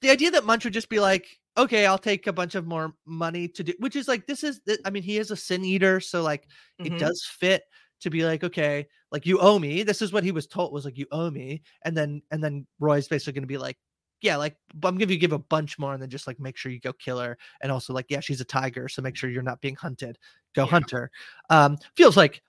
the 0.00 0.10
idea 0.10 0.32
that 0.32 0.44
Munch 0.44 0.64
would 0.64 0.74
just 0.74 0.88
be 0.88 0.98
like, 0.98 1.26
okay, 1.56 1.86
I'll 1.86 1.98
take 1.98 2.26
a 2.26 2.32
bunch 2.32 2.54
of 2.54 2.66
more 2.66 2.94
money 3.06 3.48
to 3.48 3.64
do, 3.64 3.72
which 3.78 3.96
is 3.96 4.08
like 4.08 4.26
this 4.26 4.44
is. 4.44 4.60
I 4.84 4.90
mean, 4.90 5.02
he 5.02 5.18
is 5.18 5.30
a 5.30 5.36
sin 5.36 5.64
eater, 5.64 6.00
so 6.00 6.22
like 6.22 6.48
mm-hmm. 6.80 6.94
it 6.94 6.98
does 6.98 7.24
fit 7.24 7.64
to 8.00 8.10
be 8.10 8.24
like, 8.24 8.44
okay, 8.44 8.86
like 9.10 9.26
you 9.26 9.38
owe 9.38 9.58
me. 9.58 9.82
This 9.82 10.02
is 10.02 10.12
what 10.12 10.24
he 10.24 10.32
was 10.32 10.46
told 10.46 10.72
was 10.72 10.84
like 10.84 10.98
you 10.98 11.06
owe 11.12 11.30
me, 11.30 11.62
and 11.82 11.96
then 11.96 12.22
and 12.30 12.42
then 12.42 12.66
Roy's 12.78 13.08
basically 13.08 13.34
going 13.34 13.44
to 13.44 13.48
be 13.48 13.58
like, 13.58 13.76
yeah, 14.20 14.36
like 14.36 14.56
I'm 14.82 14.98
gonna 14.98 15.16
give 15.16 15.32
a 15.32 15.38
bunch 15.38 15.78
more, 15.78 15.92
and 15.92 16.02
then 16.02 16.10
just 16.10 16.26
like 16.26 16.40
make 16.40 16.56
sure 16.56 16.72
you 16.72 16.80
go 16.80 16.92
kill 16.92 17.18
her, 17.18 17.38
and 17.62 17.70
also 17.70 17.92
like 17.92 18.06
yeah, 18.08 18.20
she's 18.20 18.40
a 18.40 18.44
tiger, 18.44 18.88
so 18.88 19.02
make 19.02 19.16
sure 19.16 19.30
you're 19.30 19.42
not 19.42 19.60
being 19.60 19.76
hunted. 19.76 20.18
Go 20.54 20.64
yeah. 20.64 20.70
hunt 20.70 20.90
her. 20.90 21.10
Um, 21.50 21.78
feels 21.96 22.16
like 22.16 22.42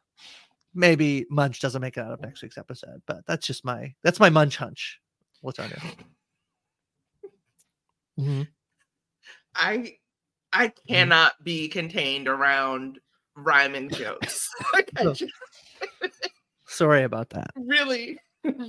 maybe 0.74 1.26
Munch 1.30 1.62
doesn't 1.62 1.82
make 1.82 1.98
it 1.98 2.02
out 2.02 2.12
of 2.12 2.22
next 2.22 2.42
week's 2.42 2.58
episode, 2.58 3.02
but 3.08 3.26
that's 3.28 3.46
just 3.46 3.66
my 3.66 3.94
that's 4.04 4.20
my 4.20 4.30
Munch 4.30 4.58
hunch. 4.58 5.00
LaTonya. 5.44 5.80
hmm 8.18 8.42
I 9.56 9.98
I 10.54 10.68
Mm-hmm. 10.68 10.94
cannot 10.94 11.34
be 11.44 11.68
contained 11.68 12.28
around 12.28 13.00
rhyming 13.36 13.90
jokes. 13.90 14.50
like 14.74 14.90
just 14.96 15.24
Sorry 16.68 17.04
about 17.04 17.30
that. 17.32 17.52
really, 17.56 18.18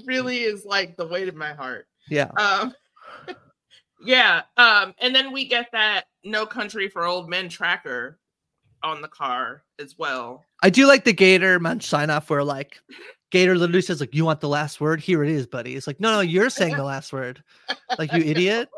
really 0.04 0.38
is 0.42 0.64
like 0.64 0.96
the 0.96 1.06
weight 1.06 1.28
of 1.28 1.34
my 1.34 1.52
heart. 1.54 1.86
Yeah. 2.08 2.30
Um 2.38 2.74
yeah. 4.04 4.42
Um, 4.56 4.94
and 5.00 5.14
then 5.14 5.32
we 5.32 5.46
get 5.46 5.68
that 5.72 6.04
no 6.24 6.44
country 6.46 6.88
for 6.88 7.04
old 7.04 7.28
men 7.28 7.48
tracker 7.48 8.18
on 8.82 9.00
the 9.02 9.08
car 9.08 9.62
as 9.78 9.96
well. 9.98 10.44
I 10.62 10.70
do 10.70 10.86
like 10.86 11.04
the 11.04 11.12
Gator 11.12 11.58
Munch 11.60 11.84
sign 11.86 12.10
off 12.10 12.28
where 12.30 12.44
like 12.44 12.80
Gator 13.30 13.56
literally 13.56 13.82
says 13.82 14.00
like 14.00 14.14
you 14.14 14.24
want 14.24 14.40
the 14.40 14.48
last 14.48 14.80
word 14.80 15.00
here 15.00 15.24
it 15.24 15.30
is 15.30 15.46
buddy 15.46 15.74
it's 15.74 15.86
like 15.86 15.98
no 16.00 16.10
no 16.12 16.20
you're 16.20 16.48
saying 16.50 16.76
the 16.76 16.84
last 16.84 17.12
word 17.12 17.42
like 17.98 18.12
you 18.12 18.22
idiot 18.22 18.68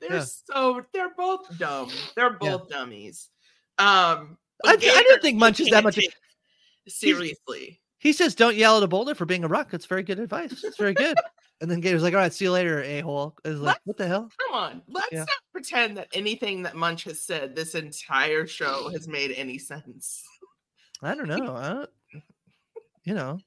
They're 0.00 0.16
Yeah. 0.16 0.24
so 0.24 0.84
they're 0.92 1.14
both 1.16 1.58
dumb. 1.58 1.90
They're 2.14 2.36
Yeah. 2.42 2.56
both 2.56 2.68
dummies. 2.68 3.28
Um 3.78 4.38
I, 4.64 4.72
I 4.72 4.76
don't 4.76 5.20
think 5.22 5.38
Munch 5.38 5.60
is 5.60 5.68
that 5.68 5.84
much 5.84 5.98
seriously. 6.88 7.80
he 7.98 8.12
says 8.12 8.34
don't 8.34 8.56
yell 8.56 8.76
at 8.78 8.82
a 8.82 8.88
boulder 8.88 9.14
for 9.14 9.26
being 9.26 9.44
a 9.44 9.48
rock 9.48 9.74
it's 9.74 9.86
very 9.86 10.02
good 10.02 10.18
advice 10.18 10.62
it's 10.64 10.76
very 10.78 10.94
good 10.94 11.16
and 11.60 11.70
then 11.70 11.80
Gator's 11.80 12.02
like 12.02 12.14
all 12.14 12.20
right 12.20 12.32
see 12.32 12.44
you 12.46 12.52
later 12.52 12.82
a 12.82 13.00
hole 13.00 13.34
is 13.44 13.60
like 13.60 13.74
What? 13.74 13.80
what 13.84 13.96
the 13.98 14.06
hell 14.06 14.30
Come 14.46 14.54
on, 14.54 14.82
let's 14.88 15.08
Yeah. 15.12 15.20
not 15.20 15.28
pretend 15.52 15.96
that 15.98 16.08
anything 16.14 16.62
that 16.62 16.74
Munch 16.76 17.04
has 17.04 17.20
said 17.20 17.54
this 17.54 17.74
entire 17.74 18.46
show 18.46 18.88
has 18.90 19.08
made 19.08 19.32
any 19.32 19.58
sense. 19.58 20.22
I 21.02 21.14
don't 21.14 21.28
know 21.28 21.54
I 21.56 21.68
don't, 21.74 21.90
you 23.04 23.14
know 23.14 23.38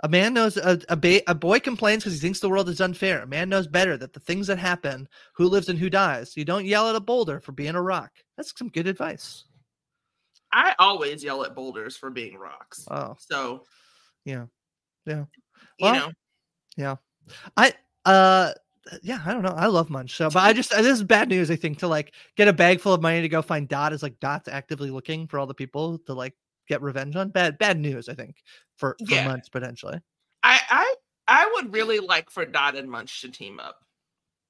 a 0.00 0.08
man 0.08 0.34
knows 0.34 0.56
a 0.56 0.78
a, 0.88 0.96
ba- 0.96 1.30
a 1.30 1.34
boy 1.34 1.58
complains 1.58 2.02
because 2.04 2.14
he 2.14 2.18
thinks 2.20 2.40
the 2.40 2.48
world 2.48 2.68
is 2.68 2.80
unfair 2.80 3.22
a 3.22 3.26
man 3.26 3.48
knows 3.48 3.66
better 3.66 3.96
that 3.96 4.12
the 4.12 4.20
things 4.20 4.46
that 4.46 4.58
happen 4.58 5.08
who 5.34 5.48
lives 5.48 5.68
and 5.68 5.78
who 5.78 5.88
dies 5.90 6.36
you 6.36 6.44
don't 6.44 6.66
yell 6.66 6.88
at 6.88 6.96
a 6.96 7.00
boulder 7.00 7.40
for 7.40 7.52
being 7.52 7.74
a 7.74 7.82
rock 7.82 8.10
that's 8.36 8.56
some 8.58 8.68
good 8.68 8.86
advice 8.86 9.44
I 10.52 10.74
always 10.78 11.22
yell 11.24 11.44
at 11.44 11.54
boulders 11.54 11.96
for 11.96 12.08
being 12.08 12.38
rocks. 12.38 12.86
oh 12.90 13.16
So 13.18 13.64
Yeah. 14.24 14.46
Yeah. 15.04 15.24
you 15.78 15.92
Well, 15.92 16.12
know, 16.78 16.98
I 17.56 17.74
uh 18.04 18.52
yeah, 19.02 19.20
I 19.26 19.32
don't 19.32 19.42
know. 19.42 19.54
I 19.56 19.66
love 19.66 19.90
Munch. 19.90 20.16
So 20.16 20.30
but 20.30 20.44
I 20.44 20.52
just 20.52 20.70
this 20.70 20.86
is 20.86 21.02
bad 21.02 21.28
news, 21.28 21.50
I 21.50 21.56
think, 21.56 21.78
to 21.80 21.88
like 21.88 22.14
get 22.36 22.48
a 22.48 22.52
bag 22.52 22.80
full 22.80 22.94
of 22.94 23.02
money 23.02 23.20
to 23.20 23.28
go 23.28 23.42
find 23.42 23.68
Dot 23.68 23.92
is 23.92 24.02
like 24.02 24.18
Dot's 24.20 24.48
actively 24.48 24.90
looking 24.90 25.26
for 25.26 25.38
all 25.38 25.46
the 25.46 25.54
people 25.54 25.98
to 26.06 26.14
like 26.14 26.34
get 26.68 26.82
revenge 26.82 27.16
on. 27.16 27.30
Bad 27.30 27.58
bad 27.58 27.78
news, 27.78 28.08
I 28.08 28.14
think, 28.14 28.36
for, 28.76 28.96
for 29.06 29.14
Yeah. 29.14 29.28
Munch 29.28 29.50
potentially. 29.50 30.00
I 30.42 30.60
I 30.70 30.94
I 31.28 31.50
would 31.54 31.72
really 31.72 31.98
like 31.98 32.30
for 32.30 32.44
Dot 32.44 32.76
and 32.76 32.90
Munch 32.90 33.20
to 33.22 33.30
team 33.30 33.58
up. 33.60 33.80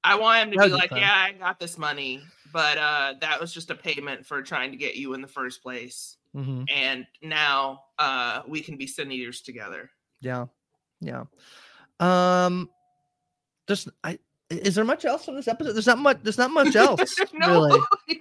I 0.03 0.15
want 0.15 0.43
him 0.43 0.51
to 0.51 0.57
That'd 0.57 0.71
be 0.71 0.75
be 0.75 0.81
like, 0.81 0.91
yeah, 0.91 1.13
I 1.13 1.33
got 1.33 1.59
this 1.59 1.77
money, 1.77 2.21
but 2.53 2.77
uh 2.77 3.13
that 3.21 3.41
was 3.41 3.53
just 3.53 3.71
a 3.71 3.75
payment 3.75 4.25
for 4.25 4.41
trying 4.41 4.71
to 4.71 4.77
get 4.77 4.95
you 4.95 5.13
in 5.13 5.21
the 5.21 5.27
first 5.27 5.61
place. 5.63 6.17
hmm 6.33 6.63
And 6.73 7.05
now 7.21 7.81
uh 7.97 8.43
we 8.47 8.61
can 8.61 8.77
be 8.77 8.87
sin 8.87 9.11
eaters 9.11 9.41
together. 9.41 9.89
Yeah. 10.21 10.45
Yeah. 11.01 11.23
Um 11.99 12.69
there's 13.67 13.87
I 14.03 14.19
is 14.49 14.75
there 14.75 14.85
much 14.85 15.03
else 15.03 15.27
on 15.27 15.35
this 15.35 15.47
episode? 15.49 15.73
There's 15.73 15.87
not 15.87 15.97
much 15.97 16.19
there's 16.23 16.37
not 16.37 16.51
much 16.51 16.75
else. 16.75 17.15
no, 17.33 17.47
really. 17.65 17.81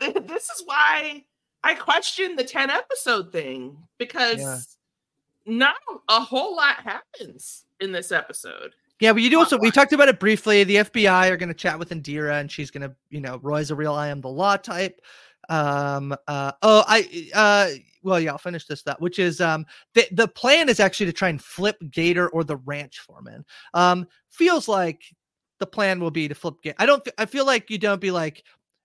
like, 0.00 0.28
this 0.28 0.44
is 0.44 0.62
why 0.66 1.24
I 1.64 1.74
question 1.74 2.36
the 2.36 2.44
10 2.44 2.70
episode 2.70 3.32
thing 3.32 3.76
because 3.98 4.76
not 5.46 5.76
a 6.08 6.20
whole 6.20 6.56
lot 6.56 6.76
happens 6.76 7.64
in 7.80 7.92
this 7.92 8.12
episode. 8.12 8.74
Yeah, 9.00 9.12
but 9.12 9.22
you 9.22 9.30
do 9.30 9.38
also 9.38 9.58
we 9.58 9.70
talked 9.70 9.92
about 9.92 10.08
it 10.08 10.18
briefly. 10.18 10.64
The 10.64 10.76
FBI 10.76 11.30
are 11.30 11.36
going 11.36 11.48
to 11.48 11.54
chat 11.54 11.78
with 11.78 11.90
Indira, 11.90 12.40
and 12.40 12.50
she's 12.50 12.70
going 12.70 12.88
to, 12.88 12.94
you 13.10 13.20
know, 13.20 13.38
Roy's 13.42 13.70
a 13.70 13.76
real 13.76 13.94
I 13.94 14.08
am 14.08 14.20
the 14.20 14.28
law 14.28 14.56
type. 14.56 15.00
Um, 15.48 16.14
uh, 16.26 16.52
oh, 16.62 16.84
I, 16.86 17.30
uh, 17.34 17.78
well, 18.02 18.18
yeah, 18.18 18.32
I'll 18.32 18.38
finish 18.38 18.66
this 18.66 18.82
that, 18.82 19.00
which 19.00 19.18
is, 19.18 19.40
um, 19.40 19.66
the 19.94 20.06
the 20.12 20.26
plan 20.26 20.68
is 20.68 20.80
actually 20.80 21.06
to 21.06 21.12
try 21.12 21.28
and 21.28 21.40
flip 21.40 21.76
Gator 21.90 22.28
or 22.30 22.42
the 22.42 22.56
ranch 22.56 22.98
foreman. 22.98 23.44
Um, 23.72 24.06
feels 24.30 24.66
like 24.66 25.02
the 25.58 25.66
plan 25.66 26.00
will 26.00 26.10
be 26.10 26.26
to 26.26 26.34
flip. 26.34 26.54
Gator. 26.62 26.76
I 26.78 26.86
don't. 26.86 27.06
I 27.18 27.26
feel 27.26 27.46
like 27.46 27.70
you 27.70 27.78
don't 27.78 28.00
be 28.00 28.10
like. 28.10 28.44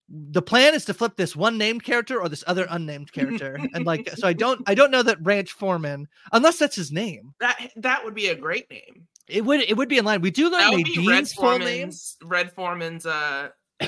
The 0.09 0.41
plan 0.41 0.75
is 0.75 0.85
to 0.85 0.93
flip 0.93 1.15
this 1.15 1.35
one 1.35 1.57
named 1.57 1.83
character 1.83 2.19
or 2.19 2.29
this 2.29 2.43
other 2.45 2.67
unnamed 2.69 3.11
character, 3.13 3.57
and 3.73 3.85
like, 3.85 4.09
so 4.15 4.27
I 4.27 4.33
don't, 4.33 4.61
I 4.67 4.75
don't 4.75 4.91
know 4.95 5.03
that 5.03 5.23
Ranch 5.23 5.51
Foreman, 5.53 6.07
unless 6.31 6.59
that's 6.59 6.75
his 6.75 6.91
name. 6.91 7.33
That 7.39 7.71
that 7.77 8.03
would 8.03 8.13
be 8.13 8.27
a 8.27 8.35
great 8.35 8.69
name. 8.69 9.07
It 9.27 9.45
would, 9.45 9.61
it 9.61 9.77
would 9.77 9.87
be 9.87 9.97
in 9.97 10.05
line. 10.05 10.21
We 10.21 10.31
do 10.31 10.49
learn 10.49 10.59
That 10.59 10.73
would 10.73 10.83
be 10.83 10.97
Red 10.97 11.05
Nadine's. 11.05 11.33
Foreman's 11.33 12.17
Red 12.23 12.51
Foreman's 12.51 13.05
uh 13.05 13.49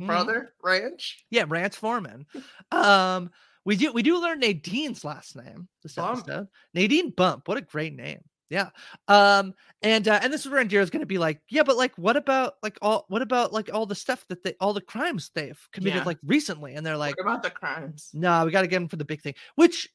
brother 0.00 0.54
ranch. 0.62 1.24
Yeah, 1.30 1.44
Ranch 1.46 1.76
Foreman. 1.76 2.26
Um, 2.72 3.30
we 3.64 3.76
do 3.76 3.92
we 3.92 4.02
do 4.02 4.20
learn 4.20 4.40
Nadine's 4.40 5.04
last 5.04 5.36
name 5.36 5.68
this 5.82 5.94
Bump. 5.94 6.20
episode. 6.20 6.48
Nadine 6.72 7.10
Bump. 7.10 7.48
What 7.48 7.58
a 7.58 7.62
great 7.62 7.94
name. 7.94 8.20
Yeah. 8.50 8.68
Um, 9.08 9.54
and 9.82 10.06
uh, 10.06 10.20
and 10.22 10.32
this 10.32 10.44
is 10.44 10.52
where 10.52 10.62
Indira's 10.64 10.90
gonna 10.90 11.06
be 11.06 11.18
like, 11.18 11.40
yeah, 11.50 11.62
but 11.62 11.76
like, 11.76 11.96
what 11.96 12.16
about 12.16 12.54
like 12.62 12.78
all 12.82 13.04
what 13.08 13.22
about 13.22 13.52
like 13.52 13.70
all 13.72 13.86
the 13.86 13.94
stuff 13.94 14.24
that 14.28 14.42
they 14.44 14.54
all 14.60 14.72
the 14.72 14.80
crimes 14.80 15.30
they've 15.34 15.58
committed 15.72 16.00
Yeah. 16.00 16.04
like 16.04 16.18
recently? 16.24 16.74
And 16.74 16.84
they're 16.86 16.96
like, 16.96 17.16
what 17.16 17.26
about 17.26 17.42
the 17.42 17.50
crimes? 17.50 18.10
no, 18.12 18.44
we 18.44 18.50
got 18.52 18.62
to 18.62 18.68
get 18.68 18.82
him 18.82 18.88
for 18.88 18.96
the 18.96 19.04
big 19.04 19.22
thing, 19.22 19.34
which 19.56 19.88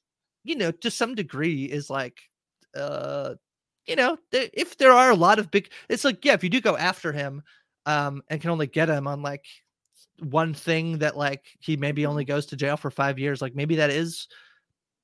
you 0.43 0.55
know 0.55 0.71
to 0.71 0.89
some 0.91 1.15
degree 1.15 1.65
is 1.65 1.89
like, 1.89 2.17
uh, 2.75 3.35
you 3.85 3.95
know, 3.95 4.17
if 4.31 4.77
there 4.77 4.91
are 4.91 5.11
a 5.11 5.15
lot 5.15 5.39
of 5.39 5.51
big, 5.51 5.69
it's 5.87 6.03
like 6.03 6.23
yeah, 6.25 6.33
if 6.33 6.43
you 6.43 6.49
do 6.49 6.61
go 6.61 6.75
after 6.77 7.11
him, 7.11 7.41
um, 7.85 8.21
and 8.29 8.41
can 8.41 8.49
only 8.51 8.67
get 8.67 8.89
him 8.89 9.07
on 9.07 9.21
like 9.21 9.45
one 10.21 10.53
thing 10.53 10.97
that 10.99 11.15
like 11.17 11.45
he 11.59 11.77
maybe 11.77 12.05
only 12.05 12.25
goes 12.25 12.47
to 12.47 12.55
jail 12.55 12.77
for 12.77 12.91
five 12.91 13.17
years, 13.19 13.41
like 13.41 13.55
maybe 13.55 13.75
that 13.77 13.89
is 13.89 14.27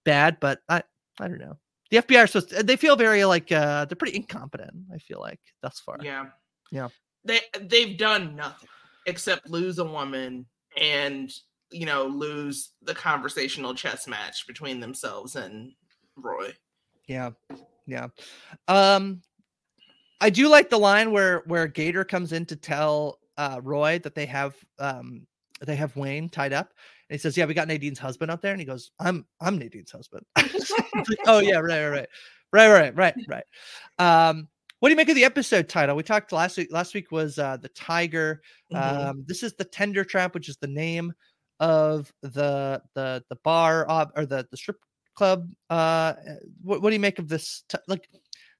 bad, 0.03 0.39
but 0.39 0.59
I 0.67 0.83
I 1.19 1.27
don't 1.27 1.39
know. 1.39 1.57
The 1.91 1.97
FBI 1.97 2.23
are 2.23 2.27
supposed 2.27 2.49
to, 2.49 2.63
they 2.63 2.75
feel 2.75 2.95
very 2.95 3.25
like 3.25 3.51
uh 3.51 3.85
they're 3.85 3.95
pretty 3.95 4.17
incompetent. 4.17 4.71
I 4.93 4.97
feel 4.97 5.19
like 5.19 5.39
thus 5.61 5.79
far. 5.79 5.97
Yeah. 6.01 6.25
Yeah. 6.71 6.89
They 7.23 7.39
they've 7.61 7.97
done 7.97 8.35
nothing 8.35 8.69
except 9.05 9.49
lose 9.49 9.77
a 9.79 9.85
woman 9.85 10.45
and 10.77 11.31
you 11.71 11.85
know 11.85 12.05
lose 12.05 12.73
the 12.81 12.95
conversational 12.95 13.75
chess 13.75 14.07
match 14.07 14.47
between 14.47 14.79
themselves 14.79 15.35
and 15.35 15.71
Roy. 16.15 16.53
Yeah. 17.07 17.31
Yeah. 17.85 18.07
Um 18.67 19.21
I 20.21 20.29
do 20.29 20.47
like 20.47 20.69
the 20.69 20.79
line 20.79 21.11
where 21.11 21.43
where 21.45 21.67
Gator 21.67 22.03
comes 22.03 22.31
in 22.33 22.45
to 22.47 22.55
tell 22.55 23.19
uh 23.37 23.59
Roy 23.61 23.99
that 23.99 24.15
they 24.15 24.25
have 24.25 24.55
um 24.79 25.27
they 25.61 25.75
have 25.75 25.95
Wayne 25.95 26.29
tied 26.29 26.53
up. 26.53 26.73
And 27.09 27.15
he 27.15 27.17
says, 27.19 27.37
Yeah, 27.37 27.45
we 27.45 27.53
got 27.53 27.67
Nadine's 27.67 27.99
husband 27.99 28.31
up 28.31 28.41
there. 28.41 28.51
And 28.51 28.59
he 28.59 28.65
goes, 28.65 28.91
I'm 28.99 29.25
I'm 29.41 29.57
Nadine's 29.57 29.91
husband. 29.91 30.25
Like, 30.95 31.19
oh 31.27 31.39
yeah, 31.39 31.57
right, 31.59 31.83
right, 31.83 31.89
right. 31.89 32.09
Right, 32.53 32.69
right, 32.69 32.95
right, 32.95 33.15
right. 33.27 34.29
Um 34.29 34.47
what 34.79 34.89
do 34.89 34.93
you 34.93 34.97
make 34.97 35.09
of 35.09 35.15
the 35.15 35.25
episode 35.25 35.67
title? 35.69 35.95
We 35.95 36.03
talked 36.03 36.31
last 36.31 36.57
week. 36.57 36.69
Last 36.71 36.93
week 36.93 37.11
was 37.11 37.37
uh 37.37 37.57
the 37.57 37.69
tiger. 37.69 38.41
Mhm. 38.73 39.07
Um 39.09 39.25
this 39.27 39.43
is 39.43 39.53
the 39.55 39.65
tender 39.65 40.03
trap, 40.05 40.33
which 40.33 40.49
is 40.49 40.57
the 40.57 40.67
name 40.67 41.13
of 41.59 42.11
the 42.21 42.81
the 42.93 43.23
the 43.29 43.35
bar 43.43 43.85
uh, 43.89 44.05
or 44.15 44.25
the 44.25 44.47
the 44.51 44.57
strip 44.57 44.77
club. 45.15 45.49
Uh 45.69 46.13
what, 46.61 46.81
what 46.81 46.89
do 46.89 46.95
you 46.95 46.99
make 47.01 47.19
of 47.19 47.27
this 47.27 47.63
t- 47.69 47.77
like 47.87 48.07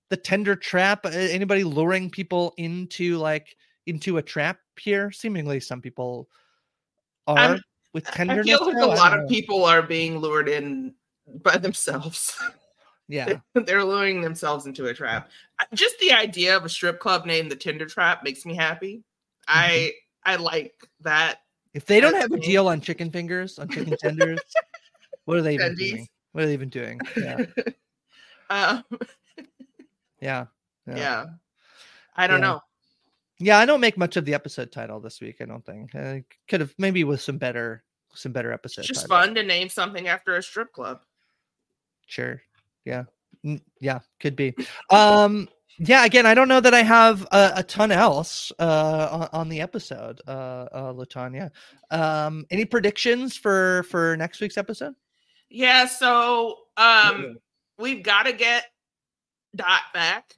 the 0.10 0.18
tender 0.18 0.56
trap? 0.56 1.06
Anybody 1.06 1.64
luring 1.64 2.10
people 2.10 2.54
into 2.58 3.18
like 3.18 3.56
into 3.88 4.18
a 4.18 4.22
trap 4.22 4.60
here? 4.80 5.12
Seemingly 5.12 5.60
some 5.62 5.82
people 5.82 6.28
are 7.28 7.38
I'm- 7.38 7.62
with 7.96 8.08
I 8.20 8.44
feel 8.44 8.66
like 8.66 8.76
though? 8.76 8.86
a 8.86 8.94
lot 8.94 9.14
of 9.18 9.22
know. 9.22 9.28
people 9.28 9.64
are 9.66 9.82
being 9.82 10.18
lured 10.20 10.50
in 10.50 10.94
by 11.42 11.58
themselves. 11.58 12.38
Yeah. 13.08 13.38
They're 13.56 13.84
luring 13.86 14.22
themselves 14.22 14.66
into 14.66 14.88
a 14.88 14.94
trap. 14.94 15.30
Just 15.74 15.98
the 16.00 16.12
idea 16.12 16.58
of 16.58 16.66
a 16.66 16.70
strip 16.70 17.00
club 17.00 17.26
named 17.26 17.50
the 17.50 17.56
Tinder 17.56 17.86
Trap 17.86 18.24
makes 18.24 18.46
me 18.46 18.54
happy. 18.54 19.04
I 19.48 19.94
I 20.26 20.36
like 20.36 20.74
that. 21.02 21.38
If 21.74 21.86
they 21.86 22.00
don't 22.00 22.16
have 22.16 22.32
a 22.32 22.40
deal 22.40 22.68
on 22.68 22.82
chicken 22.82 23.10
fingers, 23.12 23.58
on 23.60 23.70
chicken 23.70 23.96
tenders, 24.02 24.40
what 25.26 25.38
are 25.38 25.42
they 25.42 25.54
even 25.56 25.74
Tendies. 25.76 25.92
doing? 25.92 26.08
What 26.34 26.44
are 26.44 26.48
they 26.48 26.54
even 26.54 26.70
doing? 26.70 27.00
Yeah. 27.16 27.46
Um, 28.50 28.84
Yeah. 30.20 30.46
yeah. 30.86 31.26
I 32.16 32.28
don't 32.28 32.42
Yeah. 32.42 32.48
know. 32.48 32.62
Yeah, 33.40 33.58
I 33.58 33.66
don't 33.66 33.82
make 33.82 33.98
much 33.98 34.18
of 34.18 34.26
the 34.26 34.34
episode 34.34 34.72
title 34.72 35.00
this 35.00 35.20
week. 35.20 35.38
I 35.42 35.46
don't 35.46 35.66
think. 35.66 35.94
I 35.96 36.24
could 36.48 36.62
have 36.62 36.74
maybe 36.78 37.04
with 37.04 37.22
some 37.22 37.38
better, 37.38 37.84
some 38.16 38.32
better 38.32 38.52
episodes. 38.52 38.90
It's 38.90 39.00
just 39.00 39.10
titles. 39.10 39.26
fun 39.28 39.36
to 39.36 39.44
name 39.44 39.70
something 39.70 40.08
after 40.08 40.36
a 40.36 40.44
strip 40.44 40.72
club. 40.72 41.02
Sure. 42.08 42.42
Yeah. 42.86 43.04
Yeah, 43.80 44.00
could 44.20 44.36
be. 44.36 44.56
Um. 44.90 45.48
Yeah. 45.78 46.06
Again, 46.06 46.26
I 46.26 46.34
don't 46.34 46.48
know 46.48 46.62
that 46.62 46.74
I 46.74 46.84
have 46.84 47.24
a, 47.32 47.54
a 47.58 47.64
ton 47.64 47.92
else 47.92 48.52
uh, 48.60 49.10
on, 49.12 49.42
on 49.42 49.50
the 49.50 49.62
episode. 49.62 50.22
Uh, 50.28 50.68
uh, 50.72 50.94
LaTonya. 50.94 51.52
Um. 51.92 52.46
Any 52.50 52.66
predictions 52.66 53.38
for 53.38 53.84
for 53.84 54.18
next 54.18 54.40
week's 54.42 54.58
episode? 54.58 54.96
Yeah, 55.50 55.86
so 55.86 56.60
um 56.78 57.38
we've 57.78 58.04
got 58.04 58.24
to 58.24 58.34
get 58.34 58.66
Dot 59.56 59.82
back. 59.94 60.34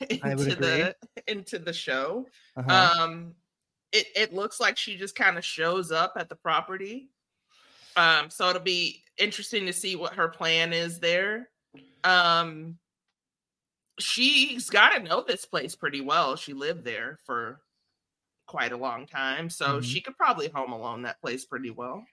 into 0.00 0.56
the 0.56 0.96
into 1.28 1.58
the 1.58 1.72
show. 1.72 2.26
Uh-huh. 2.56 3.02
Um, 3.02 3.34
it 3.92 4.08
it 4.16 4.32
looks 4.34 4.60
like 4.60 4.76
she 4.76 4.96
just 4.96 5.16
kind 5.16 5.38
of 5.38 5.44
shows 5.44 5.92
up 5.92 6.14
at 6.16 6.28
the 6.28 6.36
property. 6.36 7.10
Um, 7.96 8.30
so 8.30 8.48
it'll 8.50 8.62
be 8.62 9.04
interesting 9.18 9.66
to 9.66 9.72
see 9.72 9.96
what 9.96 10.14
her 10.14 10.28
plan 10.28 10.72
is 10.72 11.00
there. 11.00 11.50
Um, 12.04 12.78
she's 13.98 14.70
got 14.70 14.90
to 14.96 15.02
know 15.02 15.22
this 15.26 15.44
place 15.44 15.74
pretty 15.74 16.00
well. 16.00 16.36
She 16.36 16.52
lived 16.54 16.84
there 16.84 17.18
for 17.24 17.60
quite 18.46 18.72
a 18.72 18.76
long 18.76 19.06
time, 19.06 19.50
so 19.50 19.80
Mhm. 19.80 19.82
she 19.82 20.00
could 20.00 20.16
probably 20.16 20.48
home 20.48 20.72
alone 20.72 21.02
that 21.02 21.20
place 21.20 21.44
pretty 21.46 21.70
well. 21.70 22.04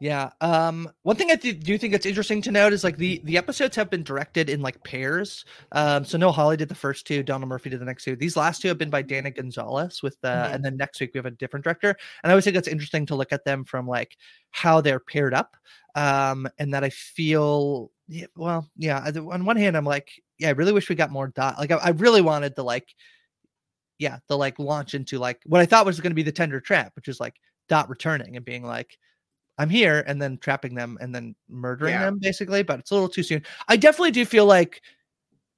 Yeah. 0.00 0.30
Um. 0.40 0.88
One 1.02 1.16
thing 1.16 1.32
I 1.32 1.34
th- 1.34 1.58
do 1.58 1.76
think 1.76 1.92
it's 1.92 2.06
interesting 2.06 2.40
to 2.42 2.52
note 2.52 2.72
is 2.72 2.84
like 2.84 2.98
the 2.98 3.20
the 3.24 3.36
episodes 3.36 3.74
have 3.74 3.90
been 3.90 4.04
directed 4.04 4.48
in 4.48 4.60
like 4.62 4.82
pairs. 4.84 5.44
Um. 5.72 6.04
So 6.04 6.16
Noah 6.16 6.30
Hawley 6.30 6.56
did 6.56 6.68
the 6.68 6.74
first 6.76 7.04
two, 7.04 7.24
Donald 7.24 7.48
Murphy 7.48 7.68
did 7.70 7.80
the 7.80 7.84
next 7.84 8.04
two. 8.04 8.14
These 8.14 8.36
last 8.36 8.62
two 8.62 8.68
have 8.68 8.78
been 8.78 8.90
by 8.90 9.02
Dana 9.02 9.32
Gonzalez 9.32 10.00
with 10.00 10.16
the, 10.20 10.28
Mhm. 10.28 10.54
and 10.54 10.64
then 10.64 10.76
next 10.76 11.00
week 11.00 11.10
we 11.14 11.18
have 11.18 11.26
a 11.26 11.32
different 11.32 11.64
director. 11.64 11.96
And 12.22 12.30
I 12.30 12.32
always 12.32 12.44
think 12.44 12.56
it's 12.56 12.68
interesting 12.68 13.06
to 13.06 13.16
look 13.16 13.32
at 13.32 13.44
them 13.44 13.64
from 13.64 13.88
like 13.88 14.16
how 14.52 14.80
they're 14.80 15.00
paired 15.00 15.34
up. 15.34 15.56
Um. 15.96 16.48
And 16.58 16.72
that 16.74 16.84
I 16.84 16.90
feel, 16.90 17.90
yeah, 18.06 18.26
well, 18.36 18.70
yeah. 18.76 19.10
On 19.16 19.44
one 19.44 19.56
hand, 19.56 19.76
I'm 19.76 19.84
like, 19.84 20.10
yeah, 20.38 20.48
I 20.48 20.52
really 20.52 20.72
wish 20.72 20.88
we 20.88 20.94
got 20.94 21.10
more 21.10 21.26
dot. 21.28 21.58
Like 21.58 21.72
I, 21.72 21.76
I 21.76 21.88
really 21.90 22.20
wanted 22.22 22.54
to 22.54 22.62
like, 22.62 22.86
yeah, 23.98 24.18
the 24.28 24.38
like 24.38 24.60
launch 24.60 24.94
into 24.94 25.18
like 25.18 25.40
what 25.44 25.60
I 25.60 25.66
thought 25.66 25.86
was 25.86 25.98
going 26.00 26.12
to 26.12 26.14
be 26.14 26.22
the 26.22 26.30
tender 26.30 26.60
trap, 26.60 26.92
which 26.94 27.08
is 27.08 27.18
like 27.18 27.34
dot 27.68 27.88
returning 27.90 28.36
and 28.36 28.44
being 28.44 28.62
like 28.64 28.96
I'm 29.58 29.68
here 29.68 30.04
and 30.06 30.22
then 30.22 30.38
trapping 30.38 30.74
them 30.74 30.96
and 31.00 31.14
then 31.14 31.34
murdering 31.48 31.94
Yeah. 31.94 32.04
them 32.04 32.18
basically, 32.18 32.62
but 32.62 32.78
it's 32.78 32.90
a 32.90 32.94
little 32.94 33.08
too 33.08 33.22
soon. 33.22 33.42
I 33.68 33.76
definitely 33.76 34.12
do 34.12 34.24
feel 34.24 34.46
like 34.46 34.80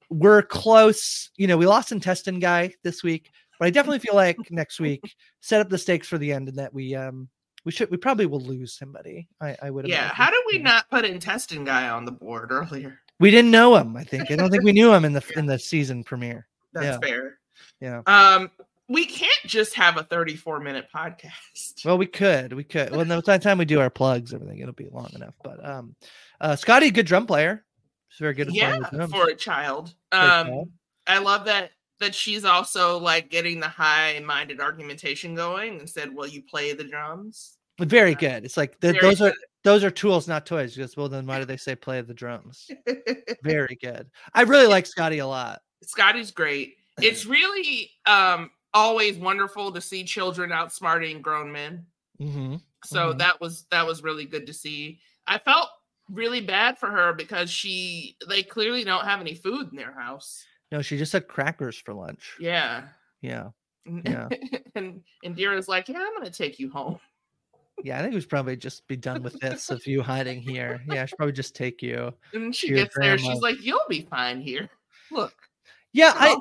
we're 0.08 0.42
close. 0.42 1.30
You 1.36 1.46
know, 1.46 1.56
we 1.56 1.66
lost 1.66 1.92
intestine 1.92 2.40
guy 2.40 2.74
this 2.82 3.02
week, 3.02 3.30
but 3.58 3.66
I 3.66 3.70
definitely 3.70 3.98
feel 4.00 4.14
like 4.14 4.36
next 4.50 4.80
week 4.80 5.14
set 5.40 5.60
up 5.60 5.68
the 5.68 5.78
stakes 5.78 6.08
for 6.08 6.18
the 6.18 6.32
end 6.32 6.48
and 6.48 6.58
that 6.58 6.72
we 6.74 6.94
um 6.94 7.28
we 7.64 7.72
should 7.72 7.90
we 7.90 7.98
probably 7.98 8.24
will 8.26 8.40
lose 8.40 8.72
somebody. 8.76 9.28
I, 9.40 9.56
I 9.62 9.70
would 9.70 9.86
Yeah. 9.86 9.96
imagine. 9.98 10.16
How 10.16 10.30
did 10.30 10.42
we 10.46 10.56
Yeah. 10.58 10.64
not 10.64 10.90
put 10.90 11.04
intestine 11.04 11.64
guy 11.64 11.88
on 11.90 12.04
the 12.04 12.12
board 12.12 12.50
earlier? 12.52 12.98
we 13.18 13.30
didn't 13.30 13.50
know 13.50 13.76
him, 13.76 13.98
I 13.98 14.04
think. 14.04 14.30
I 14.30 14.36
don't 14.36 14.50
think 14.50 14.64
we 14.64 14.72
knew 14.72 14.90
him 14.94 15.04
in 15.04 15.12
the 15.12 15.22
in 15.36 15.44
the 15.46 15.58
season 15.58 16.02
premiere. 16.02 16.48
That's 16.72 16.86
Yeah. 16.86 16.98
fair. 17.06 17.38
Yeah. 17.80 18.02
Um, 18.06 18.50
we 18.90 19.06
can't 19.06 19.32
just 19.46 19.76
have 19.76 19.96
a 19.96 20.02
34 20.02 20.58
minute 20.58 20.88
podcast. 20.92 21.84
Well, 21.84 21.96
we 21.96 22.06
could, 22.06 22.52
we 22.52 22.64
could. 22.64 22.90
Well, 22.90 23.04
no, 23.04 23.22
by 23.22 23.38
the 23.38 23.44
time 23.44 23.58
we 23.58 23.64
do 23.64 23.78
our 23.78 23.88
plugs, 23.88 24.34
everything, 24.34 24.58
it'll 24.58 24.74
be 24.74 24.88
long 24.90 25.10
enough. 25.14 25.34
But 25.44 25.64
um, 25.64 25.94
uh, 26.40 26.56
Scotty, 26.56 26.90
good 26.90 27.06
drum 27.06 27.24
player. 27.24 27.64
He's 28.08 28.18
very 28.18 28.34
good 28.34 28.52
yeah, 28.52 28.80
for 29.06 29.28
a 29.28 29.36
child. 29.36 29.94
Um, 30.10 30.46
child. 30.46 30.68
I 31.06 31.18
love 31.18 31.44
that 31.44 31.70
that 32.00 32.16
she's 32.16 32.44
also 32.44 32.98
like 32.98 33.30
getting 33.30 33.60
the 33.60 33.68
high 33.68 34.20
minded 34.26 34.60
argumentation 34.60 35.36
going 35.36 35.78
and 35.78 35.88
said, 35.88 36.12
"Well, 36.12 36.26
you 36.26 36.42
play 36.42 36.72
the 36.72 36.82
drums." 36.82 37.58
Very 37.78 38.16
good. 38.16 38.44
It's 38.44 38.56
like 38.56 38.80
th- 38.80 38.94
Very 38.94 39.06
those 39.06 39.20
are 39.22 39.34
those 39.62 39.84
are 39.84 39.90
tools, 39.92 40.26
not 40.26 40.46
toys. 40.46 40.74
Just 40.74 40.96
well, 40.96 41.08
then 41.08 41.26
why 41.26 41.38
do 41.38 41.44
they 41.44 41.56
say 41.56 41.76
play 41.76 42.00
the 42.00 42.12
drums? 42.12 42.68
Very 43.44 43.78
good. 43.80 44.10
I 44.34 44.42
really 44.42 44.66
like 44.66 44.86
Scotty 44.86 45.18
a 45.18 45.26
lot. 45.28 45.60
Scotty's 45.84 46.32
great. 46.32 46.74
It's 47.00 47.24
really 47.24 47.92
um 48.04 48.50
always 48.74 49.16
wonderful 49.18 49.72
to 49.72 49.80
see 49.80 50.04
children 50.04 50.50
outsmarting 50.50 51.20
grown 51.22 51.50
men. 51.52 51.86
hmm 52.18 52.56
So 52.84 53.12
Mhm. 53.12 53.18
that 53.18 53.40
was 53.40 53.64
that 53.70 53.86
was 53.86 54.02
really 54.02 54.24
good 54.24 54.46
to 54.46 54.52
see. 54.52 55.00
I 55.26 55.38
felt 55.38 55.68
really 56.10 56.40
bad 56.40 56.78
for 56.78 56.90
her 56.90 57.12
because 57.12 57.50
she 57.50 58.16
they 58.28 58.42
clearly 58.42 58.84
don't 58.84 59.04
have 59.04 59.20
any 59.20 59.34
food 59.34 59.68
in 59.70 59.76
their 59.76 59.92
house. 59.98 60.44
No, 60.72 60.82
she 60.82 60.96
just 60.98 61.12
had 61.12 61.28
crackers 61.28 61.78
for 61.78 61.94
lunch. 61.94 62.36
Yeah. 62.40 62.88
Yeah, 63.22 63.50
And- 63.86 64.02
Yeah. 64.08 64.28
and 64.74 65.02
Indira's 65.24 65.68
like, 65.68 65.88
yeah, 65.88 65.98
I'm 66.00 66.14
gonna 66.16 66.30
take 66.30 66.58
you 66.58 66.70
home. 66.70 66.98
yeah. 67.82 67.98
I 67.98 68.02
think 68.02 68.14
we 68.14 68.20
should 68.20 68.30
probably 68.30 68.56
just 68.56 68.86
be 68.88 68.96
done 68.96 69.22
with 69.22 69.38
this 69.40 69.70
of 69.70 69.86
you 69.86 70.02
hiding 70.02 70.40
here. 70.40 70.80
Yeah, 70.86 71.02
I 71.02 71.06
should 71.06 71.16
probably 71.18 71.32
just 71.32 71.54
take 71.56 71.82
you. 71.82 72.12
And 72.32 72.54
she 72.54 72.68
gets 72.70 72.94
there, 72.98 73.18
she's 73.18 73.40
like, 73.40 73.60
you'll 73.62 73.80
be 73.88 74.02
fine 74.02 74.40
here. 74.40 74.68
Look. 75.10 75.34
Yeah, 75.92 76.12
I 76.14 76.36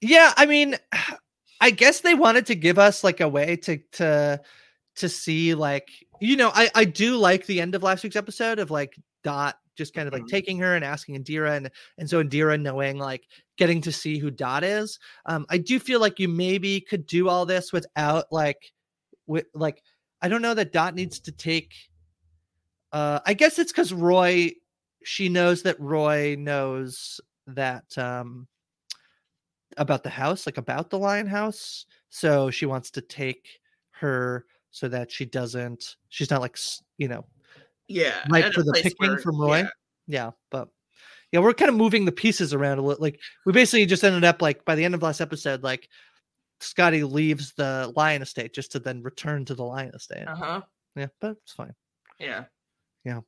yeah. 0.00 0.34
I 0.36 0.44
mean, 0.46 0.76
I 1.60 1.70
guess 1.70 2.00
they 2.00 2.14
wanted 2.14 2.46
to 2.46 2.54
give 2.54 2.78
us 2.78 3.04
like 3.04 3.20
a 3.20 3.28
way 3.28 3.56
to 3.56 3.78
to 3.92 4.40
to 4.96 5.08
see 5.08 5.54
like 5.54 5.88
you 6.20 6.36
know 6.36 6.50
I 6.54 6.70
I 6.74 6.84
do 6.84 7.16
like 7.16 7.46
the 7.46 7.60
end 7.60 7.74
of 7.74 7.82
last 7.82 8.02
week's 8.04 8.16
episode 8.16 8.58
of 8.58 8.70
like 8.70 8.94
Dot 9.22 9.56
just 9.76 9.92
kind 9.92 10.06
of 10.06 10.14
like 10.14 10.22
Mhm. 10.22 10.28
taking 10.28 10.58
her 10.58 10.76
and 10.76 10.84
asking 10.84 11.16
Indira 11.22 11.56
and 11.56 11.70
and 11.98 12.08
so 12.08 12.22
Indira 12.22 12.60
knowing 12.60 12.98
like 12.98 13.26
getting 13.56 13.80
to 13.82 13.92
see 13.92 14.18
who 14.18 14.30
Dot 14.30 14.62
is. 14.62 14.98
Um, 15.26 15.46
I 15.48 15.58
do 15.58 15.78
feel 15.80 16.00
like 16.00 16.18
you 16.20 16.28
maybe 16.28 16.80
could 16.80 17.06
do 17.06 17.28
all 17.28 17.44
this 17.46 17.72
without 17.72 18.26
like 18.30 18.72
with 19.26 19.46
like 19.54 19.82
I 20.22 20.28
don't 20.28 20.42
know 20.42 20.54
that 20.54 20.72
Dot 20.72 20.94
needs 20.94 21.18
to 21.20 21.32
take. 21.32 21.74
Uh, 22.92 23.18
I 23.26 23.34
guess 23.34 23.58
it's 23.58 23.72
because 23.72 23.92
Roy, 23.92 24.52
she 25.02 25.28
knows 25.28 25.62
that 25.64 25.80
Roy 25.80 26.36
knows 26.38 27.20
that 27.48 27.98
um 27.98 28.46
about 29.76 30.02
the 30.02 30.10
house, 30.10 30.46
like 30.46 30.58
about 30.58 30.90
the 30.90 30.98
Lyon 30.98 31.26
house. 31.26 31.86
So 32.10 32.50
she 32.50 32.66
wants 32.66 32.90
to 32.92 33.00
take 33.00 33.48
her 33.92 34.46
so 34.70 34.88
that 34.88 35.10
she 35.10 35.24
doesn't. 35.24 35.96
She's 36.08 36.30
not 36.30 36.40
like 36.40 36.58
you 36.98 37.08
know 37.08 37.24
Yeah. 37.88 38.14
Right 38.30 38.52
for 38.52 38.62
the 38.62 38.72
picking 38.72 38.94
where- 38.98 39.18
from 39.18 39.40
Roy? 39.40 39.58
yeah. 39.58 39.68
yeah 40.06 40.30
but 40.50 40.68
yeah 41.32 41.40
we're 41.40 41.54
kind 41.54 41.68
of 41.70 41.74
moving 41.76 42.04
the 42.04 42.12
pieces 42.12 42.52
around 42.54 42.78
a 42.78 42.82
little 42.82 43.02
like 43.02 43.18
we 43.46 43.52
basically 43.52 43.86
just 43.86 44.04
ended 44.04 44.22
up 44.24 44.40
like 44.42 44.64
by 44.64 44.74
the 44.74 44.84
end 44.84 44.94
of 44.94 45.02
last 45.02 45.20
episode 45.20 45.62
like 45.62 45.88
scotty 46.60 47.02
leaves 47.02 47.52
the 47.56 47.92
Lyon 47.96 48.22
estate 48.22 48.54
just 48.54 48.70
to 48.72 48.78
then 48.78 49.02
return 49.02 49.44
to 49.46 49.54
the 49.54 49.64
Lyon 49.64 49.92
estate 49.94 50.26
Uh-huh. 50.28 50.60
yeah 50.96 51.06
but 51.20 51.32
it's 51.42 51.52
fine 51.52 51.74
Yeah. 52.20 52.44
Yeah. 53.04 53.20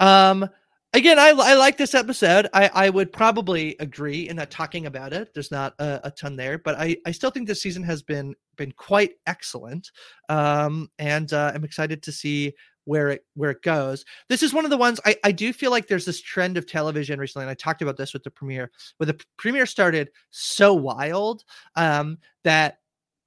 um 0.00 0.48
again 0.92 1.18
i 1.18 1.28
i 1.30 1.54
like 1.54 1.76
this 1.76 1.94
episode. 1.94 2.48
I 2.52 2.70
i 2.74 2.90
would 2.90 3.12
probably 3.12 3.76
agree 3.80 4.28
in 4.28 4.36
that 4.36 4.50
talking 4.50 4.86
about 4.86 5.12
it 5.12 5.32
there's 5.34 5.50
not 5.50 5.74
a, 5.78 6.00
a 6.04 6.10
ton 6.10 6.36
there 6.36 6.58
but 6.58 6.76
i 6.78 6.96
i 7.06 7.12
still 7.12 7.30
think 7.30 7.46
this 7.46 7.62
season 7.62 7.82
has 7.82 8.02
been 8.02 8.34
been 8.56 8.72
quite 8.72 9.12
excellent 9.26 9.90
um 10.28 10.88
and 10.98 11.32
uh, 11.32 11.52
i'm 11.54 11.64
excited 11.64 12.02
to 12.02 12.12
see 12.12 12.54
where 12.84 13.10
it 13.10 13.24
where 13.34 13.50
it 13.50 13.62
goes. 13.62 14.04
This 14.28 14.42
is 14.42 14.52
one 14.52 14.64
of 14.64 14.70
the 14.70 14.76
ones 14.76 15.00
i 15.04 15.16
i 15.24 15.32
do 15.32 15.52
feel 15.52 15.70
like 15.70 15.86
there's 15.86 16.04
this 16.04 16.20
trend 16.20 16.56
of 16.56 16.66
television 16.66 17.18
recently 17.18 17.44
and 17.44 17.50
i 17.50 17.54
talked 17.54 17.82
about 17.82 17.96
this 17.96 18.12
with 18.12 18.24
the 18.24 18.30
premiere 18.30 18.70
where 18.96 19.06
the 19.06 19.20
premiere 19.36 19.66
started 19.66 20.10
so 20.30 20.74
wild 20.74 21.44
um 21.76 22.18
that 22.44 22.78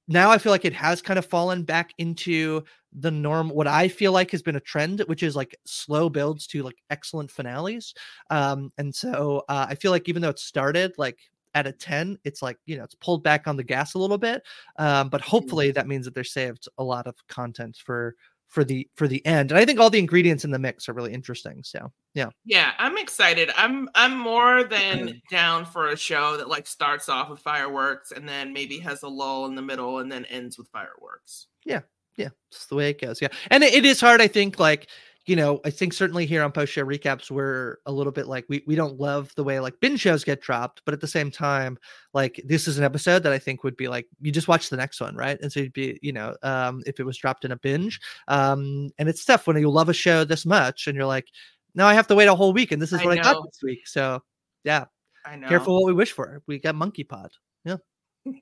now 0.08 0.30
I 0.30 0.38
feel 0.38 0.52
like 0.52 0.64
it 0.64 0.72
has 0.72 1.02
kind 1.02 1.18
of 1.18 1.26
fallen 1.26 1.62
back 1.64 1.92
into 1.98 2.62
the 2.92 3.10
norm. 3.10 3.50
What 3.50 3.66
I 3.66 3.88
feel 3.88 4.12
like 4.12 4.30
has 4.30 4.42
been 4.42 4.56
a 4.56 4.60
trend, 4.60 5.00
which 5.06 5.22
is 5.22 5.36
like 5.36 5.56
slow 5.64 6.08
builds 6.08 6.46
to 6.48 6.62
like 6.62 6.76
excellent 6.90 7.30
finales. 7.30 7.94
Um, 8.30 8.72
and 8.78 8.94
so 8.94 9.42
uh, 9.48 9.66
I 9.68 9.74
feel 9.74 9.90
like 9.90 10.08
even 10.08 10.22
though 10.22 10.30
it 10.30 10.38
started 10.38 10.92
like 10.96 11.18
at 11.54 11.66
a 11.66 11.72
10, 11.72 12.18
it's 12.24 12.42
like, 12.42 12.58
you 12.66 12.76
know, 12.76 12.84
it's 12.84 12.94
pulled 12.94 13.22
back 13.22 13.48
on 13.48 13.56
the 13.56 13.64
gas 13.64 13.94
a 13.94 13.98
little 13.98 14.18
bit. 14.18 14.42
Um, 14.78 15.08
but 15.08 15.20
hopefully 15.22 15.70
that 15.72 15.88
means 15.88 16.04
that 16.04 16.14
they're 16.14 16.24
saved 16.24 16.68
a 16.78 16.84
lot 16.84 17.06
of 17.06 17.14
content 17.28 17.76
for 17.76 18.14
for 18.48 18.64
the 18.64 18.88
for 18.94 19.08
the 19.08 19.24
end. 19.26 19.50
And 19.50 19.58
I 19.58 19.64
think 19.64 19.80
all 19.80 19.90
the 19.90 19.98
ingredients 19.98 20.44
in 20.44 20.50
the 20.50 20.58
mix 20.58 20.88
are 20.88 20.92
really 20.92 21.12
interesting. 21.12 21.62
So 21.62 21.90
yeah. 22.14 22.28
Yeah, 22.44 22.72
I'm 22.78 22.96
excited. 22.96 23.50
I'm 23.56 23.88
I'm 23.94 24.16
more 24.18 24.64
than 24.64 25.08
mm. 25.08 25.20
down 25.30 25.64
for 25.64 25.88
a 25.88 25.96
show 25.96 26.36
that 26.36 26.48
like 26.48 26.66
starts 26.66 27.08
off 27.08 27.28
with 27.28 27.40
fireworks 27.40 28.12
and 28.12 28.28
then 28.28 28.52
maybe 28.52 28.78
has 28.78 29.02
a 29.02 29.08
lull 29.08 29.46
in 29.46 29.54
the 29.54 29.62
middle 29.62 29.98
and 29.98 30.10
then 30.10 30.24
ends 30.26 30.56
with 30.58 30.68
fireworks. 30.68 31.48
yeah 31.64 31.80
Yeah. 32.16 32.28
it's 32.50 32.66
the 32.66 32.76
way 32.76 32.90
it 32.90 33.00
goes 33.00 33.20
yeah 33.20 33.28
and 33.50 33.62
it, 33.64 33.74
it 33.74 33.84
is 33.84 34.00
hard 34.00 34.20
i 34.20 34.26
think 34.28 34.58
like 34.58 34.88
you 35.26 35.34
know 35.34 35.60
i 35.64 35.70
think 35.70 35.92
certainly 35.92 36.24
here 36.24 36.42
on 36.42 36.52
post 36.52 36.72
show 36.72 36.84
recaps 36.84 37.30
we're 37.30 37.78
a 37.86 37.92
little 37.92 38.12
bit 38.12 38.26
like 38.26 38.44
we, 38.48 38.62
we 38.66 38.74
don't 38.74 38.98
love 38.98 39.32
the 39.34 39.44
way 39.44 39.58
like 39.60 39.78
binge 39.80 40.00
shows 40.00 40.24
get 40.24 40.40
dropped 40.40 40.82
but 40.84 40.94
at 40.94 41.00
the 41.00 41.08
same 41.08 41.30
time 41.30 41.76
like 42.14 42.40
this 42.44 42.68
is 42.68 42.78
an 42.78 42.84
episode 42.84 43.22
that 43.22 43.32
i 43.32 43.38
think 43.38 43.64
would 43.64 43.76
be 43.76 43.88
like 43.88 44.06
you 44.20 44.30
just 44.30 44.48
watch 44.48 44.70
the 44.70 44.76
next 44.76 45.00
one 45.00 45.14
right 45.16 45.38
and 45.42 45.52
so 45.52 45.60
you'd 45.60 45.72
be 45.72 45.98
you 46.02 46.12
know 46.12 46.34
um 46.42 46.82
if 46.86 47.00
it 47.00 47.04
was 47.04 47.16
dropped 47.16 47.44
in 47.44 47.52
a 47.52 47.56
binge 47.56 48.00
um 48.28 48.88
and 48.98 49.08
it's 49.08 49.24
tough 49.24 49.46
when 49.46 49.58
you 49.58 49.68
love 49.68 49.88
a 49.88 49.94
show 49.94 50.24
this 50.24 50.46
much 50.46 50.86
and 50.86 50.96
you're 50.96 51.06
like 51.06 51.28
now 51.74 51.86
i 51.86 51.94
have 51.94 52.06
to 52.06 52.14
wait 52.14 52.28
a 52.28 52.34
whole 52.34 52.52
week 52.52 52.72
and 52.72 52.80
this 52.80 52.92
is 52.92 53.00
I 53.00 53.04
what 53.04 53.18
i 53.18 53.22
got 53.22 53.42
this 53.44 53.60
week 53.62 53.86
so 53.86 54.22
yeah 54.64 54.84
I 55.24 55.34
know. 55.34 55.48
careful 55.48 55.74
what 55.74 55.86
we 55.86 55.92
wish 55.92 56.12
for 56.12 56.40
we 56.46 56.58
got 56.58 56.76
monkey 56.76 57.04
pod 57.04 57.32
Yeah. 57.64 57.76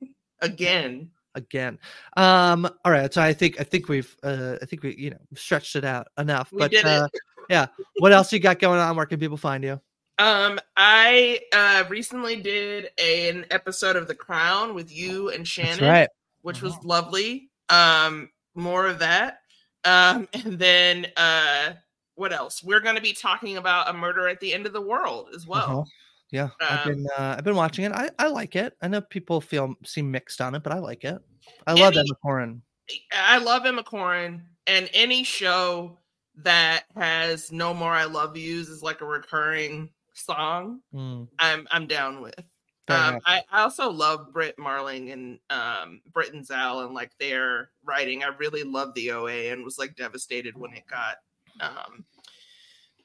Again. 0.41 1.11
Again. 1.35 1.79
Um, 2.17 2.69
all 2.85 2.93
right, 2.93 3.13
so 3.13 3.23
I 3.23 3.33
think 3.33 3.61
I 3.61 3.65
think 3.65 3.89
we've 3.89 4.17
uh 4.23 4.57
I 4.61 4.67
think 4.67 4.83
we 4.83 4.95
you 4.97 5.11
know 5.11 5.19
stretched 5.35 5.77
it 5.77 5.85
out 5.85 6.09
enough. 6.19 6.53
We 6.53 6.59
but 6.59 6.75
uh 6.85 7.09
yeah, 7.49 7.67
what 7.99 8.13
else 8.13 8.33
you 8.33 8.41
got 8.41 8.59
going 8.59 8.81
on? 8.81 8.97
Where 8.97 9.07
can 9.07 9.21
people 9.21 9.37
find 9.37 9.63
you? 9.65 9.81
Um, 10.19 10.59
I 10.77 11.41
uh 11.53 11.85
recently 11.89 12.37
did 12.37 12.91
an 12.99 13.47
episode 13.51 13.97
of 13.97 14.09
The 14.09 14.15
Crown 14.15 14.75
with 14.75 14.93
you 14.93 15.31
and 15.31 15.47
Shannon, 15.47 15.89
right. 15.89 16.09
which 16.43 16.63
was 16.63 16.75
lovely. 16.85 17.51
Um, 17.69 18.31
more 18.55 18.87
of 18.87 19.01
that. 19.01 19.41
Um, 19.85 20.29
and 20.33 20.59
then 20.59 21.07
uh 21.17 21.73
what 22.17 22.33
else? 22.33 22.63
We're 22.63 22.81
gonna 22.81 23.01
be 23.01 23.13
talking 23.13 23.57
about 23.57 23.91
a 23.91 23.93
murder 23.93 24.29
at 24.29 24.41
the 24.41 24.55
end 24.55 24.67
of 24.67 24.73
the 24.73 24.81
world 24.81 25.31
as 25.35 25.47
well. 25.47 25.81
Uh-huh. 25.81 25.85
Yeah, 26.35 26.49
I've 26.61 26.87
Um, 26.87 26.93
been 26.93 27.07
uh, 27.17 27.35
I've 27.39 27.45
been 27.45 27.55
watching 27.55 27.85
it. 27.85 27.93
I, 27.93 28.11
I 28.19 28.27
like 28.27 28.57
it. 28.57 28.77
I 28.83 28.89
know 28.89 29.01
people 29.01 29.41
feel 29.41 29.73
seem 29.85 30.11
mixed 30.11 30.41
on 30.41 30.57
it, 30.57 30.65
but 30.65 30.73
I 30.73 30.79
like 30.81 31.05
it. 31.05 31.17
I 31.67 31.75
love 31.75 31.93
Any- 31.95 32.01
Emma 32.01 32.17
Corrin. 32.25 32.61
I 33.13 33.39
love 33.39 33.65
Emma 33.65 33.85
Corrin, 33.85 34.43
and 34.67 34.91
any 34.93 35.23
show 35.23 35.97
that 36.39 36.85
has 36.97 37.53
"No 37.53 37.73
More 37.73 37.93
I 37.93 38.05
Love 38.05 38.37
Yous" 38.37 38.69
is 38.69 38.83
like 38.83 39.01
a 39.01 39.05
recurring 39.07 39.91
song. 40.15 40.81
Mm, 40.93 41.29
I'm 41.39 41.69
I'm 41.71 41.87
down 41.87 42.21
with. 42.21 42.39
Um. 42.89 43.21
I, 43.25 43.41
I 43.51 43.63
also 43.63 43.89
love 43.91 44.33
Brit 44.33 44.59
Marling 44.59 45.11
and 45.13 45.39
um, 45.51 46.03
Britt 46.13 46.35
and 46.35 46.45
Zal 46.45 46.81
and 46.81 46.93
like 46.93 47.13
their 47.19 47.71
writing. 47.85 48.25
I 48.25 48.29
really 48.39 48.65
love 48.65 48.93
the 48.95 49.13
OA 49.13 49.53
and 49.53 49.65
was 49.65 49.79
like 49.79 49.95
devastated 49.97 50.55
when 50.57 50.75
it 50.75 50.83
got 50.91 51.17
um, 51.61 52.05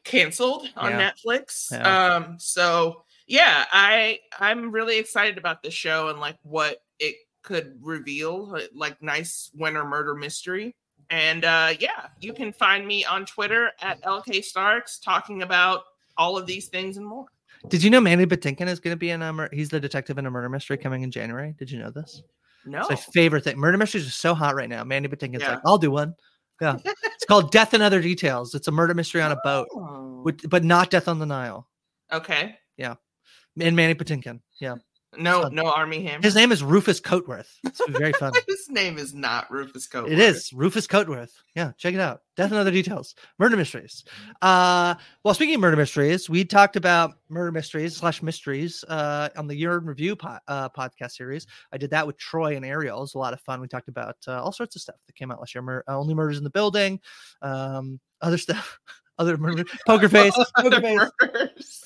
canceled 0.03 0.67
on 0.75 0.91
Yeah. 0.91 1.11
Netflix. 1.11 1.71
Yeah. 1.71 2.15
Um, 2.15 2.35
so 2.39 3.03
yeah, 3.29 3.65
I 3.71 4.19
I'm 4.39 4.71
really 4.71 4.97
excited 4.97 5.37
about 5.37 5.63
this 5.63 5.73
show 5.73 6.09
and 6.09 6.19
like 6.19 6.35
what 6.43 6.81
it 6.99 7.15
could 7.43 7.77
reveal, 7.81 8.53
uh, 8.55 8.61
like 8.75 9.01
nice 9.01 9.49
winter 9.53 9.85
murder 9.85 10.15
mystery. 10.15 10.75
And 11.11 11.45
uh, 11.45 11.73
yeah, 11.79 12.07
you 12.19 12.33
can 12.33 12.51
find 12.51 12.85
me 12.85 13.05
on 13.05 13.25
Twitter 13.25 13.71
at 13.81 14.01
LK 14.03 14.43
Starks 14.43 14.99
talking 14.99 15.43
about 15.43 15.83
all 16.17 16.37
of 16.37 16.45
these 16.45 16.67
things 16.67 16.97
and 16.97 17.05
more. 17.05 17.25
Did 17.69 17.83
you 17.83 17.89
know 17.89 17.99
Mandy 18.01 18.25
Patinkin 18.25 18.67
is 18.67 18.79
going 18.79 18.93
to 18.93 18.99
be 18.99 19.09
in 19.11 19.21
a 19.21 19.31
mur- 19.33 19.49
he's 19.53 19.69
the 19.69 19.79
detective 19.79 20.17
in 20.17 20.25
a 20.25 20.31
murder 20.31 20.49
mystery 20.49 20.77
coming 20.77 21.01
in 21.03 21.11
January? 21.11 21.55
Did 21.57 21.71
you 21.71 21.79
know 21.79 21.89
this? 21.91 22.21
No, 22.65 22.79
It's 22.81 22.89
my 22.89 22.95
favorite 23.13 23.43
thing. 23.43 23.57
Murder 23.57 23.77
mysteries 23.77 24.05
are 24.07 24.11
so 24.11 24.33
hot 24.33 24.53
right 24.55 24.69
now. 24.69 24.83
Mandy 24.83 25.07
Patinkin's 25.09 25.41
Yeah. 25.41 25.53
like, 25.53 25.61
I'll 25.65 25.77
do 25.77 25.91
one. 25.91 26.13
Yeah, 26.61 26.77
it's 26.85 27.25
called 27.25 27.51
Death 27.51 27.73
and 27.73 27.81
Other 27.81 28.01
Details. 28.01 28.53
It's 28.53 28.67
a 28.67 28.71
murder 28.71 28.93
mystery 28.93 29.21
on 29.21 29.31
a 29.31 29.37
boat, 29.43 29.67
Oh. 29.73 30.21
with, 30.25 30.49
but 30.49 30.63
not 30.63 30.89
Death 30.89 31.07
on 31.07 31.19
the 31.19 31.25
Nile. 31.25 31.67
Okay. 32.11 32.57
And 33.61 33.75
Mandy 33.75 33.95
Patinkin. 33.95 34.39
Yeah, 34.59 34.75
No, 35.17 35.47
no 35.49 35.65
Armie 35.71 36.03
Hammer. 36.03 36.21
his 36.21 36.35
name 36.35 36.51
is 36.51 36.61
Rufus 36.63 36.99
Cotesworth. 37.01 37.49
It's 37.63 37.81
very 37.89 38.13
fun. 38.19 38.31
His 38.47 38.69
name 38.69 38.97
is 38.97 39.13
not 39.13 39.49
Rufus 39.51 39.87
Coat. 39.87 40.11
It 40.11 40.19
is 40.19 40.51
Rufus 40.53 40.85
Cotesworth. 40.87 41.31
Yeah, 41.55 41.71
check 41.77 41.93
it 41.93 41.99
out. 41.99 42.21
Death 42.37 42.51
and 42.51 42.59
other 42.59 42.71
details. 42.71 43.15
Murder 43.39 43.57
mysteries. 43.57 44.03
Uh, 44.41 44.95
well, 45.23 45.33
speaking 45.33 45.55
of 45.55 45.61
murder 45.61 45.77
mysteries, 45.77 46.29
we 46.29 46.45
talked 46.45 46.75
about 46.75 47.15
murder 47.29 47.51
mysteries 47.51 47.95
slash 47.97 48.21
mysteries 48.21 48.83
uh, 48.87 49.29
on 49.35 49.47
the 49.47 49.55
Year 49.55 49.77
in 49.77 49.85
Review 49.85 50.15
po- 50.15 50.37
uh, 50.47 50.69
podcast 50.69 51.11
series. 51.11 51.47
I 51.73 51.77
did 51.77 51.89
that 51.91 52.05
with 52.05 52.17
Troy 52.17 52.55
and 52.55 52.65
Ariel. 52.65 52.97
It 52.97 53.01
was 53.01 53.15
a 53.15 53.19
lot 53.19 53.33
of 53.33 53.41
fun. 53.41 53.61
We 53.61 53.67
talked 53.67 53.89
about 53.89 54.15
uh, 54.27 54.41
all 54.41 54.51
sorts 54.51 54.75
of 54.75 54.81
stuff 54.81 54.95
that 55.07 55.15
came 55.15 55.31
out 55.31 55.39
last 55.39 55.55
year. 55.55 55.61
Mur- 55.61 55.83
uh, 55.87 55.97
only 55.97 56.13
murders 56.13 56.37
in 56.37 56.43
the 56.43 56.49
building, 56.49 56.99
um, 57.41 57.99
other 58.21 58.37
stuff, 58.37 58.79
other 59.17 59.37
murder, 59.37 59.65
poker 59.87 60.07
face, 60.07 60.33
poker 60.57 60.79
face. 60.81 61.83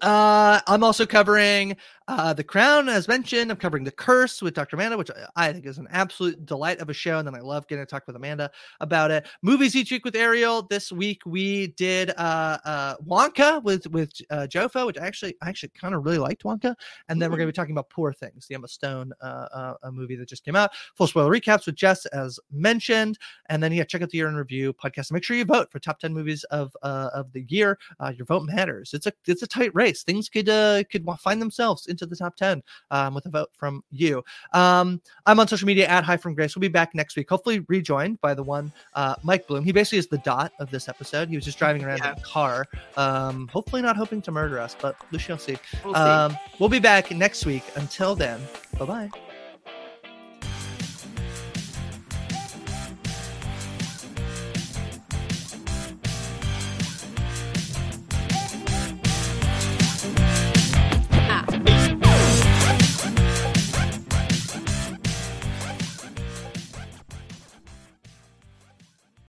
Uh, 0.00 0.60
I'm 0.66 0.82
also 0.84 1.06
covering 1.06 1.76
uh, 2.06 2.34
The 2.34 2.44
Crown, 2.44 2.88
as 2.88 3.08
mentioned. 3.08 3.50
I'm 3.50 3.56
covering 3.56 3.84
The 3.84 3.90
Curse 3.90 4.42
with 4.42 4.54
Dr. 4.54 4.76
Amanda, 4.76 4.96
which 4.98 5.10
I- 5.36 5.52
think 5.52 5.66
is 5.66 5.78
an 5.78 5.88
absolute 5.90 6.44
delight 6.44 6.80
of 6.80 6.90
a 6.90 6.92
show. 6.92 7.18
And 7.18 7.26
then 7.26 7.34
I 7.34 7.40
love 7.40 7.66
getting 7.68 7.84
to 7.84 7.90
talk 7.90 8.06
with 8.06 8.16
Amanda 8.16 8.50
about 8.80 9.10
it. 9.10 9.26
Movies 9.42 9.74
each 9.76 9.90
week 9.90 10.04
with 10.04 10.16
Ariel. 10.16 10.62
This 10.68 10.92
week 10.92 11.22
we 11.24 11.68
did 11.68 12.10
uh, 12.10 12.58
uh, 12.64 12.96
Wonka 13.06 13.62
with 13.62 13.86
with 13.88 14.12
uh, 14.30 14.46
Jofo, 14.50 14.86
which 14.86 14.98
I 14.98 15.06
actually 15.06 15.36
I 15.42 15.48
actually 15.48 15.70
kind 15.70 15.94
of 15.94 16.04
really 16.04 16.18
liked 16.18 16.42
Wonka. 16.42 16.74
And 17.08 17.20
then 17.22 17.30
we're 17.30 17.36
going 17.36 17.46
to 17.48 17.52
be 17.52 17.56
talking 17.56 17.72
about 17.74 17.88
Poor 17.90 18.12
Things, 18.12 18.46
the 18.46 18.54
Emma 18.54 18.68
Stone 18.68 19.12
uh, 19.22 19.46
uh, 19.54 19.74
a 19.84 19.92
movie 19.92 20.16
that 20.16 20.28
just 20.28 20.44
came 20.44 20.56
out. 20.56 20.72
Full 20.96 21.06
spoiler 21.06 21.30
recaps 21.30 21.66
with 21.66 21.76
Jess, 21.76 22.04
as 22.06 22.38
mentioned. 22.50 23.18
And 23.48 23.62
then 23.62 23.72
yeah, 23.72 23.84
check 23.84 24.02
out 24.02 24.10
the 24.10 24.18
Year 24.18 24.28
in 24.28 24.34
Review 24.34 24.72
podcast. 24.72 25.12
Make 25.12 25.24
sure 25.24 25.36
you 25.36 25.44
vote 25.44 25.70
for 25.70 25.78
top 25.78 26.00
ten 26.00 26.12
movies 26.12 26.44
of 26.44 26.76
uh, 26.82 27.10
of 27.14 27.32
the 27.32 27.46
year. 27.48 27.78
Uh, 28.00 28.12
your 28.16 28.26
vote 28.26 28.44
matters. 28.44 28.92
It's 28.92 29.06
a 29.06 29.12
it's 29.26 29.42
a 29.42 29.46
tight 29.46 29.74
race. 29.74 30.02
Things 30.02 30.28
could 30.28 30.48
uh, 30.48 30.82
could 30.90 31.06
find 31.20 31.40
themselves 31.40 31.86
into 31.94 32.06
the 32.06 32.16
top 32.16 32.36
ten 32.36 32.62
um, 32.90 33.14
with 33.14 33.26
a 33.26 33.30
vote 33.30 33.50
from 33.52 33.82
you. 33.90 34.22
Um, 34.52 35.00
I'm 35.26 35.40
on 35.40 35.48
social 35.48 35.66
media 35.66 35.86
at 35.86 36.04
Hi 36.04 36.16
from 36.16 36.34
Grace. 36.34 36.54
We'll 36.54 36.60
be 36.60 36.68
back 36.68 36.94
next 36.94 37.16
week, 37.16 37.28
hopefully 37.28 37.60
rejoined 37.68 38.20
by 38.20 38.34
the 38.34 38.42
one 38.42 38.72
uh, 38.94 39.14
Mike 39.22 39.46
Bloom. 39.46 39.64
He 39.64 39.72
basically 39.72 39.98
is 39.98 40.08
the 40.08 40.18
dot 40.18 40.52
of 40.58 40.70
this 40.70 40.88
episode. 40.88 41.28
He 41.28 41.36
was 41.36 41.44
just 41.44 41.58
driving 41.58 41.84
around 41.84 41.98
in 41.98 42.06
a 42.06 42.20
car, 42.20 42.66
um, 42.96 43.48
hopefully 43.48 43.82
not 43.82 43.96
hoping 43.96 44.20
to 44.22 44.30
murder 44.30 44.58
us, 44.58 44.76
but 44.80 44.96
we 45.10 45.18
shall 45.18 45.38
see. 45.38 45.56
We'll 45.84 45.94
see. 45.94 46.00
Um, 46.00 46.36
we'll 46.58 46.68
be 46.68 46.80
back 46.80 47.10
next 47.10 47.46
week. 47.46 47.64
Until 47.76 48.14
then, 48.14 48.40
bye 48.78 48.84
bye. 48.84 49.33